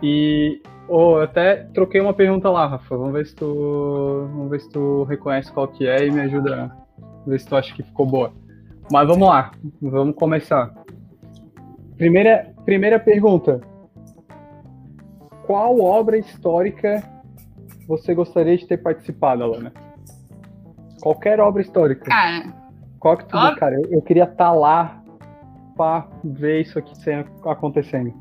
E 0.02 0.60
oh, 0.88 1.16
eu 1.18 1.22
até 1.22 1.56
troquei 1.74 2.00
uma 2.00 2.14
pergunta 2.14 2.48
lá, 2.48 2.66
Rafa. 2.66 2.96
Vamos 2.96 3.12
ver 3.12 3.26
se 3.26 3.34
tu, 3.34 4.28
vamos 4.32 4.50
ver 4.50 4.60
se 4.60 4.70
tu 4.70 5.04
reconhece 5.04 5.52
qual 5.52 5.68
que 5.68 5.86
é 5.86 6.06
e 6.06 6.10
me 6.10 6.20
ajuda 6.20 6.70
ver 7.26 7.38
se 7.38 7.46
tu 7.46 7.56
acha 7.56 7.74
que 7.74 7.82
ficou 7.82 8.06
boa. 8.06 8.32
Mas 8.90 9.06
vamos 9.06 9.28
lá, 9.28 9.50
vamos 9.80 10.14
começar. 10.16 10.72
Primeira, 11.96 12.54
primeira 12.64 12.98
pergunta. 12.98 13.60
Qual 15.46 15.80
obra 15.80 16.16
histórica 16.16 17.02
você 17.86 18.14
gostaria 18.14 18.56
de 18.56 18.66
ter 18.66 18.78
participado, 18.78 19.42
Alana? 19.42 19.72
Qualquer 21.00 21.40
obra 21.40 21.62
histórica. 21.62 22.04
Cara. 22.06 22.52
Qual 22.98 23.16
que 23.16 23.26
tu 23.26 23.36
ob... 23.36 23.56
cara? 23.56 23.74
Eu, 23.76 23.92
eu 23.92 24.02
queria 24.02 24.24
estar 24.24 24.36
tá 24.36 24.52
lá 24.52 25.02
para 25.76 26.08
ver 26.24 26.62
isso 26.62 26.78
aqui 26.78 26.92
acontecendo. 27.44 28.12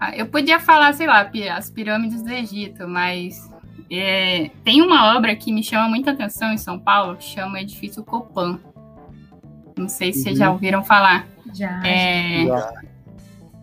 Ah, 0.00 0.16
eu 0.16 0.26
podia 0.26 0.58
falar, 0.58 0.92
sei 0.94 1.06
lá, 1.06 1.30
as 1.56 1.70
pirâmides 1.70 2.22
do 2.22 2.30
Egito, 2.30 2.88
mas 2.88 3.48
é, 3.90 4.50
tem 4.64 4.82
uma 4.82 5.16
obra 5.16 5.36
que 5.36 5.52
me 5.52 5.62
chama 5.62 5.88
muita 5.88 6.10
atenção 6.10 6.52
em 6.52 6.58
São 6.58 6.78
Paulo, 6.78 7.16
que 7.16 7.24
chama 7.24 7.60
Edifício 7.60 8.02
Copan. 8.02 8.58
Não 9.76 9.88
sei 9.88 10.12
se 10.12 10.18
uhum. 10.18 10.24
vocês 10.24 10.38
já 10.38 10.50
ouviram 10.50 10.84
falar. 10.84 11.26
Já. 11.54 11.80
É, 11.86 12.46
já. 12.46 12.72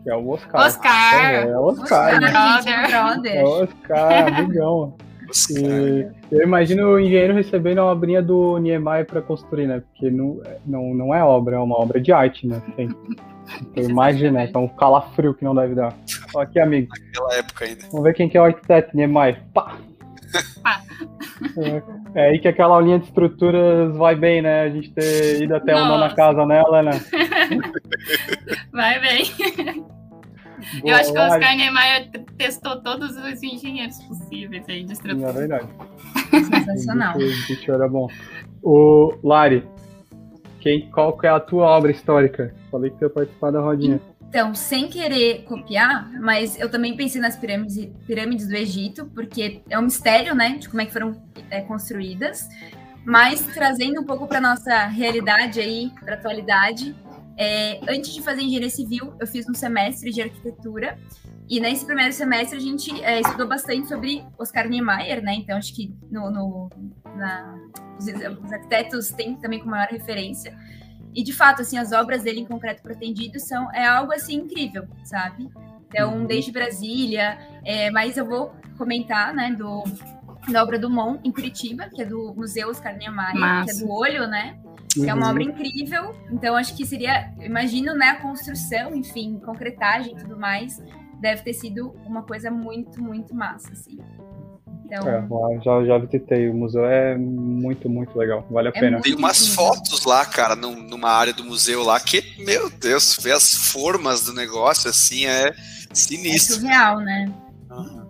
Que 0.04 0.10
é 0.10 0.16
o 0.16 0.30
Oscar. 0.30 0.66
Oscar! 0.66 1.16
É, 1.16 1.50
é 1.50 1.58
o 1.58 1.64
Oscar, 1.64 2.16
Oscar 2.16 2.20
né? 2.20 2.88
brother. 2.88 3.36
É 3.36 3.44
o 3.44 3.48
Oscar, 3.48 4.40
amigão. 4.40 4.98
E 5.50 6.08
eu 6.32 6.42
imagino 6.44 6.88
o 6.88 7.00
engenheiro 7.00 7.34
recebendo 7.34 7.80
a 7.80 7.92
obrinha 7.92 8.22
do 8.22 8.58
Niemeyer 8.58 9.06
para 9.06 9.22
construir, 9.22 9.68
né? 9.68 9.82
Porque 9.82 10.10
não, 10.10 10.42
não, 10.66 10.94
não 10.94 11.16
é 11.16 11.24
obra, 11.24 11.56
é 11.56 11.60
uma 11.60 11.80
obra 11.80 12.00
de 12.00 12.12
arte, 12.12 12.48
né? 12.48 12.62
Tem, 12.76 12.90
então 13.62 13.84
imagina, 13.84 14.44
é 14.44 14.58
um 14.58 14.68
calafrio 14.68 15.34
que 15.34 15.44
não 15.44 15.56
deve 15.56 15.76
dar. 15.76 15.94
Ó, 16.36 16.42
aqui, 16.42 16.60
amigo. 16.60 16.90
Naquela 16.90 17.36
época 17.36 17.66
ainda. 17.66 17.86
Vamos 17.88 18.04
ver 18.04 18.14
quem 18.14 18.30
que 18.30 18.38
é 18.38 18.42
o 18.42 18.46
arquiteto, 18.46 18.96
Niemeyer. 18.96 19.42
Pá! 19.54 19.78
É, 21.58 21.82
é, 22.14 22.30
aí 22.30 22.40
que 22.40 22.48
aquela 22.48 22.76
aulinha 22.76 23.00
de 23.00 23.06
estruturas 23.06 23.96
vai 23.98 24.16
bem, 24.16 24.44
né? 24.44 24.62
A 24.62 24.70
gente 24.70 24.92
ter 24.92 25.42
ido 25.42 25.56
até 25.56 25.76
uma 25.76 25.98
na 25.98 26.14
casa 26.14 26.46
nela, 26.46 26.84
né? 26.84 26.92
Vai 28.72 29.00
bem. 29.00 29.86
Eu 30.84 30.96
acho 30.96 31.12
que 31.12 31.20
o 31.20 31.22
Oscar 31.22 31.56
Niemeyer 31.56 32.10
testou 32.38 32.82
todos 32.82 33.16
os 33.18 33.44
engenheiros 33.44 33.98
possíveis 34.04 34.64
aí 34.68 34.84
de 34.84 34.94
estrutura. 34.94 35.30
É 35.30 35.34
verdade. 35.34 35.68
Sensacional. 36.30 37.18
O 37.18 37.72
era 37.72 37.88
bom. 37.88 38.08
O 38.62 39.14
Lari, 39.24 39.68
quem, 40.60 40.90
qual 40.92 41.18
que 41.18 41.26
é 41.26 41.30
a 41.30 41.40
tua 41.40 41.66
obra 41.66 41.92
histórica? 41.92 42.54
Falei 42.70 42.92
que 42.92 42.98
você 42.98 43.06
ia 43.06 43.10
participar 43.10 43.52
da 43.52 43.60
rodinha. 43.60 44.00
Então, 44.30 44.56
sem 44.56 44.88
querer 44.88 45.44
copiar, 45.44 46.10
mas 46.14 46.58
eu 46.58 46.70
também 46.70 46.96
pensei 46.96 47.20
nas 47.20 47.36
pirâmides, 47.36 47.90
pirâmides 48.08 48.48
do 48.48 48.56
Egito, 48.56 49.06
porque 49.14 49.62
é 49.70 49.78
um 49.78 49.82
mistério, 49.82 50.34
né, 50.34 50.56
de 50.58 50.70
como 50.70 50.82
é 50.82 50.86
que 50.86 50.94
foram 50.94 51.22
é, 51.50 51.60
construídas, 51.60 52.48
mas 53.04 53.46
trazendo 53.48 54.00
um 54.00 54.06
pouco 54.06 54.28
para 54.28 54.40
nossa 54.40 54.86
realidade 54.86 55.60
aí, 55.60 55.92
para 56.00 56.14
atualidade. 56.14 56.96
É, 57.44 57.80
antes 57.90 58.14
de 58.14 58.22
fazer 58.22 58.44
engenharia 58.44 58.70
civil, 58.70 59.16
eu 59.20 59.26
fiz 59.26 59.50
um 59.50 59.54
semestre 59.56 60.12
de 60.12 60.22
arquitetura 60.22 60.96
e 61.50 61.60
nesse 61.60 61.84
primeiro 61.84 62.14
semestre 62.14 62.56
a 62.56 62.62
gente 62.62 63.04
é, 63.04 63.20
estudou 63.20 63.48
bastante 63.48 63.88
sobre 63.88 64.24
Oscar 64.38 64.70
Niemeyer, 64.70 65.24
né? 65.24 65.34
Então 65.34 65.58
acho 65.58 65.74
que 65.74 65.92
no, 66.12 66.30
no 66.30 66.70
na, 67.16 67.60
os, 67.98 68.06
os 68.06 68.54
arquitetos 68.54 69.10
têm 69.10 69.36
também 69.38 69.60
com 69.60 69.68
maior 69.68 69.88
referência. 69.88 70.56
E 71.16 71.24
de 71.24 71.34
fato, 71.34 71.64
assim, 71.64 71.80
as 71.80 71.92
obras 71.92 72.22
dele 72.22 72.42
em 72.42 72.46
concreto 72.46 72.84
pretendido 72.84 73.40
são 73.40 73.74
é 73.74 73.88
algo 73.88 74.14
assim 74.14 74.36
incrível, 74.36 74.88
sabe? 75.04 75.50
Então, 75.88 76.20
uhum. 76.20 76.26
desde 76.28 76.52
Brasília, 76.52 77.40
é, 77.66 77.90
mas 77.90 78.18
eu 78.18 78.26
vou 78.28 78.54
comentar, 78.78 79.34
né, 79.34 79.52
do 79.58 79.84
da 80.48 80.62
obra 80.62 80.78
do 80.78 80.92
Mon 80.92 81.18
em 81.24 81.32
Curitiba, 81.32 81.90
que 81.90 82.04
é 82.04 82.06
do 82.06 82.36
Museu 82.36 82.70
Oscar 82.70 82.96
Niemeyer, 82.96 83.36
Massa. 83.36 83.74
que 83.74 83.80
é 83.80 83.86
do 83.86 83.92
Olho, 83.92 84.28
né? 84.28 84.60
Que 84.94 85.10
é 85.10 85.14
uma 85.14 85.26
uhum. 85.26 85.32
obra 85.32 85.44
incrível. 85.44 86.16
Então, 86.32 86.56
acho 86.56 86.76
que 86.76 86.86
seria, 86.86 87.34
imagino, 87.42 87.94
né, 87.94 88.10
a 88.10 88.16
construção, 88.16 88.96
enfim, 88.96 89.40
concretagem 89.40 90.14
e 90.14 90.16
tudo 90.18 90.38
mais, 90.38 90.82
deve 91.20 91.44
ter 91.44 91.54
sido 91.54 91.96
uma 92.06 92.24
coisa 92.24 92.50
muito, 92.52 93.02
muito 93.02 93.34
massa, 93.34 93.72
assim. 93.72 94.00
Então... 94.86 95.08
É, 95.08 95.62
já, 95.64 95.86
já 95.86 95.98
visitei. 95.98 96.50
O 96.50 96.54
museu 96.54 96.86
é 96.86 97.18
muito, 97.18 97.90
muito 97.90 98.18
legal. 98.18 98.46
Vale 98.52 98.68
a 98.68 98.72
é 98.76 98.80
pena. 98.80 99.02
Tem 99.02 99.16
umas 99.16 99.48
fotos 99.48 100.04
lá, 100.04 100.26
cara, 100.26 100.56
num, 100.56 100.84
numa 100.84 101.10
área 101.10 101.34
do 101.34 101.46
museu 101.46 101.84
lá, 101.84 101.98
que, 102.00 102.22
meu 102.44 102.70
Deus, 102.70 103.18
ver 103.22 103.32
as 103.32 103.72
formas 103.72 104.26
do 104.26 104.34
negócio, 104.34 104.90
assim, 104.90 105.26
é 105.26 105.54
sinistro. 105.94 106.58
É 106.58 106.60
surreal, 106.60 107.00
né? 107.00 107.32
Uhum. 107.70 108.02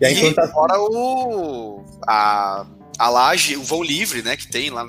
E 0.00 0.04
aí, 0.04 0.14
e 0.14 0.34
fora 0.48 0.78
o. 0.78 1.82
A, 2.06 2.66
a 2.98 3.08
laje, 3.08 3.56
o 3.56 3.62
vão 3.62 3.82
livre, 3.82 4.22
né, 4.22 4.36
que 4.36 4.48
tem 4.48 4.68
lá 4.68 4.84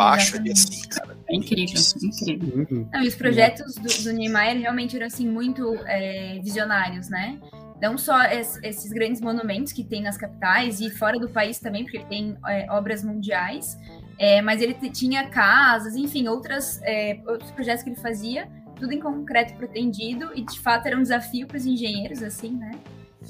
embaixo 0.00 0.36
ali, 0.36 0.52
assim, 0.52 0.88
cara. 0.88 1.16
É 1.28 1.36
incrível, 1.36 1.80
incrível. 2.02 2.66
Uhum. 2.70 2.88
Não, 2.92 3.02
e 3.02 3.08
os 3.08 3.14
projetos 3.14 3.74
do, 3.74 4.04
do 4.04 4.12
Niemeyer 4.12 4.58
realmente 4.58 4.96
eram, 4.96 5.06
assim, 5.06 5.28
muito 5.28 5.74
é, 5.86 6.40
visionários, 6.42 7.08
né? 7.08 7.38
não 7.80 7.96
só 7.96 8.24
esses 8.24 8.92
grandes 8.92 9.20
monumentos 9.20 9.72
que 9.72 9.82
tem 9.82 10.02
nas 10.02 10.16
capitais 10.16 10.80
e 10.80 10.90
fora 10.90 11.18
do 11.18 11.30
país 11.30 11.58
também, 11.58 11.82
porque 11.82 11.96
ele 11.96 12.06
tem 12.06 12.36
é, 12.46 12.70
obras 12.70 13.02
mundiais, 13.02 13.78
é, 14.18 14.42
mas 14.42 14.60
ele 14.60 14.74
tinha 14.90 15.26
casas, 15.28 15.96
enfim, 15.96 16.28
outras, 16.28 16.78
é, 16.82 17.18
outros 17.26 17.50
projetos 17.52 17.82
que 17.82 17.88
ele 17.88 17.96
fazia, 17.96 18.46
tudo 18.76 18.92
em 18.92 19.00
concreto 19.00 19.54
pretendido, 19.54 20.30
e 20.34 20.42
de 20.42 20.60
fato 20.60 20.86
era 20.86 20.96
um 20.96 21.02
desafio 21.02 21.46
para 21.46 21.56
os 21.56 21.64
engenheiros, 21.64 22.22
assim, 22.22 22.50
né? 22.50 22.72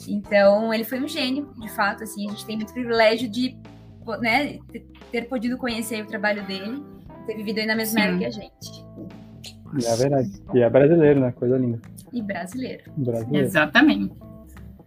Então, 0.09 0.73
ele 0.73 0.85
foi 0.85 1.01
um 1.01 1.09
gênio, 1.09 1.53
de 1.59 1.69
fato, 1.69 2.03
assim, 2.03 2.27
a 2.27 2.31
gente 2.31 2.45
tem 2.45 2.57
muito 2.57 2.73
privilégio 2.73 3.29
de 3.29 3.57
né, 4.21 4.59
ter 5.11 5.23
podido 5.23 5.57
conhecer 5.57 6.03
o 6.03 6.07
trabalho 6.07 6.47
dele, 6.47 6.83
ter 7.27 7.37
vivido 7.37 7.59
aí 7.59 7.67
na 7.67 7.77
mesma 7.77 8.01
era 8.01 8.19
que 8.19 8.25
a 8.25 8.31
gente. 8.31 8.85
É 9.85 9.97
verdade. 9.97 10.43
E 10.55 10.61
é 10.61 10.69
brasileiro, 10.69 11.21
né? 11.21 11.33
Coisa 11.33 11.57
linda. 11.57 11.81
E 12.13 12.21
brasileiro. 12.21 12.85
brasileiro. 12.97 13.47
Exatamente. 13.47 14.13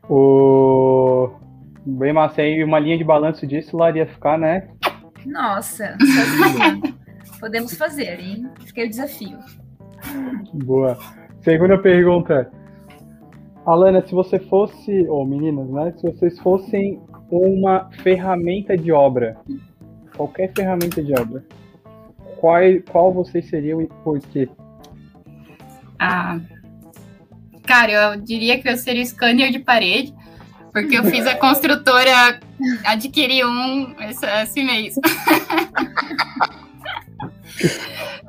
O. 0.09 1.29
Bem 1.85 2.13
massa, 2.13 2.41
aí 2.41 2.63
uma 2.63 2.79
linha 2.79 2.97
de 2.97 3.03
balanço 3.03 3.45
disso 3.45 3.75
lá 3.77 3.91
ia 3.91 4.05
ficar, 4.05 4.37
né? 4.37 4.69
Nossa, 5.25 5.97
podemos 7.39 7.75
fazer, 7.75 8.19
hein? 8.19 8.49
Fiquei 8.65 8.85
o 8.85 8.89
desafio. 8.89 9.37
Boa. 10.65 10.97
Segunda 11.41 11.77
pergunta. 11.77 12.49
Alana, 13.65 14.05
se 14.05 14.13
você 14.13 14.39
fosse, 14.39 15.07
ou 15.07 15.25
meninas, 15.25 15.69
né? 15.69 15.93
Se 15.97 16.03
vocês 16.03 16.39
fossem 16.39 17.01
uma 17.39 17.89
ferramenta 18.01 18.77
de 18.77 18.91
obra, 18.91 19.37
qualquer 20.15 20.51
ferramenta 20.53 21.01
de 21.01 21.13
obra, 21.13 21.43
qual, 22.37 22.61
qual 22.91 23.13
vocês 23.13 23.47
seriam 23.49 23.81
e 23.81 23.87
por 24.03 24.19
quê? 24.19 24.49
Ah, 25.99 26.39
Cara, 27.65 27.91
eu 27.91 28.21
diria 28.21 28.61
que 28.61 28.69
eu 28.69 28.77
seria 28.77 29.05
scanner 29.05 29.51
de 29.51 29.59
parede, 29.59 30.13
porque 30.71 30.97
eu 30.97 31.03
fiz 31.05 31.25
a 31.25 31.35
construtora 31.35 32.39
adquirir 32.85 33.45
um 33.45 33.95
esse, 34.01 34.25
esse 34.25 34.63
mês. 34.63 34.95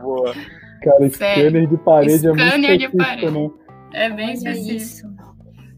Boa. 0.01 0.35
Cara, 0.83 1.11
Sério. 1.11 1.51
scanner 1.51 1.69
de 1.69 1.77
parede 1.79 2.19
scanner 2.19 2.55
é 2.55 2.59
muito 2.59 2.79
de 2.79 2.89
parede. 2.97 3.31
Né? 3.31 3.51
É 3.93 4.11
bem 4.11 4.35
específico. 4.35 5.13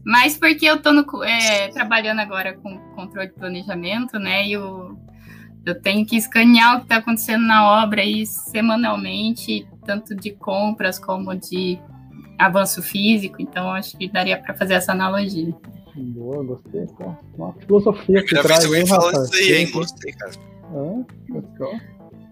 Mas 0.05 0.37
porque 0.37 0.65
eu 0.65 0.81
tô 0.81 0.93
no, 0.93 1.05
é, 1.23 1.69
trabalhando 1.69 2.19
agora 2.19 2.53
com 2.53 2.79
controle 2.97 3.27
de 3.27 3.33
planejamento, 3.35 4.17
né? 4.17 4.47
E 4.47 4.53
eu, 4.53 4.97
eu 5.63 5.79
tenho 5.79 6.05
que 6.05 6.17
escanear 6.17 6.75
o 6.75 6.77
que 6.79 6.85
está 6.85 6.97
acontecendo 6.97 7.45
na 7.45 7.83
obra 7.83 8.01
aí 8.01 8.25
semanalmente, 8.25 9.67
tanto 9.85 10.15
de 10.15 10.31
compras 10.31 10.97
como 10.97 11.35
de 11.35 11.79
avanço 12.39 12.81
físico, 12.81 13.37
então 13.39 13.71
acho 13.71 13.95
que 13.97 14.09
daria 14.09 14.37
para 14.37 14.53
fazer 14.55 14.73
essa 14.73 14.91
analogia. 14.91 15.53
Boa, 15.95 16.43
gostei. 16.43 16.85
Pô. 16.97 17.15
Uma 17.35 17.53
filosofia 17.53 18.23
que 18.23 18.39
traz, 18.41 18.65
falando 18.87 19.23
isso 19.25 19.35
aí, 19.35 19.53
hein? 19.53 19.71
Gostei, 19.71 20.13
cara. 20.13 20.31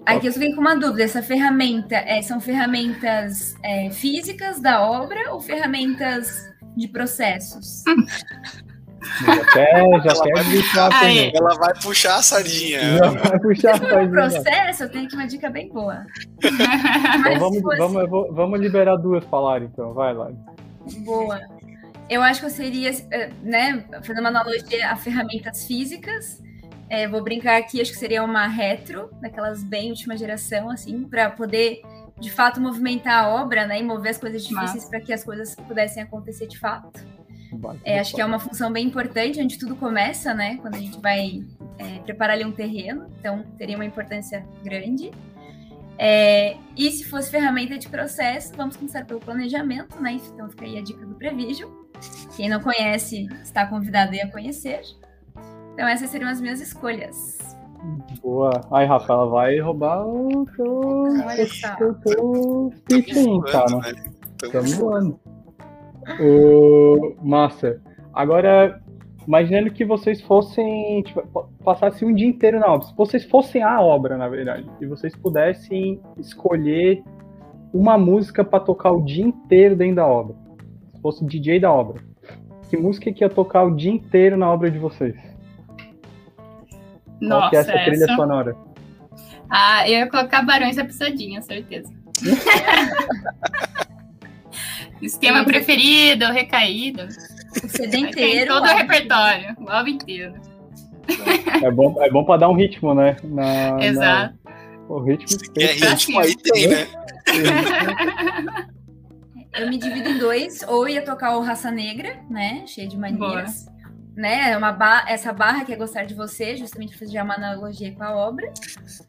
Ah, 0.06 0.14
Aqui 0.14 0.28
eu 0.28 0.34
fiquei 0.34 0.54
com 0.54 0.62
uma 0.62 0.76
dúvida. 0.76 1.04
Essa 1.04 1.24
ferramenta 1.24 1.96
é, 1.96 2.22
são 2.22 2.40
ferramentas 2.40 3.56
é, 3.64 3.90
físicas 3.90 4.62
da 4.62 4.86
obra 4.88 5.34
ou 5.34 5.42
ferramentas 5.42 6.54
de 6.78 6.88
processos? 6.88 7.84
Já 9.26 9.46
quer, 9.46 10.02
já 10.04 10.22
quer 10.22 10.44
deixar 10.46 10.90
Ela 11.34 11.56
vai 11.56 11.74
puxar 11.82 12.16
a 12.18 12.22
sardinha. 12.22 12.98
Já 12.98 13.10
vai 13.10 13.40
puxar 13.40 13.76
a 13.76 13.78
sardinha. 13.78 14.10
processo, 14.10 14.84
eu 14.84 14.90
tenho 14.92 15.06
aqui 15.06 15.16
uma 15.16 15.28
dica 15.28 15.50
bem 15.50 15.70
boa. 15.70 16.06
então 16.44 17.40
vamos, 17.40 17.62
fosse... 17.62 17.78
vamos, 17.78 18.36
vamos 18.36 18.60
liberar 18.60 18.98
duas 18.98 19.24
falarem, 19.26 19.70
então. 19.72 19.94
Vai 19.94 20.14
lá. 20.14 20.32
Boa. 21.00 21.40
Eu 22.10 22.22
acho 22.22 22.40
que 22.40 22.46
eu 22.46 22.52
seria, 22.52 22.92
eh, 23.12 23.32
né, 23.42 23.84
fazendo 24.04 24.20
uma 24.20 24.30
analogia 24.30 24.92
a 24.92 24.96
ferramentas 24.96 25.66
físicas. 25.66 26.44
É, 26.88 27.08
vou 27.08 27.24
brincar 27.24 27.58
aqui, 27.58 27.82
acho 27.82 27.92
que 27.92 27.98
seria 27.98 28.24
uma 28.24 28.46
retro, 28.46 29.10
daquelas 29.20 29.64
bem 29.64 29.90
última 29.90 30.16
geração, 30.16 30.70
assim, 30.70 31.04
para 31.04 31.32
poder 31.32 31.82
de 32.20 32.32
fato 32.32 32.62
movimentar 32.62 33.26
a 33.26 33.30
obra, 33.30 33.66
né, 33.66 33.80
e 33.80 33.84
mover 33.84 34.12
as 34.12 34.18
coisas 34.18 34.46
difíceis 34.46 34.86
para 34.86 35.02
que 35.02 35.12
as 35.12 35.24
coisas 35.24 35.56
pudessem 35.56 36.04
acontecer 36.04 36.48
de 36.48 36.60
fato. 36.60 36.92
É, 37.84 38.00
acho 38.00 38.14
que 38.14 38.22
é 38.22 38.26
uma 38.26 38.40
função 38.40 38.72
bem 38.72 38.86
importante, 38.88 39.42
onde 39.42 39.58
tudo 39.58 39.76
começa, 39.76 40.34
né? 40.34 40.58
Quando 40.62 40.76
a 40.76 40.80
gente 40.80 41.00
vai 41.00 41.44
é, 41.78 42.00
preparar 42.00 42.36
ali 42.36 42.46
um 42.46 42.52
terreno, 42.52 43.08
então 43.20 43.44
teria 43.58 43.76
uma 43.76 43.86
importância 43.86 44.46
grande. 44.64 45.12
É, 45.98 46.58
e 46.76 46.92
se 46.92 47.06
fosse 47.06 47.32
ferramenta 47.32 47.78
de 47.78 47.88
processo, 47.88 48.54
vamos 48.56 48.76
começar 48.76 49.06
pelo 49.06 49.20
planejamento, 49.20 50.02
né? 50.02 50.20
Então 50.34 50.50
fica 50.50 50.66
aí 50.66 50.78
a 50.78 50.82
dica 50.82 51.06
do 51.06 51.16
Prevision. 51.16 51.70
Quem 52.36 52.50
não 52.50 52.60
conhece, 52.60 53.28
está 53.42 53.66
convidado 53.66 54.16
a 54.22 54.28
conhecer. 54.28 54.82
Então 55.74 55.88
essas 55.88 56.10
seriam 56.10 56.30
as 56.30 56.42
minhas 56.42 56.60
escolhas. 56.60 57.38
Boa. 58.22 58.62
Aí, 58.72 58.86
Rafa, 58.86 59.14
ela 59.14 59.28
vai 59.28 59.60
roubar 59.60 60.06
o 60.06 60.46
seu, 60.56 60.82
Olha 61.26 61.48
só. 61.48 61.76
o 61.82 61.96
seu. 62.04 62.74
Estamos 64.44 64.74
voando. 64.74 65.20
O... 66.20 67.16
Massa. 67.22 67.82
Agora, 68.14 68.82
imaginando 69.28 69.72
que 69.72 69.84
vocês 69.84 70.22
fossem. 70.22 71.04
Tipo, 71.04 71.50
passassem 71.64 72.08
um 72.08 72.14
dia 72.14 72.28
inteiro 72.28 72.60
na 72.60 72.68
obra. 72.68 72.88
Se 72.88 72.96
vocês 72.96 73.26
fossem 73.26 73.62
a 73.64 73.82
obra, 73.82 74.18
na 74.18 74.28
verdade, 74.28 74.66
e 74.80 74.86
vocês 74.86 75.16
pudessem 75.16 76.00
escolher 76.18 77.04
uma 77.74 77.98
música 77.98 78.44
para 78.44 78.60
tocar 78.60 78.92
o 78.92 79.04
dia 79.04 79.26
inteiro 79.26 79.76
dentro 79.76 79.98
da 79.98 80.08
obra. 80.08 80.36
Se 80.94 81.02
fosse 81.02 81.24
o 81.24 81.28
DJ 81.28 81.60
da 81.60 81.72
obra. 81.72 82.02
Que 82.70 82.78
música 82.78 83.12
que 83.12 83.24
ia 83.24 83.30
tocar 83.30 83.64
o 83.64 83.76
dia 83.76 83.92
inteiro 83.92 84.38
na 84.38 84.52
obra 84.52 84.72
de 84.72 84.80
vocês? 84.80 85.16
Nossa, 87.22 87.42
Qual 87.42 87.50
que 87.50 87.56
é 87.56 87.60
essa, 87.60 87.72
essa 87.72 87.86
trilha 87.86 88.16
sonora? 88.16 88.56
Ah, 89.50 89.88
eu 89.88 90.00
ia 90.00 90.10
colocar 90.10 90.44
Barões 90.44 90.76
da 90.76 90.86
Pisadinha, 90.86 91.42
certeza. 91.42 91.94
Esquema 95.02 95.40
Sim. 95.40 95.46
preferido, 95.46 96.26
recaído. 96.26 97.08
O 97.64 97.70
CD 97.70 97.98
inteiro. 97.98 98.54
todo 98.54 98.64
o 98.64 98.76
repertório, 98.76 99.56
o 99.60 99.70
álbum 99.70 99.90
inteiro. 99.90 100.34
É 101.64 101.72
bom, 101.72 101.96
é 102.02 102.10
bom 102.10 102.24
pra 102.24 102.38
dar 102.38 102.50
um 102.50 102.56
ritmo, 102.56 102.94
né? 102.94 103.16
Na, 103.24 103.84
Exato. 103.84 104.36
Na... 104.44 104.56
O 104.90 105.00
ritmo. 105.00 105.38
É 105.58 105.66
ritmo 105.74 106.20
aí 106.20 106.36
tem, 106.36 106.68
né? 106.68 106.88
eu 109.58 109.70
me 109.70 109.78
divido 109.78 110.10
em 110.10 110.18
dois, 110.18 110.64
ou 110.68 110.88
ia 110.88 111.02
tocar 111.04 111.38
o 111.38 111.42
Raça 111.42 111.72
Negra, 111.72 112.20
né? 112.30 112.64
Cheio 112.68 112.90
de 112.90 112.98
manias. 112.98 113.74
Né, 114.16 114.52
é 114.52 114.58
uma 114.58 114.72
ba 114.72 115.04
essa 115.10 115.34
barra 115.34 115.66
que 115.66 115.74
é 115.74 115.76
gostar 115.76 116.06
de 116.06 116.14
você, 116.14 116.56
justamente 116.56 116.98
fazer 116.98 117.22
uma 117.22 117.34
analogia 117.34 117.94
com 117.94 118.02
a 118.02 118.16
obra. 118.16 118.50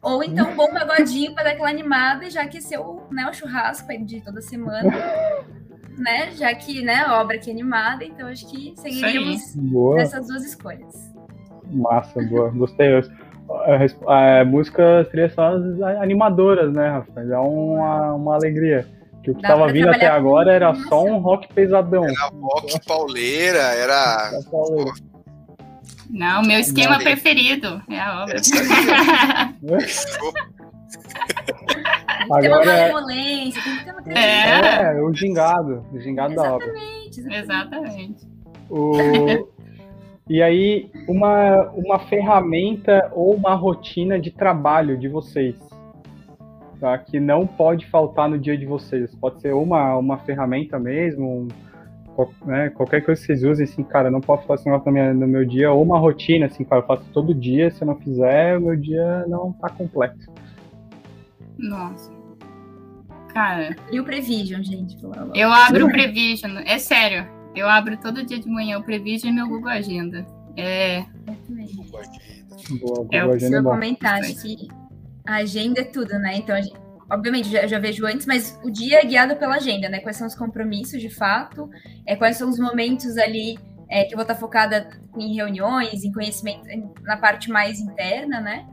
Ou 0.01 0.21
então 0.21 0.53
bom 0.53 0.67
pagodinho 0.69 1.33
para 1.33 1.45
dar 1.45 1.51
aquela 1.51 1.69
animada, 1.69 2.29
já 2.29 2.45
que 2.45 2.59
seu 2.59 3.07
né, 3.09 3.25
o 3.25 3.33
churrasco 3.33 3.87
de 4.05 4.19
toda 4.19 4.41
semana. 4.41 4.91
né? 5.97 6.31
Já 6.35 6.53
que 6.53 6.81
né, 6.81 7.03
a 7.05 7.21
obra 7.21 7.37
aqui 7.37 7.49
é 7.49 7.53
animada, 7.53 8.05
então 8.05 8.27
acho 8.27 8.49
que 8.49 8.73
seguiríamos 8.77 9.55
nessas 9.95 10.27
duas 10.27 10.45
escolhas. 10.45 11.13
Massa, 11.71 12.21
boa. 12.23 12.49
Gostei. 12.55 13.01
A, 14.07 14.41
a, 14.41 14.45
música 14.45 15.07
seria 15.09 15.29
só 15.29 15.55
as 15.55 15.81
animadoras, 16.01 16.73
né, 16.73 16.89
Rafael? 16.89 17.33
É 17.33 17.39
uma, 17.39 18.13
uma 18.13 18.35
alegria. 18.35 18.85
Que 19.23 19.31
o 19.31 19.35
que 19.35 19.41
estava 19.41 19.71
vindo 19.71 19.89
até 19.89 20.07
agora 20.07 20.53
era 20.53 20.75
só 20.75 21.03
um 21.03 21.17
rock 21.17 21.51
pesadão. 21.53 22.05
Era 22.05 22.29
rock 22.31 22.85
pauleira, 22.85 23.59
era. 23.59 24.31
Pauleira. 24.49 24.91
Não, 26.09 26.41
meu 26.43 26.59
esquema 26.59 26.95
Não, 26.95 27.03
preferido 27.03 27.81
é 27.89 27.99
a 27.99 28.23
obra. 28.23 28.39
Tem 32.27 32.49
uma 32.49 32.65
malemolência, 32.65 33.61
tem 33.63 33.77
que 33.77 33.85
ter 33.85 33.91
uma 33.91 34.19
é. 34.19 34.97
é, 34.97 35.01
o 35.01 35.13
gingado, 35.13 35.85
o 35.91 35.99
gingado 35.99 36.35
da 36.35 36.53
obra. 36.53 36.67
Exatamente. 36.67 37.35
exatamente. 37.35 38.27
O... 38.69 39.57
E 40.29 40.43
aí, 40.43 40.91
uma, 41.07 41.69
uma 41.71 41.99
ferramenta 41.99 43.09
ou 43.13 43.33
uma 43.33 43.55
rotina 43.55 44.19
de 44.19 44.29
trabalho 44.29 44.97
de 44.97 45.07
vocês, 45.07 45.55
tá? 46.81 46.97
que 46.97 47.17
não 47.17 47.47
pode 47.47 47.85
faltar 47.87 48.27
no 48.27 48.37
dia 48.37 48.57
de 48.57 48.65
vocês. 48.65 49.15
Pode 49.15 49.39
ser 49.39 49.53
uma, 49.53 49.95
uma 49.95 50.17
ferramenta 50.17 50.77
mesmo, 50.77 51.25
um, 51.25 51.47
né? 52.45 52.69
qualquer 52.71 53.05
coisa 53.05 53.21
que 53.21 53.27
vocês 53.27 53.43
usem, 53.43 53.63
assim, 53.63 53.83
cara, 53.83 54.11
não 54.11 54.19
posso 54.19 54.45
fazer 54.45 54.69
isso 54.69 54.91
no, 54.91 55.13
no 55.13 55.27
meu 55.27 55.45
dia, 55.45 55.71
ou 55.71 55.81
uma 55.81 55.97
rotina, 55.97 56.47
assim, 56.47 56.65
cara, 56.65 56.81
eu 56.81 56.85
faço 56.85 57.05
todo 57.13 57.33
dia, 57.33 57.71
se 57.71 57.81
eu 57.81 57.85
não 57.85 57.95
fizer, 57.95 58.57
o 58.57 58.61
meu 58.61 58.75
dia 58.75 59.25
não 59.29 59.53
tá 59.53 59.69
completo. 59.69 60.25
Nossa. 61.57 62.16
Cara. 63.37 63.75
E 63.91 63.99
o 63.99 64.03
Prevision, 64.03 64.63
gente? 64.63 64.97
Eu 65.35 65.51
abro 65.51 65.85
o 65.85 65.91
Prevision, 65.91 66.57
é 66.65 66.79
sério. 66.79 67.27
Eu 67.55 67.69
abro 67.69 67.95
todo 67.95 68.25
dia 68.25 68.39
de 68.39 68.49
manhã 68.49 68.79
o 68.79 68.83
Prevision 68.83 69.31
e 69.31 69.35
meu 69.35 69.47
Google 69.47 69.69
Agenda. 69.69 70.25
É. 70.55 71.05
Google 71.47 71.99
Agenda. 71.99 72.79
Boa, 72.81 73.07
é 73.11 73.23
o 73.23 73.37
que 73.37 73.45
eu 73.45 73.63
comentar 73.63 74.21
que 74.21 74.67
a 75.23 75.35
agenda 75.35 75.81
é 75.81 75.83
tudo, 75.83 76.17
né? 76.17 76.37
Então, 76.37 76.59
gente, 76.59 76.75
obviamente, 77.11 77.51
já, 77.51 77.67
já 77.67 77.77
vejo 77.77 78.07
antes, 78.07 78.25
mas 78.25 78.59
o 78.63 78.71
dia 78.71 79.01
é 79.01 79.05
guiado 79.05 79.35
pela 79.35 79.57
agenda, 79.57 79.87
né? 79.87 79.99
Quais 79.99 80.17
são 80.17 80.25
os 80.25 80.33
compromissos 80.33 80.99
de 80.99 81.09
fato, 81.11 81.69
é, 82.07 82.15
quais 82.15 82.37
são 82.37 82.49
os 82.49 82.57
momentos 82.57 83.19
ali 83.19 83.59
é, 83.87 84.05
que 84.05 84.15
eu 84.15 84.17
vou 84.17 84.23
estar 84.23 84.33
focada 84.33 84.89
em 85.15 85.35
reuniões, 85.35 86.03
em 86.03 86.11
conhecimento, 86.11 86.67
na 87.03 87.17
parte 87.17 87.51
mais 87.51 87.79
interna, 87.79 88.41
né? 88.41 88.65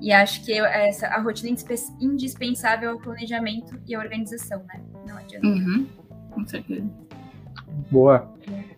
E 0.00 0.12
acho 0.12 0.44
que 0.44 0.52
essa, 0.52 1.08
a 1.08 1.20
rotina 1.20 1.56
indispensável 2.00 2.90
ao 2.90 2.98
planejamento 2.98 3.78
e 3.86 3.94
à 3.94 3.98
organização, 3.98 4.62
né? 4.64 4.80
Não 5.06 5.16
adianta. 5.16 5.46
Uhum, 5.46 5.86
com 6.30 6.46
certeza. 6.46 6.88
Boa. 7.90 8.30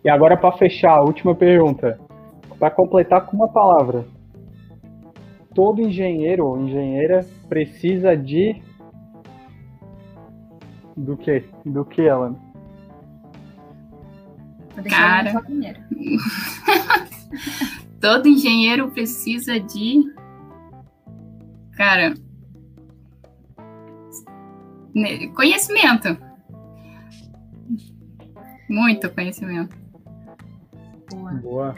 E 0.03 0.09
agora, 0.09 0.35
para 0.35 0.57
fechar, 0.57 0.91
a 0.91 1.01
última 1.01 1.35
pergunta. 1.35 1.99
Para 2.59 2.71
completar 2.71 3.25
com 3.25 3.37
uma 3.37 3.47
palavra. 3.47 4.05
Todo 5.53 5.81
engenheiro 5.81 6.45
ou 6.45 6.59
engenheira 6.59 7.25
precisa 7.49 8.15
de. 8.15 8.61
Do 10.95 11.17
que? 11.17 11.43
Do 11.65 11.83
que, 11.85 12.07
Alan? 12.07 12.35
Cara. 14.89 15.33
Todo 17.99 18.27
engenheiro 18.27 18.89
precisa 18.91 19.59
de. 19.59 20.03
Cara. 21.81 22.13
Conhecimento 25.35 26.31
muito 28.71 29.09
conhecimento. 29.09 29.75
Boa. 31.11 31.31
Boa. 31.33 31.75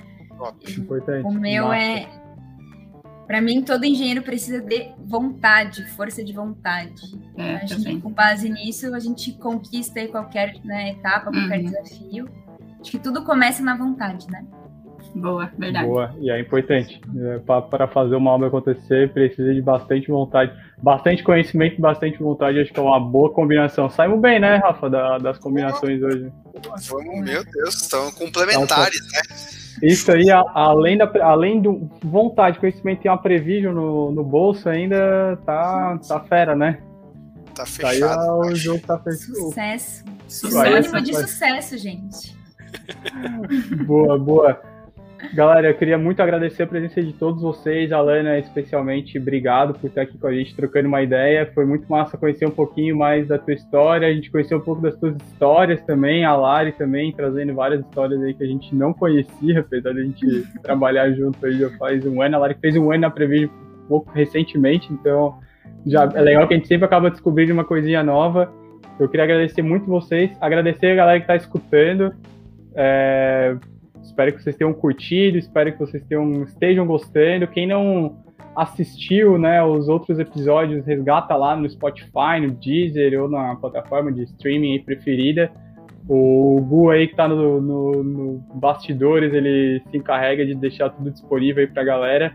Importante. 0.78 1.26
O 1.26 1.32
meu 1.32 1.68
Massa. 1.68 1.82
é. 1.82 2.24
Para 3.26 3.42
mim, 3.42 3.64
todo 3.64 3.86
engenheiro 3.86 4.22
precisa 4.22 4.62
de 4.62 4.92
vontade, 5.00 5.88
força 5.96 6.24
de 6.24 6.34
vontade. 6.34 7.02
É, 7.38 7.56
Acho 7.56 7.78
também. 7.78 7.96
que 7.96 8.02
com 8.02 8.12
base 8.12 8.50
nisso, 8.50 8.94
a 8.94 9.00
gente 9.00 9.32
conquista 9.34 10.06
qualquer 10.10 10.54
né, 10.64 10.92
etapa, 10.92 11.32
qualquer 11.32 11.60
uhum. 11.60 11.66
desafio. 11.66 12.30
Acho 12.80 12.92
que 12.92 13.00
tudo 13.00 13.24
começa 13.24 13.64
na 13.64 13.76
vontade, 13.76 14.30
né? 14.30 14.46
Boa, 15.16 15.52
verdade. 15.58 15.88
Boa, 15.88 16.12
e 16.20 16.32
é 16.32 16.40
importante. 16.40 17.00
É, 17.18 17.40
para 17.70 17.88
fazer 17.88 18.16
uma 18.16 18.32
obra 18.32 18.48
acontecer, 18.48 19.12
precisa 19.14 19.54
de 19.54 19.62
bastante 19.62 20.08
vontade. 20.08 20.52
Bastante 20.82 21.24
conhecimento 21.24 21.78
e 21.78 21.82
bastante 21.82 22.18
vontade, 22.18 22.60
acho 22.60 22.74
que 22.74 22.80
é 22.80 22.84
uma 22.84 23.00
boa 23.00 23.32
combinação. 23.32 23.90
Saímos 23.90 24.20
bem, 24.20 24.40
né, 24.40 24.56
Rafa, 24.58 24.90
da, 24.90 25.18
das 25.20 25.38
combinações 25.38 26.00
Boa. 26.00 26.12
hoje. 26.12 26.32
meu 27.22 27.44
Deus, 27.44 27.82
estão 27.82 28.12
complementares, 28.12 29.02
né? 29.12 29.22
Isso 29.84 30.12
aí, 30.12 30.30
além, 30.32 30.98
da, 30.98 31.12
além 31.22 31.62
do 31.62 31.90
vontade, 32.04 32.60
conhecimento 32.60 33.06
e 33.06 33.10
uma 33.10 33.18
prevision 33.18 33.74
no, 33.74 34.12
no 34.12 34.24
bolso, 34.24 34.68
ainda 34.70 35.38
tá, 35.46 36.00
tá 36.08 36.20
fera, 36.22 36.56
né? 36.56 36.80
Tá 37.54 37.66
fechado. 37.66 38.44
Aí, 38.44 38.52
o 38.52 38.56
jogo 38.56 38.82
tá 38.86 38.98
fechado. 39.00 39.36
Sucesso. 39.36 40.04
Sinônimo 40.28 41.02
de 41.02 41.14
sucesso, 41.16 41.78
gente. 41.78 42.36
boa, 43.86 44.18
boa. 44.18 44.73
Galera, 45.32 45.70
eu 45.70 45.74
queria 45.74 45.98
muito 45.98 46.22
agradecer 46.22 46.64
a 46.64 46.68
presença 46.68 47.02
de 47.02 47.14
todos 47.14 47.42
vocês, 47.42 47.92
a 47.92 48.00
Lana 48.00 48.38
especialmente, 48.38 49.18
obrigado 49.18 49.74
por 49.74 49.88
estar 49.88 50.02
aqui 50.02 50.18
com 50.18 50.28
a 50.28 50.34
gente 50.34 50.56
trocando 50.56 50.88
uma 50.88 51.02
ideia. 51.02 51.50
Foi 51.56 51.66
muito 51.66 51.88
massa 51.90 52.18
conhecer 52.18 52.46
um 52.46 52.52
pouquinho 52.52 52.98
mais 52.98 53.28
da 53.28 53.40
tua 53.40 53.54
história, 53.54 54.08
a 54.08 54.14
gente 54.14 54.30
conheceu 54.30 54.58
um 54.58 54.62
pouco 54.62 54.82
das 54.82 54.96
tuas 54.98 55.16
histórias 55.16 55.82
também, 55.84 56.26
a 56.26 56.36
Lari 56.36 56.74
também, 56.74 57.12
trazendo 57.14 57.54
várias 57.56 57.80
histórias 57.82 58.22
aí 58.22 58.34
que 58.34 58.44
a 58.44 58.48
gente 58.48 58.76
não 58.76 58.94
conhecia, 58.94 59.62
apesar 59.62 59.94
de 59.94 60.02
a 60.02 60.04
gente 60.04 60.44
trabalhar 60.62 61.10
junto 61.12 61.44
aí 61.46 61.54
já 61.54 61.70
faz 61.78 62.06
um 62.06 62.22
ano. 62.22 62.36
A 62.36 62.40
Lari 62.40 62.58
fez 62.60 62.76
um 62.76 62.92
ano 62.92 63.02
na 63.02 63.10
Prevision 63.10 63.50
um 63.86 63.88
pouco 63.88 64.12
recentemente, 64.12 64.92
então 64.92 65.40
já 65.86 66.04
é 66.14 66.22
legal 66.22 66.48
que 66.48 66.54
a 66.54 66.58
gente 66.58 66.68
sempre 66.68 66.86
acaba 66.86 67.10
descobrindo 67.10 67.54
uma 67.54 67.64
coisinha 67.64 68.04
nova. 68.04 68.52
Eu 69.00 69.10
queria 69.10 69.24
agradecer 69.24 69.62
muito 69.62 69.88
vocês, 69.88 70.32
agradecer 70.40 70.88
a 70.88 70.96
galera 70.96 71.20
que 71.20 71.24
está 71.24 71.36
escutando. 71.36 72.14
É, 72.76 73.56
Espero 74.04 74.34
que 74.34 74.44
vocês 74.44 74.56
tenham 74.56 74.74
curtido, 74.74 75.38
espero 75.38 75.72
que 75.72 75.80
vocês 75.80 76.04
tenham, 76.04 76.44
estejam 76.44 76.86
gostando. 76.86 77.48
Quem 77.48 77.66
não 77.66 78.18
assistiu 78.56 79.38
né, 79.38 79.64
os 79.64 79.88
outros 79.88 80.20
episódios, 80.20 80.86
resgata 80.86 81.36
lá 81.36 81.56
no 81.56 81.68
Spotify, 81.70 82.40
no 82.42 82.52
Deezer 82.52 83.20
ou 83.20 83.30
na 83.30 83.56
plataforma 83.56 84.12
de 84.12 84.24
streaming 84.24 84.84
preferida. 84.84 85.52
O 86.08 86.60
Gu 86.62 86.90
aí 86.90 87.08
que 87.08 87.14
está 87.14 87.28
no, 87.28 87.62
no, 87.62 88.04
no, 88.04 88.38
bastidores, 88.56 89.34
ele 89.34 89.82
se 89.90 89.98
encarrega 89.98 90.46
de 90.46 90.54
deixar 90.54 90.90
tudo 90.90 91.10
disponível 91.10 91.64
aí 91.64 91.68
para 91.68 91.82
a 91.82 91.86
galera. 91.86 92.34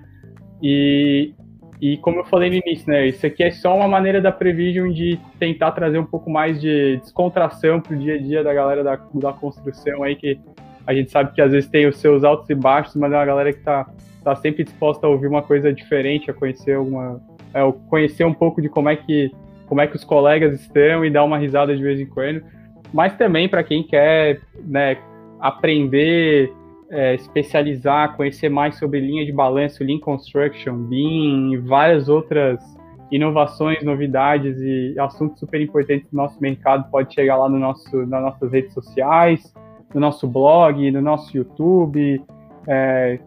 E, 0.62 1.34
e 1.80 1.98
como 1.98 2.20
eu 2.20 2.24
falei 2.24 2.48
no 2.48 2.56
início, 2.56 2.90
né, 2.90 3.06
isso 3.06 3.26
aqui 3.26 3.44
é 3.44 3.50
só 3.50 3.76
uma 3.76 3.86
maneira 3.86 4.20
da 4.22 4.32
Prevision 4.32 4.90
de 4.90 5.20
tentar 5.38 5.72
trazer 5.72 5.98
um 5.98 6.06
pouco 6.06 6.30
mais 6.30 6.58
de 6.60 6.96
descontração 6.96 7.78
para 7.80 7.94
o 7.94 7.98
dia 7.98 8.14
a 8.14 8.18
dia 8.18 8.42
da 8.42 8.54
galera 8.54 8.82
da, 8.82 8.98
da 9.14 9.32
construção 9.34 10.02
aí 10.02 10.16
que 10.16 10.40
a 10.88 10.94
gente 10.94 11.10
sabe 11.10 11.34
que 11.34 11.42
às 11.42 11.52
vezes 11.52 11.68
tem 11.68 11.86
os 11.86 11.98
seus 11.98 12.24
altos 12.24 12.48
e 12.48 12.54
baixos, 12.54 12.96
mas 12.96 13.12
é 13.12 13.16
uma 13.16 13.24
galera 13.26 13.52
que 13.52 13.58
está 13.58 13.86
tá 14.24 14.34
sempre 14.34 14.64
disposta 14.64 15.06
a 15.06 15.10
ouvir 15.10 15.26
uma 15.26 15.42
coisa 15.42 15.70
diferente, 15.70 16.30
a 16.30 16.34
conhecer 16.34 16.76
alguma, 16.76 17.20
é, 17.52 17.60
conhecer 17.90 18.24
um 18.24 18.32
pouco 18.32 18.62
de 18.62 18.70
como 18.70 18.88
é 18.88 18.96
que 18.96 19.30
como 19.66 19.82
é 19.82 19.86
que 19.86 19.96
os 19.96 20.02
colegas 20.02 20.58
estão 20.58 21.04
e 21.04 21.10
dar 21.10 21.24
uma 21.24 21.36
risada 21.36 21.76
de 21.76 21.82
vez 21.82 22.00
em 22.00 22.06
quando. 22.06 22.42
Mas 22.90 23.14
também 23.18 23.50
para 23.50 23.62
quem 23.62 23.82
quer 23.82 24.40
né, 24.64 24.96
aprender, 25.38 26.50
é, 26.90 27.14
especializar, 27.16 28.16
conhecer 28.16 28.48
mais 28.48 28.78
sobre 28.78 28.98
linha 28.98 29.26
de 29.26 29.32
balanço, 29.32 29.84
Lean 29.84 29.98
Construction, 29.98 30.74
BIM 30.74 31.52
e 31.52 31.58
várias 31.58 32.08
outras 32.08 32.64
inovações, 33.12 33.82
novidades 33.82 34.58
e 34.58 34.94
assuntos 34.98 35.38
super 35.38 35.60
importantes 35.60 36.10
do 36.10 36.16
nosso 36.16 36.40
mercado, 36.40 36.90
pode 36.90 37.12
chegar 37.12 37.36
lá 37.36 37.46
no 37.46 37.58
nosso, 37.58 38.06
nas 38.06 38.22
nossas 38.22 38.50
redes 38.50 38.72
sociais 38.72 39.52
no 39.94 40.00
nosso 40.00 40.26
blog, 40.26 40.90
no 40.90 41.00
nosso 41.00 41.36
YouTube, 41.36 42.22
é, 42.66 43.18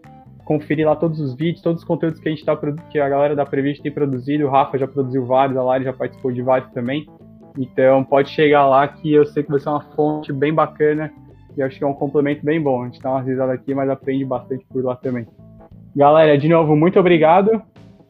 conferir 0.45 0.86
lá 0.86 0.95
todos 0.95 1.20
os 1.20 1.34
vídeos, 1.36 1.62
todos 1.62 1.82
os 1.82 1.88
conteúdos 1.88 2.20
que 2.20 2.28
a 2.28 2.32
gente 2.32 2.45
tá, 2.45 2.57
que 2.89 2.99
a 2.99 3.09
galera 3.09 3.36
da 3.36 3.45
Previst 3.45 3.82
tem 3.82 3.91
produzido. 3.91 4.45
O 4.45 4.49
Rafa 4.49 4.78
já 4.78 4.88
produziu 4.88 5.26
vários, 5.26 5.57
a 5.57 5.64
Lari 5.64 5.86
já 5.86 5.93
participou 5.93 6.32
de 6.32 6.41
vários 6.41 6.72
também. 6.72 7.07
Então 7.57 8.03
pode 8.03 8.30
chegar 8.30 8.66
lá 8.68 8.88
que 8.88 9.12
eu 9.12 9.26
sei 9.26 9.43
que 9.43 9.49
vai 9.49 9.59
ser 9.59 9.70
uma 9.70 9.82
fonte 9.95 10.32
bem 10.32 10.53
bacana 10.53 11.12
e 11.57 11.62
acho 11.62 11.78
que 11.78 11.84
é 11.84 11.88
um 11.88 11.93
complemento 11.93 12.45
bem 12.45 12.62
bom. 12.62 12.84
A 12.84 12.86
gente 12.86 13.01
dá 13.01 13.12
uma 13.12 13.22
risada 13.22 13.53
aqui, 13.53 13.74
mas 13.74 13.89
aprende 13.89 14.26
bastante 14.26 14.66
por 14.70 14.84
lá 14.84 14.95
também. 14.95 15.28
Galera, 15.95 16.38
de 16.38 16.47
novo, 16.47 16.76
muito 16.76 16.99
obrigado. 16.99 17.62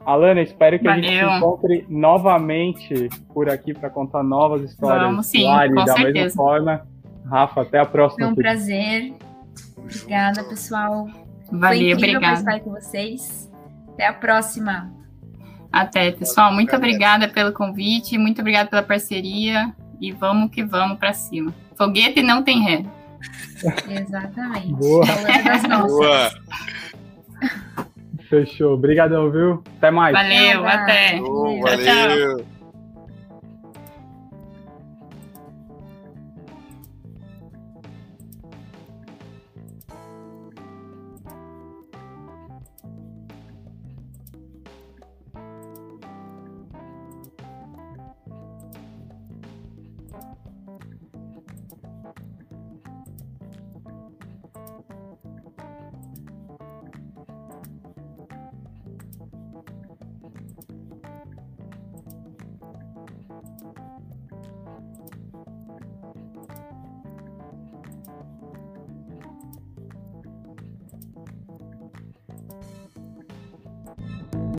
Alana, 0.06 0.42
espero 0.42 0.80
que 0.80 0.86
Valeu. 0.86 1.00
a 1.00 1.08
gente 1.08 1.20
se 1.20 1.38
encontre 1.38 1.86
novamente 1.90 3.10
por 3.34 3.50
aqui 3.50 3.74
para 3.74 3.90
contar 3.90 4.24
novas 4.24 4.64
histórias. 4.64 5.04
Vamos 5.04 5.26
sim, 5.28 5.44
com 5.44 5.76
da 5.76 5.94
certeza. 5.94 6.12
mesma 6.12 6.44
forma. 6.44 6.91
Rafa, 7.26 7.62
até 7.62 7.80
a 7.80 7.86
próxima. 7.86 8.26
Foi 8.26 8.34
um 8.34 8.36
prazer. 8.36 9.14
Obrigada, 9.78 10.44
pessoal. 10.44 11.08
Valeu, 11.52 11.98
obrigada. 11.98 12.40
estar 12.40 12.60
com 12.62 12.72
vocês. 12.72 13.52
Até 13.94 14.08
a 14.08 14.14
próxima. 14.14 14.92
Até, 15.72 16.12
pessoal. 16.12 16.54
Muito 16.54 16.76
obrigada 16.76 17.28
pelo 17.28 17.54
convite, 17.54 18.18
muito 18.18 18.42
obrigada 18.42 18.70
pela 18.70 18.84
parceria 18.84 19.74
e 20.00 20.12
vamos 20.12 20.52
que 20.52 20.64
vamos 20.64 20.98
para 20.98 21.14
cima. 21.14 21.54
Foguete 21.78 22.22
não 22.22 22.44
tem 22.44 22.62
ré. 22.62 22.86
Exatamente. 23.90 24.74
Boa. 24.74 25.06
Boa. 25.88 26.32
Fechou. 28.30 28.74
Obrigadão, 28.74 29.30
viu? 29.30 29.64
Até 29.78 29.92
mais. 29.92 30.14
Valeu, 30.14 30.66
até. 30.66 31.22
Oh, 31.22 31.60
valeu. 31.62 31.86
Tchau, 31.86 32.38
tchau. 32.38 32.61